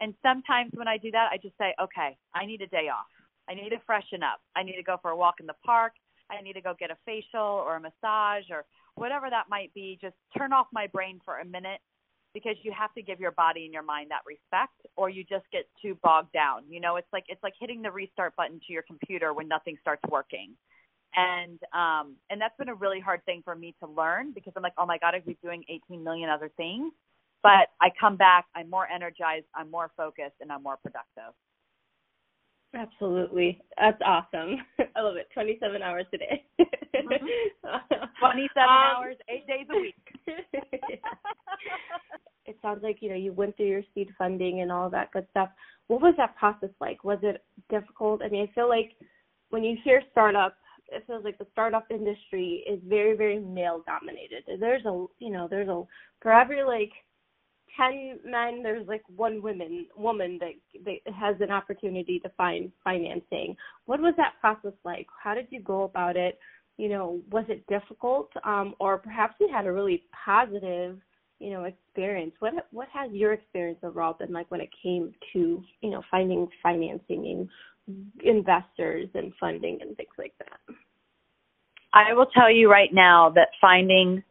And 0.00 0.14
sometimes 0.22 0.72
when 0.74 0.88
i 0.88 0.96
do 0.96 1.10
that 1.10 1.30
i 1.32 1.36
just 1.36 1.56
say 1.58 1.74
okay 1.82 2.16
i 2.34 2.46
need 2.46 2.62
a 2.62 2.66
day 2.66 2.88
off. 2.88 3.06
I 3.48 3.54
need 3.54 3.70
to 3.70 3.80
freshen 3.84 4.22
up. 4.22 4.40
I 4.54 4.62
need 4.62 4.76
to 4.76 4.82
go 4.82 4.96
for 5.02 5.10
a 5.10 5.16
walk 5.16 5.36
in 5.40 5.46
the 5.46 5.54
park. 5.66 5.92
I 6.30 6.40
need 6.40 6.52
to 6.52 6.60
go 6.60 6.74
get 6.78 6.90
a 6.92 6.96
facial 7.04 7.40
or 7.40 7.76
a 7.76 7.80
massage 7.80 8.44
or 8.50 8.64
whatever 8.94 9.28
that 9.28 9.46
might 9.50 9.74
be. 9.74 9.98
Just 10.00 10.14
turn 10.38 10.52
off 10.52 10.66
my 10.72 10.86
brain 10.86 11.20
for 11.24 11.38
a 11.38 11.44
minute 11.44 11.80
because 12.34 12.56
you 12.62 12.72
have 12.76 12.92
to 12.94 13.02
give 13.02 13.20
your 13.20 13.32
body 13.32 13.64
and 13.64 13.72
your 13.72 13.82
mind 13.82 14.10
that 14.10 14.20
respect 14.26 14.74
or 14.96 15.08
you 15.10 15.24
just 15.24 15.44
get 15.52 15.66
too 15.82 15.96
bogged 16.02 16.32
down. 16.32 16.62
You 16.68 16.80
know 16.80 16.96
it's 16.96 17.08
like 17.12 17.24
it's 17.28 17.42
like 17.42 17.54
hitting 17.58 17.82
the 17.82 17.90
restart 17.90 18.34
button 18.36 18.60
to 18.66 18.72
your 18.72 18.82
computer 18.82 19.32
when 19.34 19.48
nothing 19.48 19.76
starts 19.80 20.02
working. 20.10 20.54
And 21.16 21.58
um 21.74 22.16
and 22.30 22.40
that's 22.40 22.56
been 22.58 22.68
a 22.68 22.74
really 22.74 23.00
hard 23.00 23.24
thing 23.24 23.42
for 23.44 23.54
me 23.54 23.74
to 23.82 23.90
learn 23.90 24.32
because 24.32 24.52
i'm 24.56 24.62
like 24.62 24.74
oh 24.78 24.86
my 24.86 24.98
god 24.98 25.14
i 25.14 25.18
could 25.18 25.26
be 25.26 25.38
doing 25.42 25.64
18 25.68 26.02
million 26.04 26.30
other 26.30 26.50
things. 26.56 26.92
But 27.42 27.68
i 27.80 27.90
come 28.00 28.16
back 28.16 28.46
i'm 28.54 28.70
more 28.70 28.86
energized 28.88 29.46
i'm 29.54 29.70
more 29.70 29.90
focused 29.96 30.36
and 30.40 30.52
i'm 30.52 30.62
more 30.62 30.76
productive 30.76 31.34
Absolutely. 32.74 33.60
That's 33.78 34.00
awesome. 34.04 34.56
I 34.96 35.00
love 35.00 35.16
it. 35.16 35.28
27 35.34 35.82
hours 35.82 36.06
a 36.12 36.18
day. 36.18 36.44
mm-hmm. 36.60 37.66
27 38.20 38.48
um, 38.56 38.68
hours, 38.68 39.16
8 39.28 39.46
days 39.46 39.66
a 39.70 39.80
week. 39.80 39.94
it 42.46 42.58
sounds 42.62 42.82
like, 42.82 42.98
you 43.00 43.08
know, 43.08 43.16
you 43.16 43.32
went 43.32 43.56
through 43.56 43.66
your 43.66 43.82
seed 43.94 44.10
funding 44.16 44.60
and 44.60 44.70
all 44.70 44.88
that 44.90 45.10
good 45.12 45.26
stuff. 45.30 45.48
What 45.88 46.00
was 46.00 46.14
that 46.18 46.36
process 46.36 46.70
like? 46.80 47.02
Was 47.02 47.18
it 47.22 47.42
difficult? 47.70 48.22
I 48.22 48.28
mean, 48.28 48.48
I 48.48 48.54
feel 48.54 48.68
like 48.68 48.92
when 49.50 49.64
you 49.64 49.76
hear 49.82 50.02
startup, 50.12 50.56
it 50.92 51.04
feels 51.06 51.24
like 51.24 51.38
the 51.38 51.46
startup 51.52 51.86
industry 51.90 52.64
is 52.68 52.80
very, 52.86 53.16
very 53.16 53.40
male 53.40 53.82
dominated. 53.86 54.44
There's 54.60 54.84
a, 54.84 55.06
you 55.18 55.30
know, 55.30 55.48
there's 55.48 55.68
a, 55.68 55.82
for 56.20 56.32
every 56.32 56.62
like 56.64 56.92
ten 57.76 58.18
men, 58.24 58.62
there's 58.62 58.86
like 58.86 59.02
one 59.14 59.42
woman 59.42 59.86
woman 59.96 60.38
that, 60.40 60.52
that 60.84 61.12
has 61.12 61.36
an 61.40 61.50
opportunity 61.50 62.18
to 62.20 62.28
find 62.30 62.70
financing. 62.84 63.56
What 63.86 64.00
was 64.00 64.14
that 64.16 64.34
process 64.40 64.76
like? 64.84 65.06
How 65.22 65.34
did 65.34 65.46
you 65.50 65.60
go 65.60 65.82
about 65.82 66.16
it? 66.16 66.38
You 66.76 66.88
know, 66.88 67.20
was 67.30 67.44
it 67.48 67.66
difficult, 67.66 68.30
um, 68.44 68.74
or 68.80 68.98
perhaps 68.98 69.34
you 69.38 69.48
had 69.52 69.66
a 69.66 69.72
really 69.72 70.04
positive, 70.24 70.98
you 71.38 71.50
know, 71.50 71.64
experience? 71.64 72.32
What 72.38 72.54
what 72.70 72.88
has 72.92 73.10
your 73.12 73.32
experience 73.32 73.78
overall 73.82 74.14
been 74.14 74.32
like 74.32 74.50
when 74.50 74.60
it 74.60 74.70
came 74.82 75.12
to 75.32 75.62
you 75.80 75.90
know 75.90 76.02
finding 76.10 76.48
financing 76.62 77.48
and 77.88 78.08
investors 78.22 79.08
and 79.14 79.32
funding 79.38 79.78
and 79.82 79.96
things 79.96 80.14
like 80.18 80.34
that? 80.38 80.74
I 81.92 82.14
will 82.14 82.26
tell 82.26 82.50
you 82.50 82.70
right 82.70 82.90
now 82.92 83.30
that 83.34 83.48
finding 83.60 84.22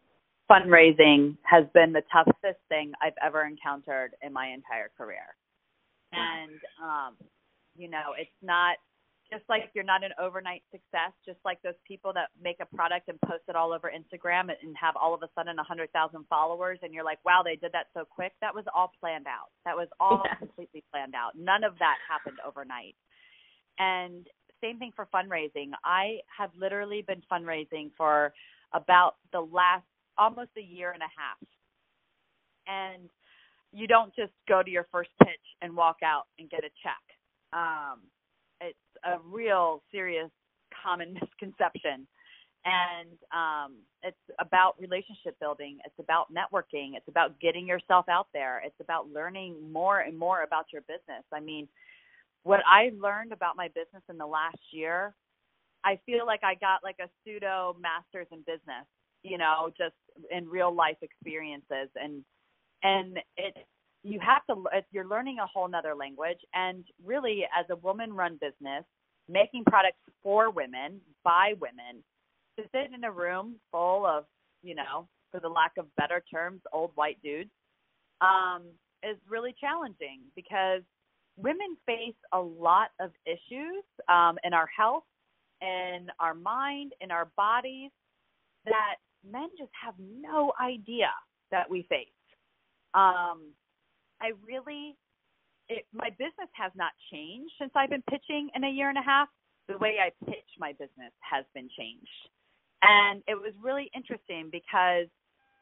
fundraising 0.50 1.38
has 1.44 1.66
been 1.74 1.94
the 1.94 2.04
toughest 2.12 2.60
thing 2.70 2.92
I've 3.02 3.18
ever 3.24 3.46
encountered 3.46 4.16
in 4.24 4.34
my 4.34 4.48
entire 4.48 4.90
career. 4.98 5.36
And 6.12 6.60
um, 6.84 7.16
you 7.76 7.90
know, 7.90 8.14
it's 8.18 8.32
not 8.42 8.78
just 9.32 9.44
like 9.48 9.70
you're 9.76 9.84
not 9.84 10.04
an 10.04 10.12
overnight 10.20 10.64
success, 10.72 11.14
just 11.24 11.38
like 11.46 11.62
those 11.62 11.78
people 11.88 12.12
that 12.14 12.30
make 12.42 12.58
a 12.60 12.76
product 12.76 13.10
and 13.10 13.22
post 13.22 13.44
it 13.48 13.56
all 13.56 13.72
over 13.72 13.92
Instagram 13.94 14.50
and 14.50 14.76
have 14.80 14.96
all 14.96 15.14
of 15.14 15.22
a 15.22 15.30
sudden 15.36 15.54
a 15.54 15.62
100,000 15.62 15.94
followers 16.28 16.80
and 16.82 16.94
you're 16.94 17.04
like, 17.04 17.20
"Wow, 17.24 17.42
they 17.44 17.56
did 17.56 17.72
that 17.74 17.88
so 17.94 18.06
quick." 18.06 18.34
That 18.42 18.56
was 18.56 18.66
all 18.74 18.92
planned 19.00 19.28
out. 19.28 19.52
That 19.66 19.78
was 19.78 19.88
all 20.00 20.24
yeah. 20.26 20.36
completely 20.36 20.84
planned 20.92 21.14
out. 21.14 21.38
None 21.38 21.64
of 21.64 21.78
that 21.80 21.98
happened 22.10 22.40
overnight. 22.46 22.96
And 23.78 24.28
same 24.62 24.80
thing 24.80 24.92
for 24.96 25.08
fundraising. 25.14 25.72
I 25.86 26.20
have 26.36 26.50
literally 26.58 27.04
been 27.04 27.22
fundraising 27.32 27.92
for 27.96 28.34
about 28.74 29.16
the 29.32 29.42
last 29.42 29.86
almost 30.20 30.50
a 30.58 30.62
year 30.62 30.92
and 30.92 31.02
a 31.02 31.10
half. 31.18 31.40
And 32.68 33.10
you 33.72 33.88
don't 33.88 34.14
just 34.16 34.34
go 34.48 34.62
to 34.62 34.70
your 34.70 34.88
first 34.92 35.10
pitch 35.24 35.40
and 35.62 35.76
walk 35.76 35.98
out 36.04 36.26
and 36.38 36.50
get 36.50 36.60
a 36.64 36.70
check. 36.84 37.04
Um, 37.54 38.02
it's 38.62 38.78
a 39.06 39.18
real 39.26 39.82
serious 39.92 40.30
common 40.84 41.14
misconception. 41.22 42.06
And 42.66 43.16
um, 43.32 43.78
it's 44.04 44.18
about 44.40 44.76
relationship 44.80 45.40
building. 45.40 45.78
It's 45.86 45.96
about 45.98 46.28
networking. 46.32 46.92
It's 46.96 47.08
about 47.08 47.40
getting 47.40 47.66
yourself 47.66 48.06
out 48.10 48.28
there. 48.34 48.62
It's 48.66 48.80
about 48.82 49.10
learning 49.10 49.56
more 49.72 50.00
and 50.02 50.18
more 50.18 50.44
about 50.44 50.66
your 50.74 50.82
business. 50.82 51.24
I 51.34 51.40
mean, 51.40 51.70
what 52.44 52.60
I 52.68 52.92
learned 53.00 53.32
about 53.32 53.56
my 53.56 53.70
business 53.70 54.04
in 54.10 54.18
the 54.18 54.26
last 54.26 54.60
year, 54.72 55.14
I 55.86 56.00
feel 56.06 56.26
like 56.26 56.44
I 56.44 56.56
got 56.56 56.84
like 56.84 56.98
a 57.00 57.08
pseudo 57.24 57.78
master's 57.80 58.28
in 58.32 58.40
business 58.40 58.86
you 59.24 59.38
know, 59.38 59.70
just 59.78 59.96
in 60.32 60.48
real 60.48 60.74
life 60.74 60.98
experiences. 61.02 61.90
And 61.96 62.24
and 62.84 63.18
it 63.38 63.56
you 64.04 64.20
have 64.20 64.46
to 64.48 64.64
you're 64.92 65.08
learning 65.08 65.38
a 65.40 65.48
whole 65.48 65.68
nother 65.68 65.96
language. 65.96 66.40
And 66.54 66.86
really 67.04 67.46
as 67.58 67.66
a 67.70 67.76
woman 67.76 68.14
run 68.14 68.40
business 68.42 68.86
making 69.30 69.64
products 69.66 70.00
for 70.24 70.50
women 70.50 71.00
by 71.24 71.54
women 71.60 72.04
to 72.58 72.66
sit 72.74 72.94
in 72.94 73.04
a 73.04 73.12
room 73.12 73.56
full 73.72 74.06
of 74.06 74.26
you 74.64 74.76
know 74.76 75.08
for 75.32 75.40
the 75.40 75.48
lack 75.48 75.72
of 75.78 75.86
better 75.96 76.24
terms 76.34 76.62
old 76.74 76.92
white 76.96 77.18
dudes 77.24 77.52
um 78.22 78.64
is 79.04 79.16
really 79.30 79.56
challenging 79.62 80.20
because 80.36 80.82
women 81.38 81.78
face 81.86 82.16
a 82.34 82.40
lot 82.40 82.90
of 83.00 83.12
issues 83.26 83.84
um 84.10 84.38
in 84.44 84.54
our 84.54 84.68
health 84.76 85.04
in 85.62 86.08
our 86.20 86.34
mind 86.34 86.92
in 87.00 87.12
our 87.12 87.30
bodies 87.38 87.92
that 88.66 88.96
men 89.24 89.50
just 89.58 89.72
have 89.82 89.96
no 90.00 90.54
idea 90.62 91.10
that 91.52 91.70
we 91.70 91.84
face. 91.90 92.08
Um, 92.94 93.54
I 94.22 94.32
really, 94.46 94.96
it, 95.68 95.86
my 95.94 96.10
business 96.12 96.50
has 96.54 96.72
not 96.76 96.92
changed 97.12 97.54
since 97.60 97.72
I've 97.76 97.90
been 97.90 98.04
pitching 98.10 98.50
in 98.56 98.64
a 98.64 98.70
year 98.70 98.90
and 98.90 98.98
a 98.98 99.04
half. 99.04 99.28
The 99.68 99.78
way 99.78 99.98
I 100.02 100.10
pitch 100.26 100.50
my 100.58 100.72
business 100.74 101.14
has 101.22 101.46
been 101.54 101.70
changed. 101.78 102.08
And 102.82 103.22
it 103.28 103.36
was 103.36 103.54
really 103.62 103.92
interesting 103.94 104.50
because 104.52 105.08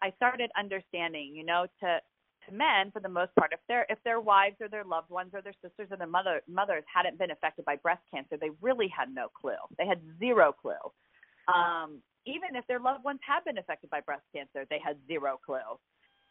I 0.02 0.12
started 0.16 0.50
understanding, 0.58 1.34
you 1.36 1.46
know, 1.46 1.66
to 1.82 2.00
to 2.48 2.54
men 2.54 2.92
for 2.92 3.00
the 3.00 3.10
most 3.10 3.36
part, 3.36 3.52
if 3.54 3.60
their 3.68 3.86
if 3.90 3.98
their 4.04 4.22
wives 4.22 4.56
or 4.62 4.70
their 4.70 4.84
loved 4.84 5.10
ones 5.10 5.32
or 5.34 5.42
their 5.42 5.56
sisters 5.62 5.88
or 5.92 5.98
their 5.98 6.08
mother 6.08 6.42
mothers 6.48 6.84
hadn't 6.94 7.18
been 7.18 7.32
affected 7.32 7.66
by 7.66 7.76
breast 7.76 8.02
cancer, 8.14 8.38
they 8.40 8.52
really 8.62 8.88
had 8.88 9.14
no 9.14 9.28
clue. 9.30 9.60
They 9.78 9.86
had 9.86 10.00
zero 10.20 10.54
clue. 10.54 10.74
Um, 11.54 12.02
even 12.28 12.56
if 12.56 12.68
their 12.68 12.80
loved 12.80 13.04
ones 13.04 13.20
have 13.26 13.46
been 13.46 13.58
affected 13.58 13.90
by 13.90 14.02
breast 14.02 14.24
cancer, 14.36 14.68
they 14.70 14.80
had 14.84 14.98
zero 15.08 15.40
clue. 15.44 15.80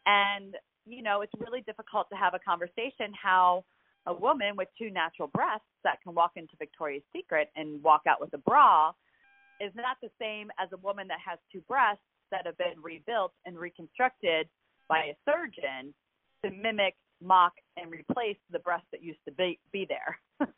And, 0.04 0.54
you 0.84 1.02
know, 1.02 1.22
it's 1.22 1.32
really 1.38 1.62
difficult 1.62 2.08
to 2.10 2.16
have 2.16 2.34
a 2.34 2.38
conversation 2.38 3.10
how 3.20 3.64
a 4.06 4.14
woman 4.14 4.54
with 4.56 4.68
two 4.78 4.90
natural 4.90 5.28
breasts 5.28 5.66
that 5.82 6.00
can 6.02 6.14
walk 6.14 6.32
into 6.36 6.52
Victoria's 6.58 7.02
Secret 7.14 7.48
and 7.56 7.82
walk 7.82 8.02
out 8.06 8.20
with 8.20 8.32
a 8.34 8.38
bra 8.38 8.92
is 9.60 9.72
not 9.74 9.96
the 10.02 10.10
same 10.20 10.48
as 10.60 10.68
a 10.72 10.76
woman 10.76 11.08
that 11.08 11.18
has 11.26 11.38
two 11.50 11.62
breasts 11.66 12.04
that 12.30 12.46
have 12.46 12.58
been 12.58 12.80
rebuilt 12.82 13.32
and 13.46 13.58
reconstructed 13.58 14.48
by 14.88 15.10
a 15.10 15.16
surgeon 15.24 15.94
to 16.44 16.50
mimic, 16.50 16.94
mock, 17.22 17.54
and 17.76 17.90
replace 17.90 18.36
the 18.50 18.58
breast 18.60 18.84
that 18.92 19.02
used 19.02 19.18
to 19.26 19.32
be, 19.32 19.58
be 19.72 19.88
there. 19.88 20.18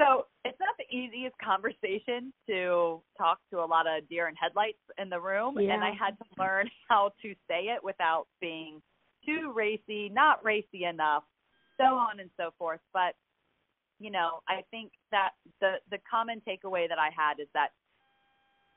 So 0.00 0.24
it's 0.46 0.58
not 0.58 0.74
the 0.78 0.96
easiest 0.96 1.36
conversation 1.44 2.32
to 2.48 3.02
talk 3.18 3.38
to 3.50 3.58
a 3.58 3.68
lot 3.68 3.86
of 3.86 4.08
deer 4.08 4.28
and 4.28 4.36
headlights 4.40 4.80
in 4.96 5.10
the 5.10 5.20
room, 5.20 5.60
yeah. 5.60 5.74
and 5.74 5.84
I 5.84 5.90
had 5.90 6.16
to 6.18 6.24
learn 6.38 6.70
how 6.88 7.12
to 7.22 7.34
say 7.48 7.68
it 7.68 7.84
without 7.84 8.26
being 8.40 8.80
too 9.26 9.52
racy, 9.54 10.08
not 10.08 10.42
racy 10.42 10.84
enough, 10.84 11.24
so 11.76 11.84
on 11.84 12.18
and 12.18 12.30
so 12.38 12.50
forth. 12.58 12.80
But 12.94 13.14
you 13.98 14.10
know, 14.10 14.40
I 14.48 14.62
think 14.70 14.92
that 15.10 15.30
the 15.60 15.74
the 15.90 15.98
common 16.10 16.40
takeaway 16.48 16.88
that 16.88 16.98
I 16.98 17.10
had 17.14 17.38
is 17.38 17.48
that 17.52 17.68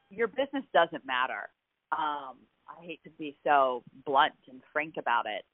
your 0.10 0.28
business 0.28 0.66
doesn't 0.74 1.06
matter. 1.06 1.50
Um, 1.94 2.36
I 2.68 2.84
hate 2.84 3.00
to 3.06 3.10
be 3.12 3.38
so 3.46 3.84
blunt 4.06 4.34
and 4.50 4.62
frank 4.74 4.96
about 5.00 5.26
it, 5.26 5.46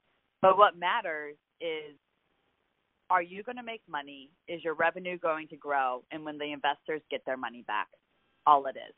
but 0.42 0.58
what 0.58 0.76
matters 0.76 1.36
is 1.60 1.94
are 3.10 3.22
you 3.22 3.42
going 3.42 3.56
to 3.56 3.62
make 3.62 3.82
money? 3.88 4.30
Is 4.48 4.62
your 4.62 4.74
revenue 4.74 5.18
going 5.18 5.48
to 5.48 5.56
grow? 5.56 6.02
And 6.10 6.24
when 6.24 6.38
the 6.38 6.52
investors 6.52 7.02
get 7.10 7.22
their 7.26 7.36
money 7.36 7.64
back, 7.66 7.88
all 8.46 8.66
it 8.66 8.76
is. 8.76 8.94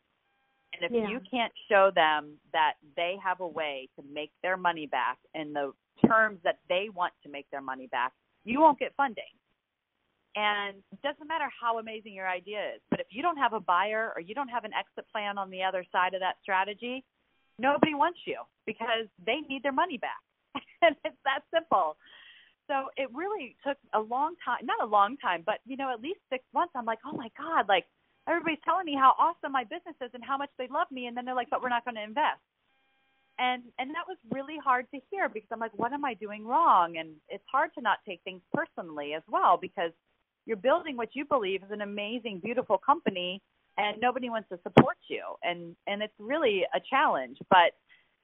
And 0.73 0.83
if 0.83 0.91
yeah. 0.91 1.09
you 1.09 1.19
can't 1.29 1.51
show 1.69 1.91
them 1.93 2.37
that 2.51 2.73
they 2.95 3.15
have 3.23 3.41
a 3.41 3.47
way 3.47 3.89
to 3.95 4.05
make 4.11 4.31
their 4.41 4.57
money 4.57 4.87
back 4.87 5.17
in 5.35 5.53
the 5.53 5.71
terms 6.07 6.39
that 6.43 6.59
they 6.69 6.89
want 6.93 7.13
to 7.23 7.29
make 7.29 7.49
their 7.51 7.61
money 7.61 7.87
back, 7.87 8.13
you 8.43 8.59
won't 8.59 8.79
get 8.79 8.93
funding. 8.95 9.23
And 10.35 10.77
it 10.91 11.01
doesn't 11.03 11.27
matter 11.27 11.45
how 11.61 11.77
amazing 11.77 12.13
your 12.13 12.27
idea 12.27 12.57
is, 12.75 12.81
but 12.89 12.99
if 12.99 13.07
you 13.11 13.21
don't 13.21 13.37
have 13.37 13.53
a 13.53 13.59
buyer 13.59 14.11
or 14.15 14.21
you 14.21 14.33
don't 14.33 14.47
have 14.47 14.63
an 14.63 14.71
exit 14.73 15.05
plan 15.11 15.37
on 15.37 15.51
the 15.51 15.61
other 15.61 15.85
side 15.91 16.15
of 16.15 16.21
that 16.21 16.37
strategy, 16.41 17.03
nobody 17.59 17.93
wants 17.93 18.19
you 18.25 18.41
because 18.65 19.05
they 19.23 19.41
need 19.47 19.61
their 19.61 19.71
money 19.71 19.97
back. 19.99 20.21
and 20.81 20.95
it's 21.05 21.17
that 21.23 21.41
simple. 21.53 21.97
So 22.69 22.87
it 22.97 23.09
really 23.13 23.55
took 23.65 23.77
a 23.93 23.99
long 23.99 24.35
time, 24.43 24.65
not 24.65 24.81
a 24.81 24.85
long 24.85 25.17
time, 25.17 25.43
but 25.45 25.59
you 25.65 25.77
know, 25.77 25.91
at 25.91 26.01
least 26.01 26.19
six 26.31 26.43
months. 26.53 26.73
I'm 26.75 26.85
like, 26.85 26.99
oh 27.05 27.15
my 27.15 27.29
God, 27.37 27.67
like 27.67 27.85
everybody's 28.27 28.63
telling 28.63 28.85
me 28.85 28.95
how 28.95 29.13
awesome 29.19 29.51
my 29.51 29.63
business 29.63 29.95
is 30.01 30.11
and 30.13 30.23
how 30.23 30.37
much 30.37 30.49
they 30.57 30.67
love 30.71 30.87
me. 30.91 31.07
And 31.07 31.15
then 31.15 31.25
they're 31.25 31.35
like, 31.35 31.49
but 31.49 31.61
we're 31.61 31.69
not 31.69 31.85
going 31.85 31.95
to 31.95 32.03
invest. 32.03 32.39
And, 33.39 33.63
and 33.79 33.89
that 33.89 34.05
was 34.07 34.17
really 34.31 34.57
hard 34.63 34.85
to 34.93 34.99
hear 35.09 35.27
because 35.27 35.49
I'm 35.51 35.59
like, 35.59 35.77
what 35.77 35.91
am 35.91 36.05
I 36.05 36.13
doing 36.13 36.45
wrong? 36.45 36.97
And 36.97 37.15
it's 37.29 37.43
hard 37.51 37.71
to 37.75 37.81
not 37.81 37.97
take 38.07 38.21
things 38.23 38.41
personally 38.53 39.13
as 39.15 39.23
well 39.27 39.57
because 39.59 39.91
you're 40.45 40.57
building 40.57 40.97
what 40.97 41.09
you 41.13 41.25
believe 41.25 41.63
is 41.63 41.71
an 41.71 41.81
amazing, 41.81 42.41
beautiful 42.43 42.77
company 42.77 43.41
and 43.77 43.99
nobody 43.99 44.29
wants 44.29 44.49
to 44.49 44.59
support 44.61 44.97
you. 45.09 45.23
And, 45.41 45.75
and 45.87 46.03
it's 46.03 46.13
really 46.19 46.63
a 46.75 46.79
challenge, 46.89 47.37
but 47.49 47.73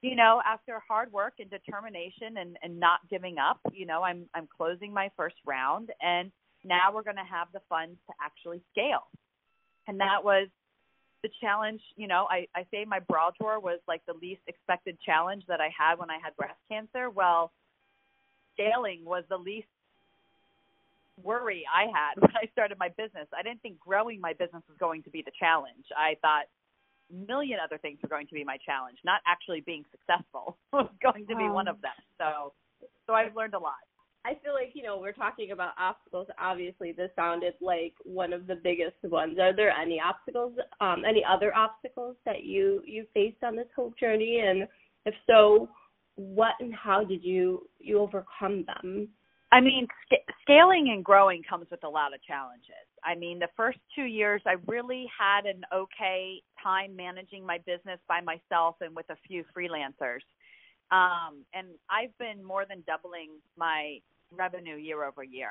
you 0.02 0.16
know, 0.16 0.40
after 0.46 0.80
hard 0.86 1.12
work 1.12 1.34
and 1.38 1.50
determination 1.50 2.38
and, 2.38 2.56
and 2.62 2.80
not 2.80 3.00
giving 3.10 3.36
up, 3.38 3.60
you 3.72 3.86
know, 3.86 4.02
I'm 4.02 4.26
I'm 4.34 4.48
closing 4.56 4.92
my 4.92 5.10
first 5.16 5.36
round 5.46 5.90
and 6.00 6.30
now 6.64 6.92
we're 6.92 7.02
gonna 7.02 7.24
have 7.24 7.48
the 7.52 7.60
funds 7.68 7.98
to 8.06 8.14
actually 8.22 8.62
scale. 8.72 9.08
And 9.86 10.00
that 10.00 10.22
was 10.24 10.48
the 11.22 11.30
challenge, 11.40 11.82
you 11.96 12.06
know, 12.08 12.26
I, 12.30 12.46
I 12.54 12.64
say 12.70 12.84
my 12.86 13.00
bra 13.00 13.30
drawer 13.38 13.60
was 13.60 13.80
like 13.86 14.02
the 14.06 14.14
least 14.14 14.40
expected 14.46 14.96
challenge 15.04 15.44
that 15.48 15.60
I 15.60 15.68
had 15.76 15.98
when 15.98 16.10
I 16.10 16.18
had 16.22 16.34
breast 16.36 16.58
cancer. 16.70 17.10
Well, 17.10 17.52
scaling 18.54 19.04
was 19.04 19.24
the 19.28 19.36
least 19.36 19.68
worry 21.22 21.64
I 21.72 21.82
had 21.82 22.20
when 22.20 22.34
I 22.36 22.48
started 22.52 22.78
my 22.78 22.88
business. 22.88 23.28
I 23.36 23.42
didn't 23.42 23.60
think 23.60 23.78
growing 23.78 24.20
my 24.20 24.32
business 24.32 24.62
was 24.68 24.78
going 24.78 25.02
to 25.02 25.10
be 25.10 25.22
the 25.22 25.32
challenge. 25.38 25.84
I 25.96 26.16
thought 26.22 26.44
million 27.12 27.58
other 27.62 27.78
things 27.78 27.98
were 28.02 28.08
going 28.08 28.26
to 28.26 28.34
be 28.34 28.44
my 28.44 28.58
challenge. 28.64 28.98
Not 29.04 29.20
actually 29.26 29.60
being 29.60 29.84
successful 29.90 30.56
was 30.72 30.90
going 31.02 31.26
to 31.26 31.36
be 31.36 31.48
one 31.48 31.68
of 31.68 31.80
them. 31.82 31.92
So, 32.18 32.52
so 33.06 33.14
I've 33.14 33.34
learned 33.34 33.54
a 33.54 33.58
lot. 33.58 33.74
I 34.24 34.34
feel 34.44 34.52
like 34.52 34.72
you 34.74 34.82
know 34.82 34.98
we're 34.98 35.12
talking 35.12 35.52
about 35.52 35.72
obstacles. 35.78 36.28
Obviously, 36.38 36.92
this 36.92 37.10
sounded 37.16 37.54
like 37.60 37.94
one 38.04 38.32
of 38.32 38.46
the 38.46 38.54
biggest 38.54 38.96
ones. 39.02 39.38
Are 39.38 39.56
there 39.56 39.70
any 39.70 39.98
obstacles, 39.98 40.52
um, 40.80 41.04
any 41.08 41.24
other 41.28 41.54
obstacles 41.56 42.16
that 42.26 42.44
you 42.44 42.82
you 42.86 43.06
faced 43.14 43.42
on 43.42 43.56
this 43.56 43.68
whole 43.74 43.94
journey? 43.98 44.42
And 44.46 44.68
if 45.06 45.14
so, 45.26 45.70
what 46.16 46.52
and 46.60 46.74
how 46.74 47.02
did 47.02 47.24
you 47.24 47.66
you 47.78 47.98
overcome 47.98 48.66
them? 48.66 49.08
I 49.52 49.60
mean, 49.60 49.88
sc- 50.06 50.30
scaling 50.42 50.90
and 50.94 51.04
growing 51.04 51.42
comes 51.42 51.66
with 51.70 51.82
a 51.84 51.88
lot 51.88 52.14
of 52.14 52.22
challenges. 52.22 52.86
I 53.04 53.14
mean, 53.14 53.38
the 53.38 53.48
first 53.56 53.78
two 53.94 54.04
years, 54.04 54.40
I 54.46 54.56
really 54.66 55.06
had 55.18 55.46
an 55.46 55.62
okay 55.74 56.42
time 56.62 56.94
managing 56.94 57.44
my 57.44 57.58
business 57.58 57.98
by 58.08 58.20
myself 58.20 58.76
and 58.80 58.94
with 58.94 59.06
a 59.10 59.16
few 59.26 59.44
freelancers. 59.56 60.22
Um, 60.92 61.44
and 61.54 61.68
I've 61.88 62.16
been 62.18 62.44
more 62.44 62.64
than 62.68 62.82
doubling 62.86 63.30
my 63.56 63.98
revenue 64.32 64.76
year 64.76 65.04
over 65.04 65.24
year. 65.24 65.50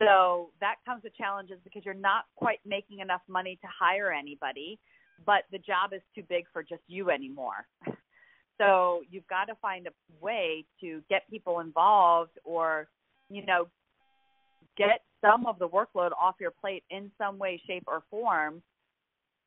So 0.00 0.50
that 0.60 0.76
comes 0.86 1.02
with 1.04 1.14
challenges 1.14 1.58
because 1.62 1.84
you're 1.84 1.94
not 1.94 2.24
quite 2.34 2.60
making 2.64 3.00
enough 3.00 3.20
money 3.28 3.58
to 3.60 3.68
hire 3.68 4.12
anybody, 4.12 4.78
but 5.26 5.42
the 5.52 5.58
job 5.58 5.92
is 5.92 6.00
too 6.14 6.22
big 6.28 6.44
for 6.52 6.62
just 6.62 6.82
you 6.88 7.10
anymore. 7.10 7.66
So 8.58 9.00
you've 9.10 9.26
got 9.26 9.46
to 9.46 9.54
find 9.62 9.86
a 9.86 9.90
way 10.22 10.66
to 10.82 11.00
get 11.08 11.22
people 11.30 11.60
involved 11.60 12.32
or, 12.44 12.88
you 13.30 13.46
know, 13.46 13.68
get 14.76 15.02
some 15.20 15.46
of 15.46 15.58
the 15.58 15.68
workload 15.68 16.10
off 16.20 16.36
your 16.40 16.50
plate 16.50 16.84
in 16.90 17.10
some 17.16 17.38
way, 17.38 17.60
shape, 17.66 17.84
or 17.86 18.02
form 18.10 18.62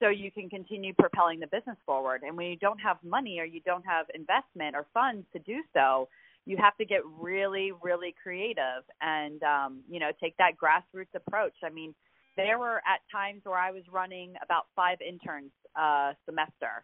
so 0.02 0.10
you 0.10 0.32
can 0.32 0.50
continue 0.50 0.94
propelling 0.94 1.40
the 1.40 1.48
business 1.48 1.78
forward. 1.86 2.22
And 2.26 2.36
when 2.36 2.48
you 2.48 2.58
don't 2.58 2.80
have 2.80 2.98
money 3.04 3.40
or 3.40 3.46
you 3.46 3.62
don't 3.62 3.86
have 3.86 4.08
investment 4.14 4.76
or 4.76 4.86
funds 4.94 5.26
to 5.34 5.40
do 5.40 5.62
so, 5.74 6.10
you 6.46 6.58
have 6.58 6.76
to 6.78 6.86
get 6.86 7.00
really, 7.20 7.72
really 7.82 8.14
creative 8.22 8.84
and, 9.02 9.42
um, 9.44 9.82
you 9.90 10.00
know, 10.00 10.12
take 10.22 10.36
that 10.38 10.54
grassroots 10.62 11.14
approach. 11.16 11.54
I 11.64 11.70
mean, 11.70 11.96
there 12.36 12.60
were 12.60 12.78
at 12.78 13.00
times 13.12 13.42
where 13.46 13.58
I 13.58 13.72
was 13.72 13.84
running 13.92 14.34
about 14.44 14.64
five 14.76 14.98
interns 15.00 15.52
a 15.78 16.12
semester 16.26 16.84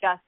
just 0.00 0.22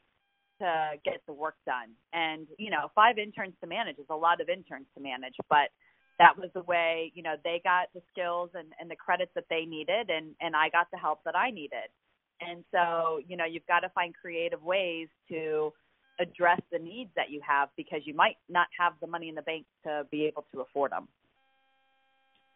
to 0.60 0.90
get 1.04 1.20
the 1.26 1.32
work 1.32 1.54
done. 1.64 1.90
And, 2.12 2.46
you 2.58 2.70
know, 2.70 2.90
five 2.94 3.18
interns 3.18 3.54
to 3.60 3.66
manage 3.66 3.98
is 3.98 4.06
a 4.10 4.16
lot 4.16 4.40
of 4.40 4.48
interns 4.48 4.86
to 4.96 5.02
manage, 5.02 5.34
but 5.48 5.70
that 6.18 6.36
was 6.36 6.50
the 6.54 6.62
way 6.62 7.12
you 7.14 7.22
know 7.22 7.34
they 7.44 7.60
got 7.64 7.88
the 7.94 8.02
skills 8.12 8.50
and, 8.54 8.68
and 8.80 8.90
the 8.90 8.96
credits 8.96 9.30
that 9.34 9.44
they 9.50 9.64
needed 9.64 10.10
and 10.10 10.34
and 10.40 10.54
i 10.54 10.68
got 10.70 10.86
the 10.92 10.98
help 10.98 11.20
that 11.24 11.36
i 11.36 11.50
needed 11.50 11.88
and 12.40 12.64
so 12.70 13.20
you 13.26 13.36
know 13.36 13.44
you've 13.44 13.66
got 13.66 13.80
to 13.80 13.88
find 13.90 14.14
creative 14.14 14.62
ways 14.62 15.08
to 15.28 15.72
address 16.20 16.60
the 16.70 16.78
needs 16.78 17.10
that 17.16 17.30
you 17.30 17.40
have 17.46 17.68
because 17.76 18.00
you 18.04 18.14
might 18.14 18.36
not 18.48 18.66
have 18.78 18.92
the 19.00 19.06
money 19.06 19.28
in 19.28 19.34
the 19.34 19.42
bank 19.42 19.64
to 19.82 20.06
be 20.10 20.24
able 20.24 20.44
to 20.52 20.60
afford 20.60 20.92
them 20.92 21.08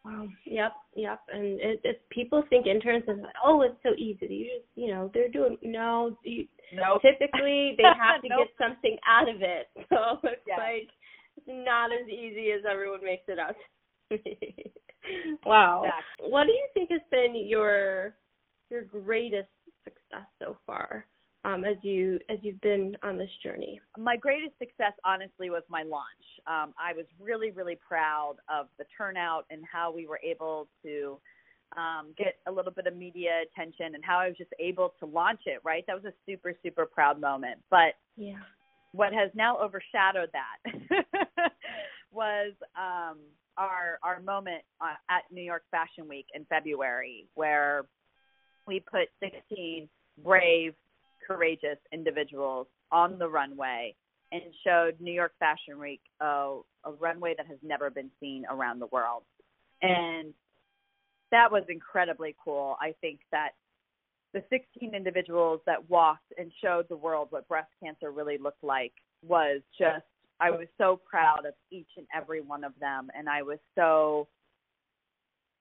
Wow. 0.07 0.29
Yep. 0.45 0.73
Yep. 0.95 1.21
And 1.33 1.61
it, 1.61 1.81
it 1.83 2.03
people 2.11 2.45
think 2.49 2.67
interns 2.67 3.03
is 3.09 3.19
like, 3.21 3.35
oh, 3.45 3.63
it's 3.63 3.75
so 3.83 3.91
easy. 3.99 4.27
You 4.31 4.45
just, 4.45 4.69
you 4.77 4.95
know, 4.95 5.11
they're 5.13 5.29
doing 5.29 5.59
no. 5.63 6.17
You, 6.23 6.47
nope. 6.73 7.03
Typically, 7.03 7.75
they 7.77 7.83
have 7.99 8.23
to 8.23 8.29
nope. 8.29 8.47
get 8.47 8.49
something 8.69 8.97
out 9.09 9.29
of 9.29 9.43
it. 9.43 9.67
So 9.89 10.19
it's 10.25 10.43
yeah. 10.47 10.57
like 10.57 10.89
not 11.47 11.91
as 11.93 12.09
easy 12.09 12.51
as 12.53 12.62
everyone 12.70 13.05
makes 13.05 13.24
it 13.28 13.39
out. 13.39 13.57
wow. 15.47 15.82
Exactly. 15.84 16.30
What 16.30 16.45
do 16.45 16.53
you 16.53 16.66
think 16.74 16.91
has 16.91 17.01
been 17.11 17.34
your 17.47 18.14
your 18.70 18.82
greatest 18.82 19.49
success 19.84 20.26
so 20.41 20.57
far 20.66 21.07
um, 21.45 21.64
as 21.64 21.76
you 21.82 22.18
as 22.28 22.39
you've 22.43 22.61
been 22.61 22.97
on 23.03 23.18
this 23.18 23.30
journey? 23.43 23.80
My 23.99 24.16
greatest 24.16 24.59
success, 24.59 24.93
honestly, 25.05 25.51
was 25.51 25.62
my 25.68 25.82
launch. 25.82 26.05
Um, 26.47 26.74
I 26.78 26.93
was 26.95 27.07
really 27.20 27.51
really 27.51 27.78
proud 27.87 28.37
of 28.49 28.66
the 28.78 28.84
turnout 28.97 29.47
and 29.51 29.62
how 29.70 29.93
we 29.93 30.07
were 30.07 30.20
able 30.24 30.68
to 30.84 31.18
um, 31.76 32.14
get 32.16 32.37
a 32.47 32.53
little 32.53 32.72
bit 32.72 32.87
of 32.87 32.97
media 32.97 33.43
attention 33.43 33.97
and 33.97 34.05
how 34.05 34.18
I 34.18 34.28
was 34.28 34.37
just 34.37 34.53
able 34.61 34.95
to 35.01 35.07
launch 35.07 35.41
it. 35.47 35.61
Right, 35.64 35.84
that 35.87 35.95
was 35.95 36.05
a 36.05 36.14
super 36.28 36.55
super 36.62 36.87
proud 36.87 37.20
moment. 37.20 37.61
But 37.70 37.95
yeah 38.16 38.39
what 38.93 39.12
has 39.12 39.30
now 39.34 39.59
overshadowed 39.59 40.30
that 40.32 41.53
was 42.12 42.53
um, 42.76 43.18
our 43.57 43.99
our 44.03 44.20
moment 44.20 44.62
uh, 44.80 44.95
at 45.11 45.22
New 45.30 45.43
York 45.43 45.62
Fashion 45.70 46.09
Week 46.09 46.26
in 46.34 46.45
February, 46.47 47.26
where 47.34 47.84
we 48.66 48.80
put 48.80 49.09
16 49.20 49.89
brave, 50.22 50.74
courageous 51.26 51.78
individuals 51.93 52.66
on 52.91 53.18
the 53.18 53.28
runway 53.28 53.95
and 54.32 54.43
showed 54.64 55.01
New 55.01 55.12
York 55.12 55.32
Fashion 55.39 55.78
Week 55.78 56.01
uh, 56.20 56.55
a 56.84 56.93
runway 56.99 57.34
that 57.37 57.47
has 57.47 57.59
never 57.62 57.91
been 57.91 58.11
seen 58.20 58.45
around 58.51 58.80
the 58.80 58.87
world, 58.87 59.22
and 59.82 60.32
that 61.30 61.51
was 61.51 61.64
incredibly 61.68 62.34
cool. 62.45 62.76
I 62.80 62.95
think 63.01 63.20
that 63.32 63.51
the 64.37 64.45
16 64.51 64.95
individuals 64.95 65.61
that 65.64 65.89
walked 65.89 66.30
and 66.37 66.53
showed 66.62 66.87
the 66.91 66.97
world 66.97 67.28
what 67.30 67.49
breast 67.49 67.70
cancer 67.82 68.11
really 68.11 68.37
looked 68.37 68.62
like 68.62 68.93
was 69.26 69.62
just 69.78 70.05
I 70.39 70.51
was 70.51 70.66
so 70.76 71.01
proud 71.09 71.47
of 71.47 71.55
each 71.70 71.89
and 71.97 72.07
every 72.14 72.43
one 72.43 72.62
of 72.62 72.72
them 72.78 73.09
and 73.16 73.30
I 73.30 73.41
was 73.41 73.59
so 73.74 74.28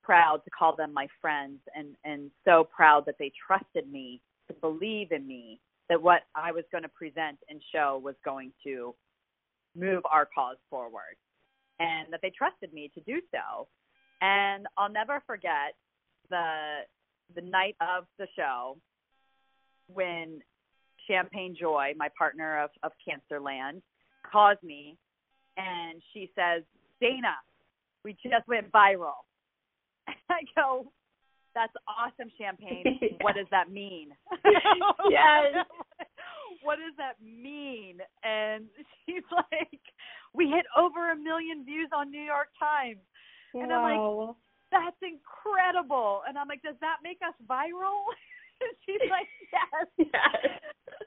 proud 0.03 0.41
to 0.43 0.49
call 0.49 0.75
them 0.75 0.93
my 0.93 1.07
friends 1.21 1.59
and 1.73 1.95
and 2.03 2.29
so 2.43 2.67
proud 2.75 3.05
that 3.05 3.15
they 3.17 3.31
trusted 3.47 3.89
me 3.89 4.19
to 4.49 4.53
believe 4.55 5.13
in 5.13 5.25
me 5.25 5.61
that 5.87 6.01
what 6.01 6.23
I 6.35 6.51
was 6.51 6.65
going 6.69 6.83
to 6.83 6.89
present 6.89 7.37
and 7.47 7.61
show 7.73 8.01
was 8.03 8.15
going 8.25 8.51
to 8.65 8.93
move 9.73 10.03
our 10.11 10.27
cause 10.35 10.57
forward 10.69 11.15
and 11.79 12.11
that 12.11 12.19
they 12.21 12.31
trusted 12.37 12.73
me 12.73 12.91
to 12.93 12.99
do 13.01 13.21
so. 13.31 13.69
And 14.19 14.67
I'll 14.77 14.91
never 14.91 15.23
forget 15.25 15.75
the 16.29 16.79
the 17.33 17.41
night 17.41 17.75
of 17.81 18.05
the 18.19 18.27
show 18.35 18.77
when 19.87 20.39
Champagne 21.07 21.55
Joy, 21.59 21.93
my 21.97 22.09
partner 22.17 22.63
of, 22.63 22.69
of 22.83 22.91
Cancerland, 23.07 23.81
calls 24.31 24.57
me 24.63 24.97
and 25.57 26.01
she 26.13 26.31
says, 26.35 26.63
Dana, 26.99 27.35
we 28.03 28.13
just 28.23 28.47
went 28.47 28.71
viral. 28.71 29.23
I 30.07 30.41
go, 30.55 30.91
that's 31.53 31.73
awesome 31.87 32.31
champagne. 32.39 32.83
Yeah. 33.01 33.07
What 33.21 33.35
does 33.35 33.47
that 33.51 33.71
mean? 33.71 34.09
Yes. 35.09 35.65
what 36.63 36.75
does 36.75 36.93
that 36.97 37.15
mean? 37.23 37.97
And 38.23 38.65
she's 39.05 39.23
like, 39.31 39.81
we 40.33 40.47
hit 40.49 40.65
over 40.77 41.11
a 41.11 41.15
million 41.15 41.63
views 41.65 41.89
on 41.95 42.11
New 42.11 42.21
York 42.21 42.49
Times. 42.59 42.99
And 43.53 43.71
I'm 43.71 43.81
like, 43.81 43.97
wow. 43.97 44.35
That's 44.75 44.99
incredible. 44.99 46.21
And 46.27 46.37
I'm 46.37 46.47
like, 46.47 46.61
does 46.61 46.75
that 46.81 46.99
make 47.03 47.19
us 47.23 47.35
viral? 47.47 48.03
she's 48.85 48.99
like, 49.09 49.27
yes. 49.55 49.87
yes. 50.11 50.51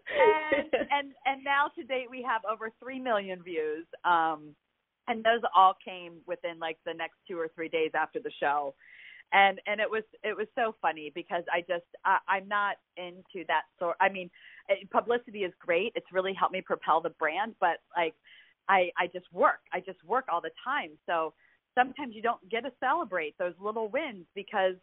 and 0.09 0.69
and 0.91 1.07
and 1.27 1.45
now 1.45 1.69
to 1.77 1.85
date 1.85 2.09
we 2.11 2.23
have 2.23 2.43
over 2.51 2.71
three 2.81 2.99
million 2.99 3.43
views 3.43 3.87
um 4.05 4.55
and 5.09 5.25
those 5.25 5.41
all 5.57 5.75
came 5.85 6.15
within 6.27 6.59
like 6.59 6.79
the 6.85 6.95
next 6.95 7.17
two 7.29 7.39
or 7.39 7.49
three 7.55 7.69
days 7.69 7.91
after 7.95 8.21
the 8.21 8.31
show 8.41 8.75
and 9.33 9.61
and 9.67 9.81
it 9.81 9.91
was 9.91 10.03
it 10.23 10.37
was 10.37 10.47
so 10.55 10.75
funny 10.81 11.13
because 11.15 11.45
i 11.53 11.61
just 11.61 11.85
I, 12.05 12.19
i'm 12.29 12.49
not 12.49 12.77
into 12.97 13.45
that 13.49 13.63
sort 13.79 13.97
i 14.01 14.09
mean 14.09 14.31
it, 14.69 14.91
publicity 14.91 15.41
is 15.41 15.53
great 15.61 15.93
it's 15.95 16.13
really 16.13 16.33
helped 16.35 16.53
me 16.55 16.63
propel 16.63 17.01
the 17.01 17.11
brand 17.11 17.55
but 17.61 17.79
like 17.97 18.15
i 18.69 18.91
i 18.99 19.07
just 19.13 19.27
work 19.33 19.61
i 19.73 19.81
just 19.81 20.03
work 20.05 20.25
all 20.33 20.41
the 20.41 20.51
time 20.65 20.91
so 21.07 21.35
sometimes 21.77 22.15
you 22.15 22.23
don't 22.23 22.47
get 22.51 22.63
to 22.63 22.73
celebrate 22.81 23.37
those 23.39 23.55
little 23.61 23.89
wins 23.89 24.27
because 24.35 24.75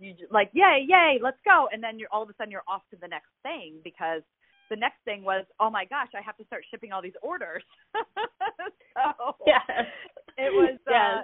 you 0.00 0.14
like 0.30 0.50
yay 0.52 0.84
yay 0.88 1.18
let's 1.22 1.38
go 1.44 1.68
and 1.72 1.82
then 1.82 1.98
you're 1.98 2.08
all 2.12 2.22
of 2.22 2.28
a 2.28 2.34
sudden 2.38 2.50
you're 2.50 2.62
off 2.68 2.82
to 2.90 2.96
the 3.00 3.08
next 3.08 3.28
thing 3.42 3.74
because 3.82 4.22
the 4.70 4.76
next 4.76 4.96
thing 5.04 5.22
was 5.24 5.44
oh 5.60 5.70
my 5.70 5.84
gosh 5.84 6.08
i 6.16 6.22
have 6.22 6.36
to 6.36 6.44
start 6.44 6.64
shipping 6.70 6.92
all 6.92 7.02
these 7.02 7.12
orders. 7.22 7.62
So 8.96 9.34
yes. 9.44 9.60
it 10.38 10.52
was 10.52 10.78
uh 10.86 11.22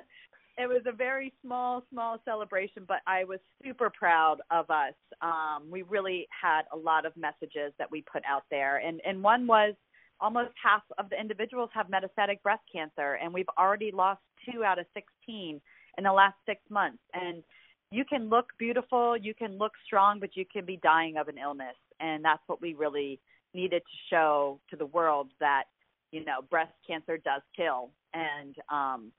it 0.58 0.66
was 0.66 0.82
a 0.86 0.92
very 0.92 1.32
small 1.40 1.84
small 1.88 2.18
celebration 2.24 2.82
but 2.88 2.98
i 3.06 3.22
was 3.22 3.38
super 3.64 3.90
proud 3.90 4.38
of 4.50 4.68
us. 4.70 4.94
Um 5.22 5.70
we 5.70 5.82
really 5.82 6.26
had 6.30 6.62
a 6.72 6.76
lot 6.76 7.06
of 7.06 7.16
messages 7.16 7.72
that 7.78 7.88
we 7.88 8.02
put 8.12 8.22
out 8.28 8.42
there 8.50 8.78
and 8.78 9.00
and 9.06 9.22
one 9.22 9.46
was 9.46 9.74
almost 10.20 10.50
half 10.62 10.82
of 10.98 11.08
the 11.10 11.18
individuals 11.18 11.70
have 11.72 11.86
metastatic 11.86 12.42
breast 12.42 12.62
cancer 12.72 13.18
and 13.22 13.32
we've 13.32 13.48
already 13.58 13.90
lost 13.92 14.20
2 14.52 14.64
out 14.64 14.78
of 14.78 14.86
16 14.94 15.60
in 15.98 16.04
the 16.04 16.12
last 16.12 16.36
6 16.46 16.60
months. 16.70 17.02
And 17.14 17.42
you 17.90 18.04
can 18.04 18.28
look 18.28 18.46
beautiful 18.58 19.16
you 19.16 19.34
can 19.34 19.58
look 19.58 19.72
strong 19.84 20.20
but 20.20 20.36
you 20.36 20.44
can 20.50 20.64
be 20.64 20.78
dying 20.82 21.16
of 21.16 21.28
an 21.28 21.38
illness. 21.38 21.76
And 22.00 22.24
that's 22.24 22.42
what 22.46 22.60
we 22.60 22.74
really 22.74 23.20
needed 23.54 23.82
to 23.82 24.14
show 24.14 24.60
to 24.70 24.76
the 24.76 24.86
world 24.86 25.28
that 25.40 25.64
you 26.12 26.24
know 26.24 26.42
breast 26.50 26.72
cancer 26.86 27.18
does 27.18 27.42
kill. 27.56 27.90
And 28.14 28.56
um 28.70 29.12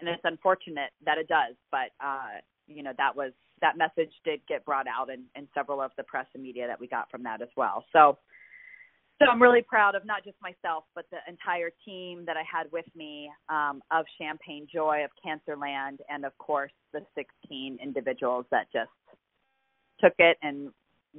and 0.00 0.08
it's 0.08 0.22
unfortunate 0.24 0.90
that 1.04 1.18
it 1.18 1.28
does 1.28 1.54
but 1.70 1.90
uh 2.04 2.40
you 2.66 2.82
know 2.82 2.92
that 2.96 3.14
was 3.14 3.32
that 3.60 3.78
message 3.78 4.12
did 4.24 4.40
get 4.48 4.64
brought 4.64 4.86
out 4.86 5.10
in, 5.10 5.24
in 5.36 5.48
several 5.54 5.80
of 5.80 5.90
the 5.96 6.02
press 6.02 6.26
and 6.34 6.42
media 6.42 6.66
that 6.66 6.78
we 6.78 6.86
got 6.88 7.10
from 7.10 7.22
that 7.22 7.40
as 7.40 7.48
well. 7.56 7.84
So 7.92 8.18
so 9.18 9.26
i'm 9.30 9.40
really 9.40 9.62
proud 9.62 9.94
of 9.94 10.04
not 10.04 10.24
just 10.24 10.36
myself 10.42 10.84
but 10.94 11.04
the 11.10 11.18
entire 11.28 11.70
team 11.84 12.24
that 12.26 12.36
i 12.36 12.42
had 12.50 12.70
with 12.72 12.86
me 12.96 13.30
um 13.48 13.82
of 13.90 14.04
champagne 14.20 14.66
joy 14.72 15.04
of 15.04 15.10
cancerland 15.24 15.98
and 16.08 16.24
of 16.24 16.36
course 16.38 16.72
the 16.92 17.00
16 17.14 17.78
individuals 17.82 18.44
that 18.50 18.66
just 18.72 18.90
took 20.00 20.14
it 20.18 20.36
and 20.42 20.70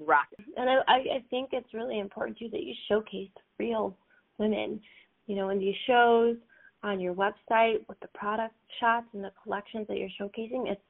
rocked 0.04 0.34
it. 0.40 0.46
And 0.58 0.70
I 0.70 0.94
I 1.18 1.24
think 1.30 1.50
it's 1.54 1.74
really 1.74 2.00
important 2.00 2.38
too 2.38 2.50
that 2.52 2.64
you 2.64 2.74
showcase 2.90 3.30
real 3.58 3.96
women, 4.38 4.80
you 5.28 5.36
know, 5.36 5.50
in 5.50 5.60
these 5.60 5.76
shows, 5.88 6.36
on 6.84 7.00
your 7.00 7.14
website, 7.14 7.88
with 7.88 8.00
the 8.02 8.10
product 8.14 8.56
shots 8.80 9.08
and 9.14 9.24
the 9.24 9.32
collections 9.44 9.88
that 9.88 9.98
you're 9.98 10.10
showcasing. 10.20 10.70
It's 10.70 10.82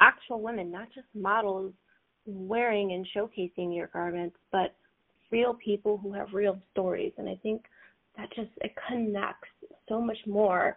actual 0.00 0.40
women, 0.40 0.70
not 0.70 0.88
just 0.94 1.06
models 1.14 1.72
wearing 2.26 2.92
and 2.92 3.06
showcasing 3.16 3.74
your 3.74 3.88
garments, 3.88 4.36
but 4.52 4.74
real 5.32 5.54
people 5.54 5.98
who 5.98 6.12
have 6.12 6.28
real 6.32 6.58
stories. 6.70 7.12
And 7.18 7.28
I 7.28 7.38
think 7.42 7.64
that 8.16 8.28
just 8.34 8.50
it 8.60 8.72
connects 8.88 9.48
so 9.88 10.00
much 10.00 10.18
more 10.26 10.76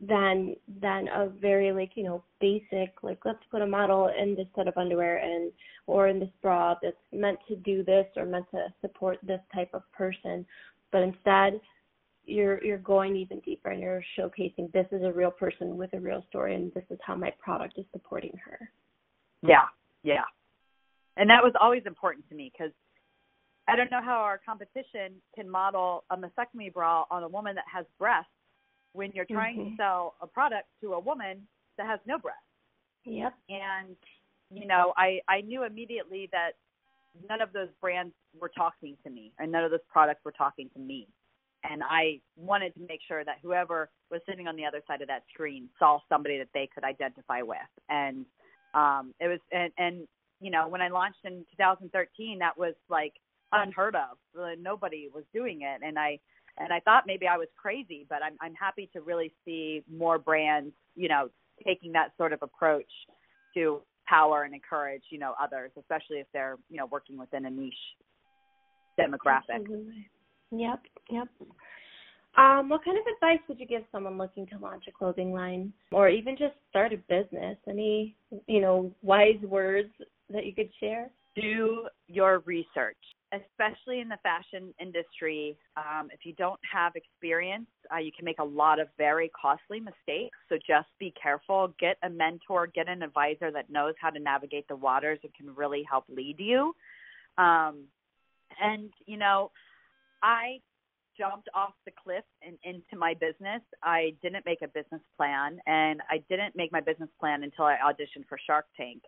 than 0.00 0.54
than 0.80 1.08
a 1.08 1.28
very 1.40 1.72
like 1.72 1.90
you 1.96 2.04
know 2.04 2.22
basic 2.40 2.92
like 3.02 3.18
let's 3.24 3.42
put 3.50 3.62
a 3.62 3.66
model 3.66 4.10
in 4.16 4.36
this 4.36 4.46
set 4.54 4.68
of 4.68 4.76
underwear 4.76 5.16
and 5.18 5.50
or 5.88 6.06
in 6.06 6.20
this 6.20 6.28
bra 6.40 6.76
that's 6.80 6.96
meant 7.12 7.38
to 7.48 7.56
do 7.56 7.82
this 7.82 8.06
or 8.16 8.24
meant 8.24 8.46
to 8.52 8.68
support 8.80 9.18
this 9.24 9.40
type 9.52 9.70
of 9.74 9.82
person 9.90 10.46
but 10.92 11.02
instead 11.02 11.60
you're 12.26 12.62
you're 12.62 12.78
going 12.78 13.16
even 13.16 13.40
deeper 13.40 13.70
and 13.70 13.82
you're 13.82 14.04
showcasing 14.16 14.70
this 14.70 14.86
is 14.92 15.02
a 15.02 15.10
real 15.10 15.32
person 15.32 15.76
with 15.76 15.92
a 15.94 15.98
real 15.98 16.24
story 16.28 16.54
and 16.54 16.72
this 16.74 16.84
is 16.90 16.98
how 17.04 17.16
my 17.16 17.32
product 17.42 17.76
is 17.76 17.84
supporting 17.92 18.32
her 18.44 18.70
Yeah, 19.42 19.66
yeah. 20.02 20.24
And 21.16 21.28
that 21.30 21.42
was 21.42 21.52
always 21.60 21.82
important 21.86 22.28
to 22.28 22.34
me 22.34 22.52
because 22.52 22.72
I 23.68 23.76
don't 23.76 23.90
know 23.90 24.02
how 24.02 24.18
our 24.18 24.38
competition 24.38 25.20
can 25.34 25.48
model 25.48 26.04
a 26.10 26.16
mastectomy 26.16 26.72
bra 26.72 27.04
on 27.10 27.22
a 27.22 27.28
woman 27.28 27.54
that 27.56 27.66
has 27.72 27.86
breasts 27.98 28.30
when 28.94 29.12
you're 29.12 29.26
trying 29.26 29.58
to 29.58 29.66
Mhm. 29.66 29.76
sell 29.76 30.16
a 30.20 30.26
product 30.26 30.68
to 30.80 30.94
a 30.94 31.00
woman 31.00 31.46
that 31.76 31.86
has 31.86 32.00
no 32.06 32.18
breasts. 32.18 32.42
yep 33.04 33.34
And 33.48 33.96
you 34.50 34.66
know, 34.66 34.94
I 34.96 35.20
I 35.28 35.42
knew 35.42 35.64
immediately 35.64 36.28
that 36.32 36.52
none 37.28 37.40
of 37.42 37.52
those 37.52 37.68
brands 37.80 38.14
were 38.40 38.48
talking 38.50 38.96
to 39.04 39.10
me, 39.10 39.32
and 39.38 39.52
none 39.52 39.64
of 39.64 39.70
those 39.70 39.84
products 39.88 40.24
were 40.24 40.32
talking 40.32 40.70
to 40.70 40.78
me. 40.80 41.08
And 41.64 41.82
I 41.84 42.20
wanted 42.36 42.74
to 42.74 42.80
make 42.88 43.00
sure 43.08 43.24
that 43.24 43.38
whoever 43.42 43.90
was 44.10 44.20
sitting 44.28 44.46
on 44.48 44.56
the 44.56 44.64
other 44.64 44.82
side 44.86 45.02
of 45.02 45.08
that 45.08 45.24
screen 45.32 45.68
saw 45.78 46.00
somebody 46.08 46.38
that 46.38 46.48
they 46.54 46.68
could 46.74 46.84
identify 46.84 47.42
with. 47.42 47.58
And 47.88 48.26
um 48.74 49.14
it 49.20 49.28
was 49.28 49.40
and 49.52 49.72
and 49.78 50.08
you 50.40 50.50
know, 50.50 50.68
when 50.68 50.80
I 50.80 50.88
launched 50.88 51.24
in 51.24 51.44
2013, 51.56 52.38
that 52.38 52.56
was 52.56 52.74
like 52.88 53.14
unheard 53.52 53.96
of. 53.96 54.18
Nobody 54.58 55.08
was 55.12 55.24
doing 55.32 55.62
it, 55.62 55.80
and 55.84 55.98
I 55.98 56.18
and 56.58 56.72
I 56.72 56.80
thought 56.80 57.04
maybe 57.06 57.26
I 57.26 57.36
was 57.36 57.48
crazy, 57.56 58.06
but 58.08 58.22
I'm 58.22 58.36
I'm 58.40 58.54
happy 58.54 58.88
to 58.92 59.00
really 59.00 59.32
see 59.44 59.82
more 59.90 60.18
brands, 60.18 60.72
you 60.94 61.08
know, 61.08 61.28
taking 61.64 61.92
that 61.92 62.12
sort 62.16 62.32
of 62.32 62.42
approach 62.42 62.90
to 63.54 63.80
power 64.06 64.44
and 64.44 64.54
encourage, 64.54 65.02
you 65.10 65.18
know, 65.18 65.34
others, 65.40 65.70
especially 65.78 66.16
if 66.18 66.26
they're, 66.32 66.56
you 66.70 66.76
know, 66.78 66.86
working 66.86 67.18
within 67.18 67.46
a 67.46 67.50
niche 67.50 67.74
demographic. 68.98 69.60
Absolutely. 69.60 70.08
Yep, 70.50 70.80
yep. 71.10 71.28
Um, 72.36 72.68
what 72.68 72.84
kind 72.84 72.96
of 72.96 73.04
advice 73.14 73.40
would 73.48 73.58
you 73.58 73.66
give 73.66 73.82
someone 73.90 74.16
looking 74.16 74.46
to 74.46 74.58
launch 74.58 74.84
a 74.88 74.92
clothing 74.92 75.32
line 75.32 75.72
or 75.92 76.08
even 76.08 76.36
just 76.36 76.54
start 76.70 76.92
a 76.92 76.96
business? 76.96 77.58
Any, 77.68 78.16
you 78.46 78.60
know, 78.60 78.92
wise 79.02 79.40
words 79.42 79.90
that 80.30 80.46
you 80.46 80.54
could 80.54 80.70
share? 80.80 81.10
do 81.40 81.86
your 82.06 82.40
research, 82.40 82.96
especially 83.32 84.00
in 84.00 84.08
the 84.08 84.18
fashion 84.22 84.72
industry. 84.80 85.56
Um, 85.76 86.08
if 86.12 86.20
you 86.24 86.32
don't 86.34 86.60
have 86.70 86.92
experience, 86.96 87.66
uh, 87.92 87.98
you 87.98 88.10
can 88.10 88.24
make 88.24 88.38
a 88.38 88.44
lot 88.44 88.80
of 88.80 88.88
very 88.96 89.30
costly 89.40 89.80
mistakes. 89.80 90.38
So 90.48 90.56
just 90.56 90.88
be 90.98 91.12
careful. 91.20 91.74
Get 91.78 91.98
a 92.02 92.08
mentor, 92.08 92.66
get 92.66 92.88
an 92.88 93.02
advisor 93.02 93.50
that 93.52 93.70
knows 93.70 93.94
how 94.00 94.10
to 94.10 94.18
navigate 94.18 94.66
the 94.68 94.76
waters 94.76 95.18
and 95.22 95.34
can 95.34 95.54
really 95.54 95.82
help 95.88 96.04
lead 96.08 96.36
you. 96.38 96.74
Um, 97.36 97.84
and, 98.60 98.90
you 99.04 99.18
know, 99.18 99.50
I 100.22 100.60
jumped 101.18 101.48
off 101.54 101.74
the 101.84 101.92
cliff 102.02 102.24
and 102.42 102.56
into 102.64 102.96
my 102.96 103.12
business. 103.12 103.60
I 103.82 104.14
didn't 104.22 104.46
make 104.46 104.62
a 104.62 104.68
business 104.68 105.02
plan, 105.16 105.58
and 105.66 106.00
I 106.08 106.22
didn't 106.30 106.56
make 106.56 106.72
my 106.72 106.80
business 106.80 107.10
plan 107.20 107.42
until 107.42 107.66
I 107.66 107.76
auditioned 107.84 108.26
for 108.28 108.38
Shark 108.46 108.66
Tank. 108.76 109.02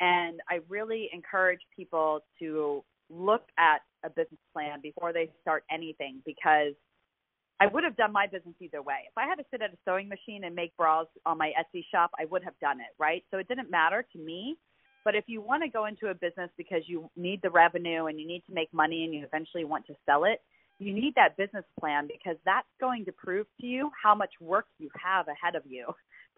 And 0.00 0.40
I 0.48 0.60
really 0.68 1.08
encourage 1.12 1.60
people 1.74 2.20
to 2.38 2.84
look 3.10 3.42
at 3.58 3.80
a 4.04 4.10
business 4.10 4.40
plan 4.52 4.80
before 4.82 5.12
they 5.12 5.30
start 5.42 5.64
anything 5.70 6.20
because 6.24 6.74
I 7.60 7.66
would 7.66 7.82
have 7.82 7.96
done 7.96 8.12
my 8.12 8.26
business 8.26 8.54
either 8.60 8.82
way. 8.82 9.08
If 9.08 9.16
I 9.16 9.26
had 9.26 9.36
to 9.36 9.44
sit 9.50 9.62
at 9.62 9.72
a 9.72 9.76
sewing 9.84 10.08
machine 10.08 10.44
and 10.44 10.54
make 10.54 10.76
bras 10.76 11.06
on 11.26 11.38
my 11.38 11.52
Etsy 11.58 11.82
shop, 11.90 12.10
I 12.18 12.24
would 12.26 12.44
have 12.44 12.58
done 12.60 12.80
it, 12.80 12.94
right? 12.98 13.24
So 13.30 13.38
it 13.38 13.48
didn't 13.48 13.70
matter 13.70 14.06
to 14.12 14.18
me. 14.18 14.56
But 15.04 15.14
if 15.14 15.24
you 15.26 15.40
want 15.40 15.62
to 15.64 15.68
go 15.68 15.86
into 15.86 16.08
a 16.08 16.14
business 16.14 16.50
because 16.56 16.82
you 16.86 17.10
need 17.16 17.40
the 17.42 17.50
revenue 17.50 18.06
and 18.06 18.20
you 18.20 18.26
need 18.26 18.44
to 18.46 18.54
make 18.54 18.72
money 18.72 19.04
and 19.04 19.14
you 19.14 19.24
eventually 19.24 19.64
want 19.64 19.86
to 19.86 19.94
sell 20.06 20.24
it, 20.24 20.40
you 20.78 20.92
need 20.92 21.14
that 21.16 21.36
business 21.36 21.64
plan 21.80 22.06
because 22.06 22.36
that's 22.44 22.68
going 22.80 23.04
to 23.06 23.12
prove 23.12 23.46
to 23.60 23.66
you 23.66 23.90
how 24.00 24.14
much 24.14 24.30
work 24.40 24.66
you 24.78 24.88
have 25.02 25.26
ahead 25.26 25.56
of 25.56 25.62
you 25.66 25.86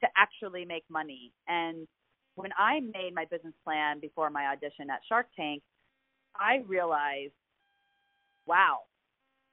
to 0.00 0.06
actually 0.16 0.64
make 0.64 0.84
money. 0.88 1.32
And 1.48 1.86
when 2.36 2.50
I 2.58 2.80
made 2.80 3.14
my 3.14 3.26
business 3.30 3.54
plan 3.64 4.00
before 4.00 4.30
my 4.30 4.46
audition 4.46 4.88
at 4.90 5.00
Shark 5.08 5.26
Tank, 5.36 5.62
I 6.40 6.64
realized, 6.66 7.32
wow, 8.46 8.80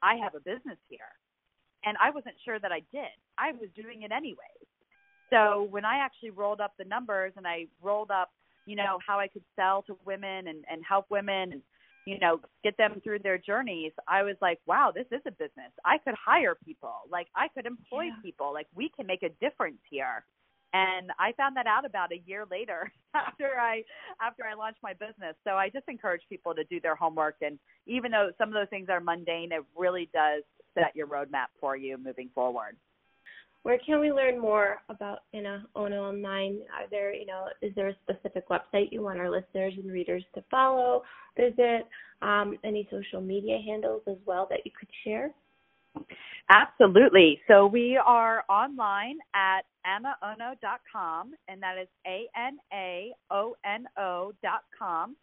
I 0.01 0.15
have 0.15 0.33
a 0.35 0.39
business 0.39 0.77
here. 0.89 0.99
And 1.85 1.97
I 2.01 2.09
wasn't 2.09 2.35
sure 2.43 2.59
that 2.59 2.71
I 2.71 2.79
did. 2.91 3.13
I 3.37 3.51
was 3.51 3.69
doing 3.75 4.01
it 4.03 4.11
anyways. 4.11 4.67
So 5.29 5.67
when 5.69 5.85
I 5.85 5.97
actually 5.97 6.31
rolled 6.31 6.61
up 6.61 6.73
the 6.79 6.85
numbers 6.85 7.33
and 7.35 7.45
I 7.45 7.67
rolled 7.81 8.11
up, 8.11 8.31
you 8.65 8.75
know, 8.75 8.99
how 9.05 9.19
I 9.19 9.27
could 9.27 9.43
sell 9.55 9.83
to 9.83 9.97
women 10.05 10.47
and, 10.47 10.63
and 10.69 10.83
help 10.87 11.05
women 11.09 11.51
and, 11.53 11.61
you 12.05 12.17
know, 12.19 12.39
get 12.63 12.77
them 12.77 13.01
through 13.03 13.19
their 13.19 13.37
journeys, 13.37 13.91
I 14.07 14.23
was 14.23 14.35
like, 14.41 14.59
wow, 14.65 14.91
this 14.93 15.05
is 15.11 15.21
a 15.27 15.31
business. 15.31 15.71
I 15.85 15.97
could 15.97 16.15
hire 16.15 16.55
people. 16.65 16.93
Like 17.09 17.27
I 17.35 17.47
could 17.49 17.65
employ 17.65 18.05
Yeah. 18.05 18.21
people. 18.23 18.53
Like 18.53 18.67
we 18.75 18.89
can 18.95 19.05
make 19.05 19.23
a 19.23 19.29
difference 19.41 19.79
here. 19.89 20.23
And 20.73 21.11
I 21.17 21.31
found 21.33 21.55
that 21.55 21.67
out 21.67 21.85
about 21.85 22.11
a 22.11 22.21
year 22.25 22.45
later 22.49 22.91
after 23.15 23.59
I 23.59 23.83
after 24.21 24.43
I 24.43 24.53
launched 24.53 24.79
my 24.83 24.93
business. 24.93 25.35
So 25.43 25.51
I 25.51 25.69
just 25.69 25.87
encourage 25.87 26.21
people 26.29 26.53
to 26.53 26.63
do 26.65 26.79
their 26.81 26.95
homework 26.95 27.35
and 27.41 27.57
even 27.85 28.11
though 28.11 28.31
some 28.37 28.49
of 28.49 28.53
those 28.53 28.69
things 28.69 28.89
are 28.89 28.99
mundane, 28.99 29.51
it 29.51 29.63
really 29.75 30.09
does 30.13 30.43
set 30.73 30.95
your 30.95 31.07
roadmap 31.07 31.47
for 31.59 31.75
you 31.75 31.97
moving 31.97 32.29
forward. 32.35 32.75
Where 33.63 33.79
can 33.85 33.99
we 33.99 34.11
learn 34.13 34.39
more 34.39 34.77
about 34.87 35.19
Ana 35.33 35.65
Ono 35.75 36.07
online? 36.07 36.59
Are 36.73 36.87
there, 36.89 37.13
you 37.13 37.25
know, 37.25 37.47
is 37.61 37.73
there 37.75 37.89
a 37.89 37.95
specific 38.03 38.47
website 38.47 38.91
you 38.91 39.01
want 39.01 39.19
our 39.19 39.29
listeners 39.29 39.73
and 39.75 39.91
readers 39.91 40.23
to 40.35 40.43
follow, 40.49 41.03
visit? 41.35 41.85
Um, 42.21 42.57
any 42.63 42.87
social 42.89 43.19
media 43.19 43.57
handles 43.65 44.03
as 44.07 44.15
well 44.25 44.47
that 44.49 44.59
you 44.63 44.71
could 44.77 44.89
share? 45.03 45.31
Absolutely. 46.49 47.39
So 47.47 47.67
we 47.67 47.99
are 48.03 48.43
online 48.49 49.17
at 49.35 49.61
anaono.com, 49.85 51.33
and 51.47 51.61
that 51.61 51.77
is 51.77 51.87
A 52.05 52.27
N 52.35 52.57
A 52.73 53.11
O 53.31 53.55
N 53.65 53.85
O.com. 53.97 55.15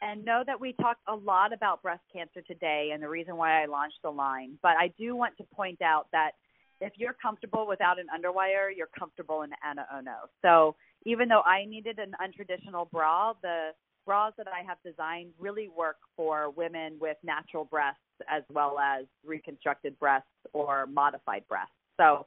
And 0.00 0.24
know 0.24 0.44
that 0.46 0.60
we 0.60 0.74
talked 0.74 1.00
a 1.08 1.14
lot 1.14 1.52
about 1.52 1.82
breast 1.82 2.02
cancer 2.12 2.40
today 2.42 2.90
and 2.94 3.02
the 3.02 3.08
reason 3.08 3.36
why 3.36 3.60
I 3.60 3.66
launched 3.66 3.98
the 4.04 4.10
line. 4.10 4.56
But 4.62 4.74
I 4.78 4.92
do 4.96 5.16
want 5.16 5.36
to 5.38 5.44
point 5.52 5.82
out 5.82 6.06
that 6.12 6.32
if 6.80 6.92
you're 6.96 7.16
comfortable 7.20 7.66
without 7.66 7.98
an 7.98 8.06
underwire, 8.06 8.68
you're 8.74 8.90
comfortable 8.96 9.42
in 9.42 9.50
Ana 9.68 9.86
Ono. 9.96 10.28
So 10.42 10.76
even 11.04 11.28
though 11.28 11.42
I 11.42 11.64
needed 11.64 11.98
an 11.98 12.14
untraditional 12.22 12.88
bra, 12.90 13.32
the 13.42 13.70
bras 14.08 14.32
that 14.38 14.46
I 14.48 14.64
have 14.66 14.78
designed 14.82 15.32
really 15.38 15.68
work 15.68 15.98
for 16.16 16.48
women 16.56 16.96
with 16.98 17.18
natural 17.22 17.66
breasts 17.66 18.00
as 18.26 18.42
well 18.50 18.78
as 18.78 19.04
reconstructed 19.22 19.98
breasts 20.00 20.30
or 20.54 20.86
modified 20.86 21.44
breasts. 21.46 21.74
So 22.00 22.24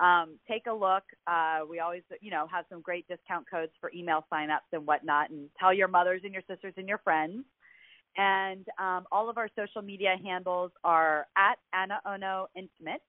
um, 0.00 0.38
take 0.48 0.66
a 0.68 0.72
look. 0.72 1.02
Uh, 1.26 1.62
we 1.68 1.80
always, 1.80 2.02
you 2.20 2.30
know, 2.30 2.46
have 2.52 2.66
some 2.70 2.80
great 2.80 3.08
discount 3.08 3.46
codes 3.50 3.72
for 3.80 3.90
email 3.92 4.24
signups 4.32 4.70
and 4.72 4.86
whatnot, 4.86 5.30
and 5.30 5.48
tell 5.58 5.74
your 5.74 5.88
mothers 5.88 6.20
and 6.22 6.32
your 6.32 6.42
sisters 6.48 6.74
and 6.76 6.88
your 6.88 6.98
friends. 6.98 7.42
And 8.16 8.64
um, 8.78 9.04
all 9.10 9.28
of 9.28 9.36
our 9.36 9.48
social 9.56 9.82
media 9.82 10.14
handles 10.22 10.70
are 10.84 11.26
at 11.36 11.56
Ana 11.72 11.98
Ono 12.06 12.46
Intimate. 12.54 13.02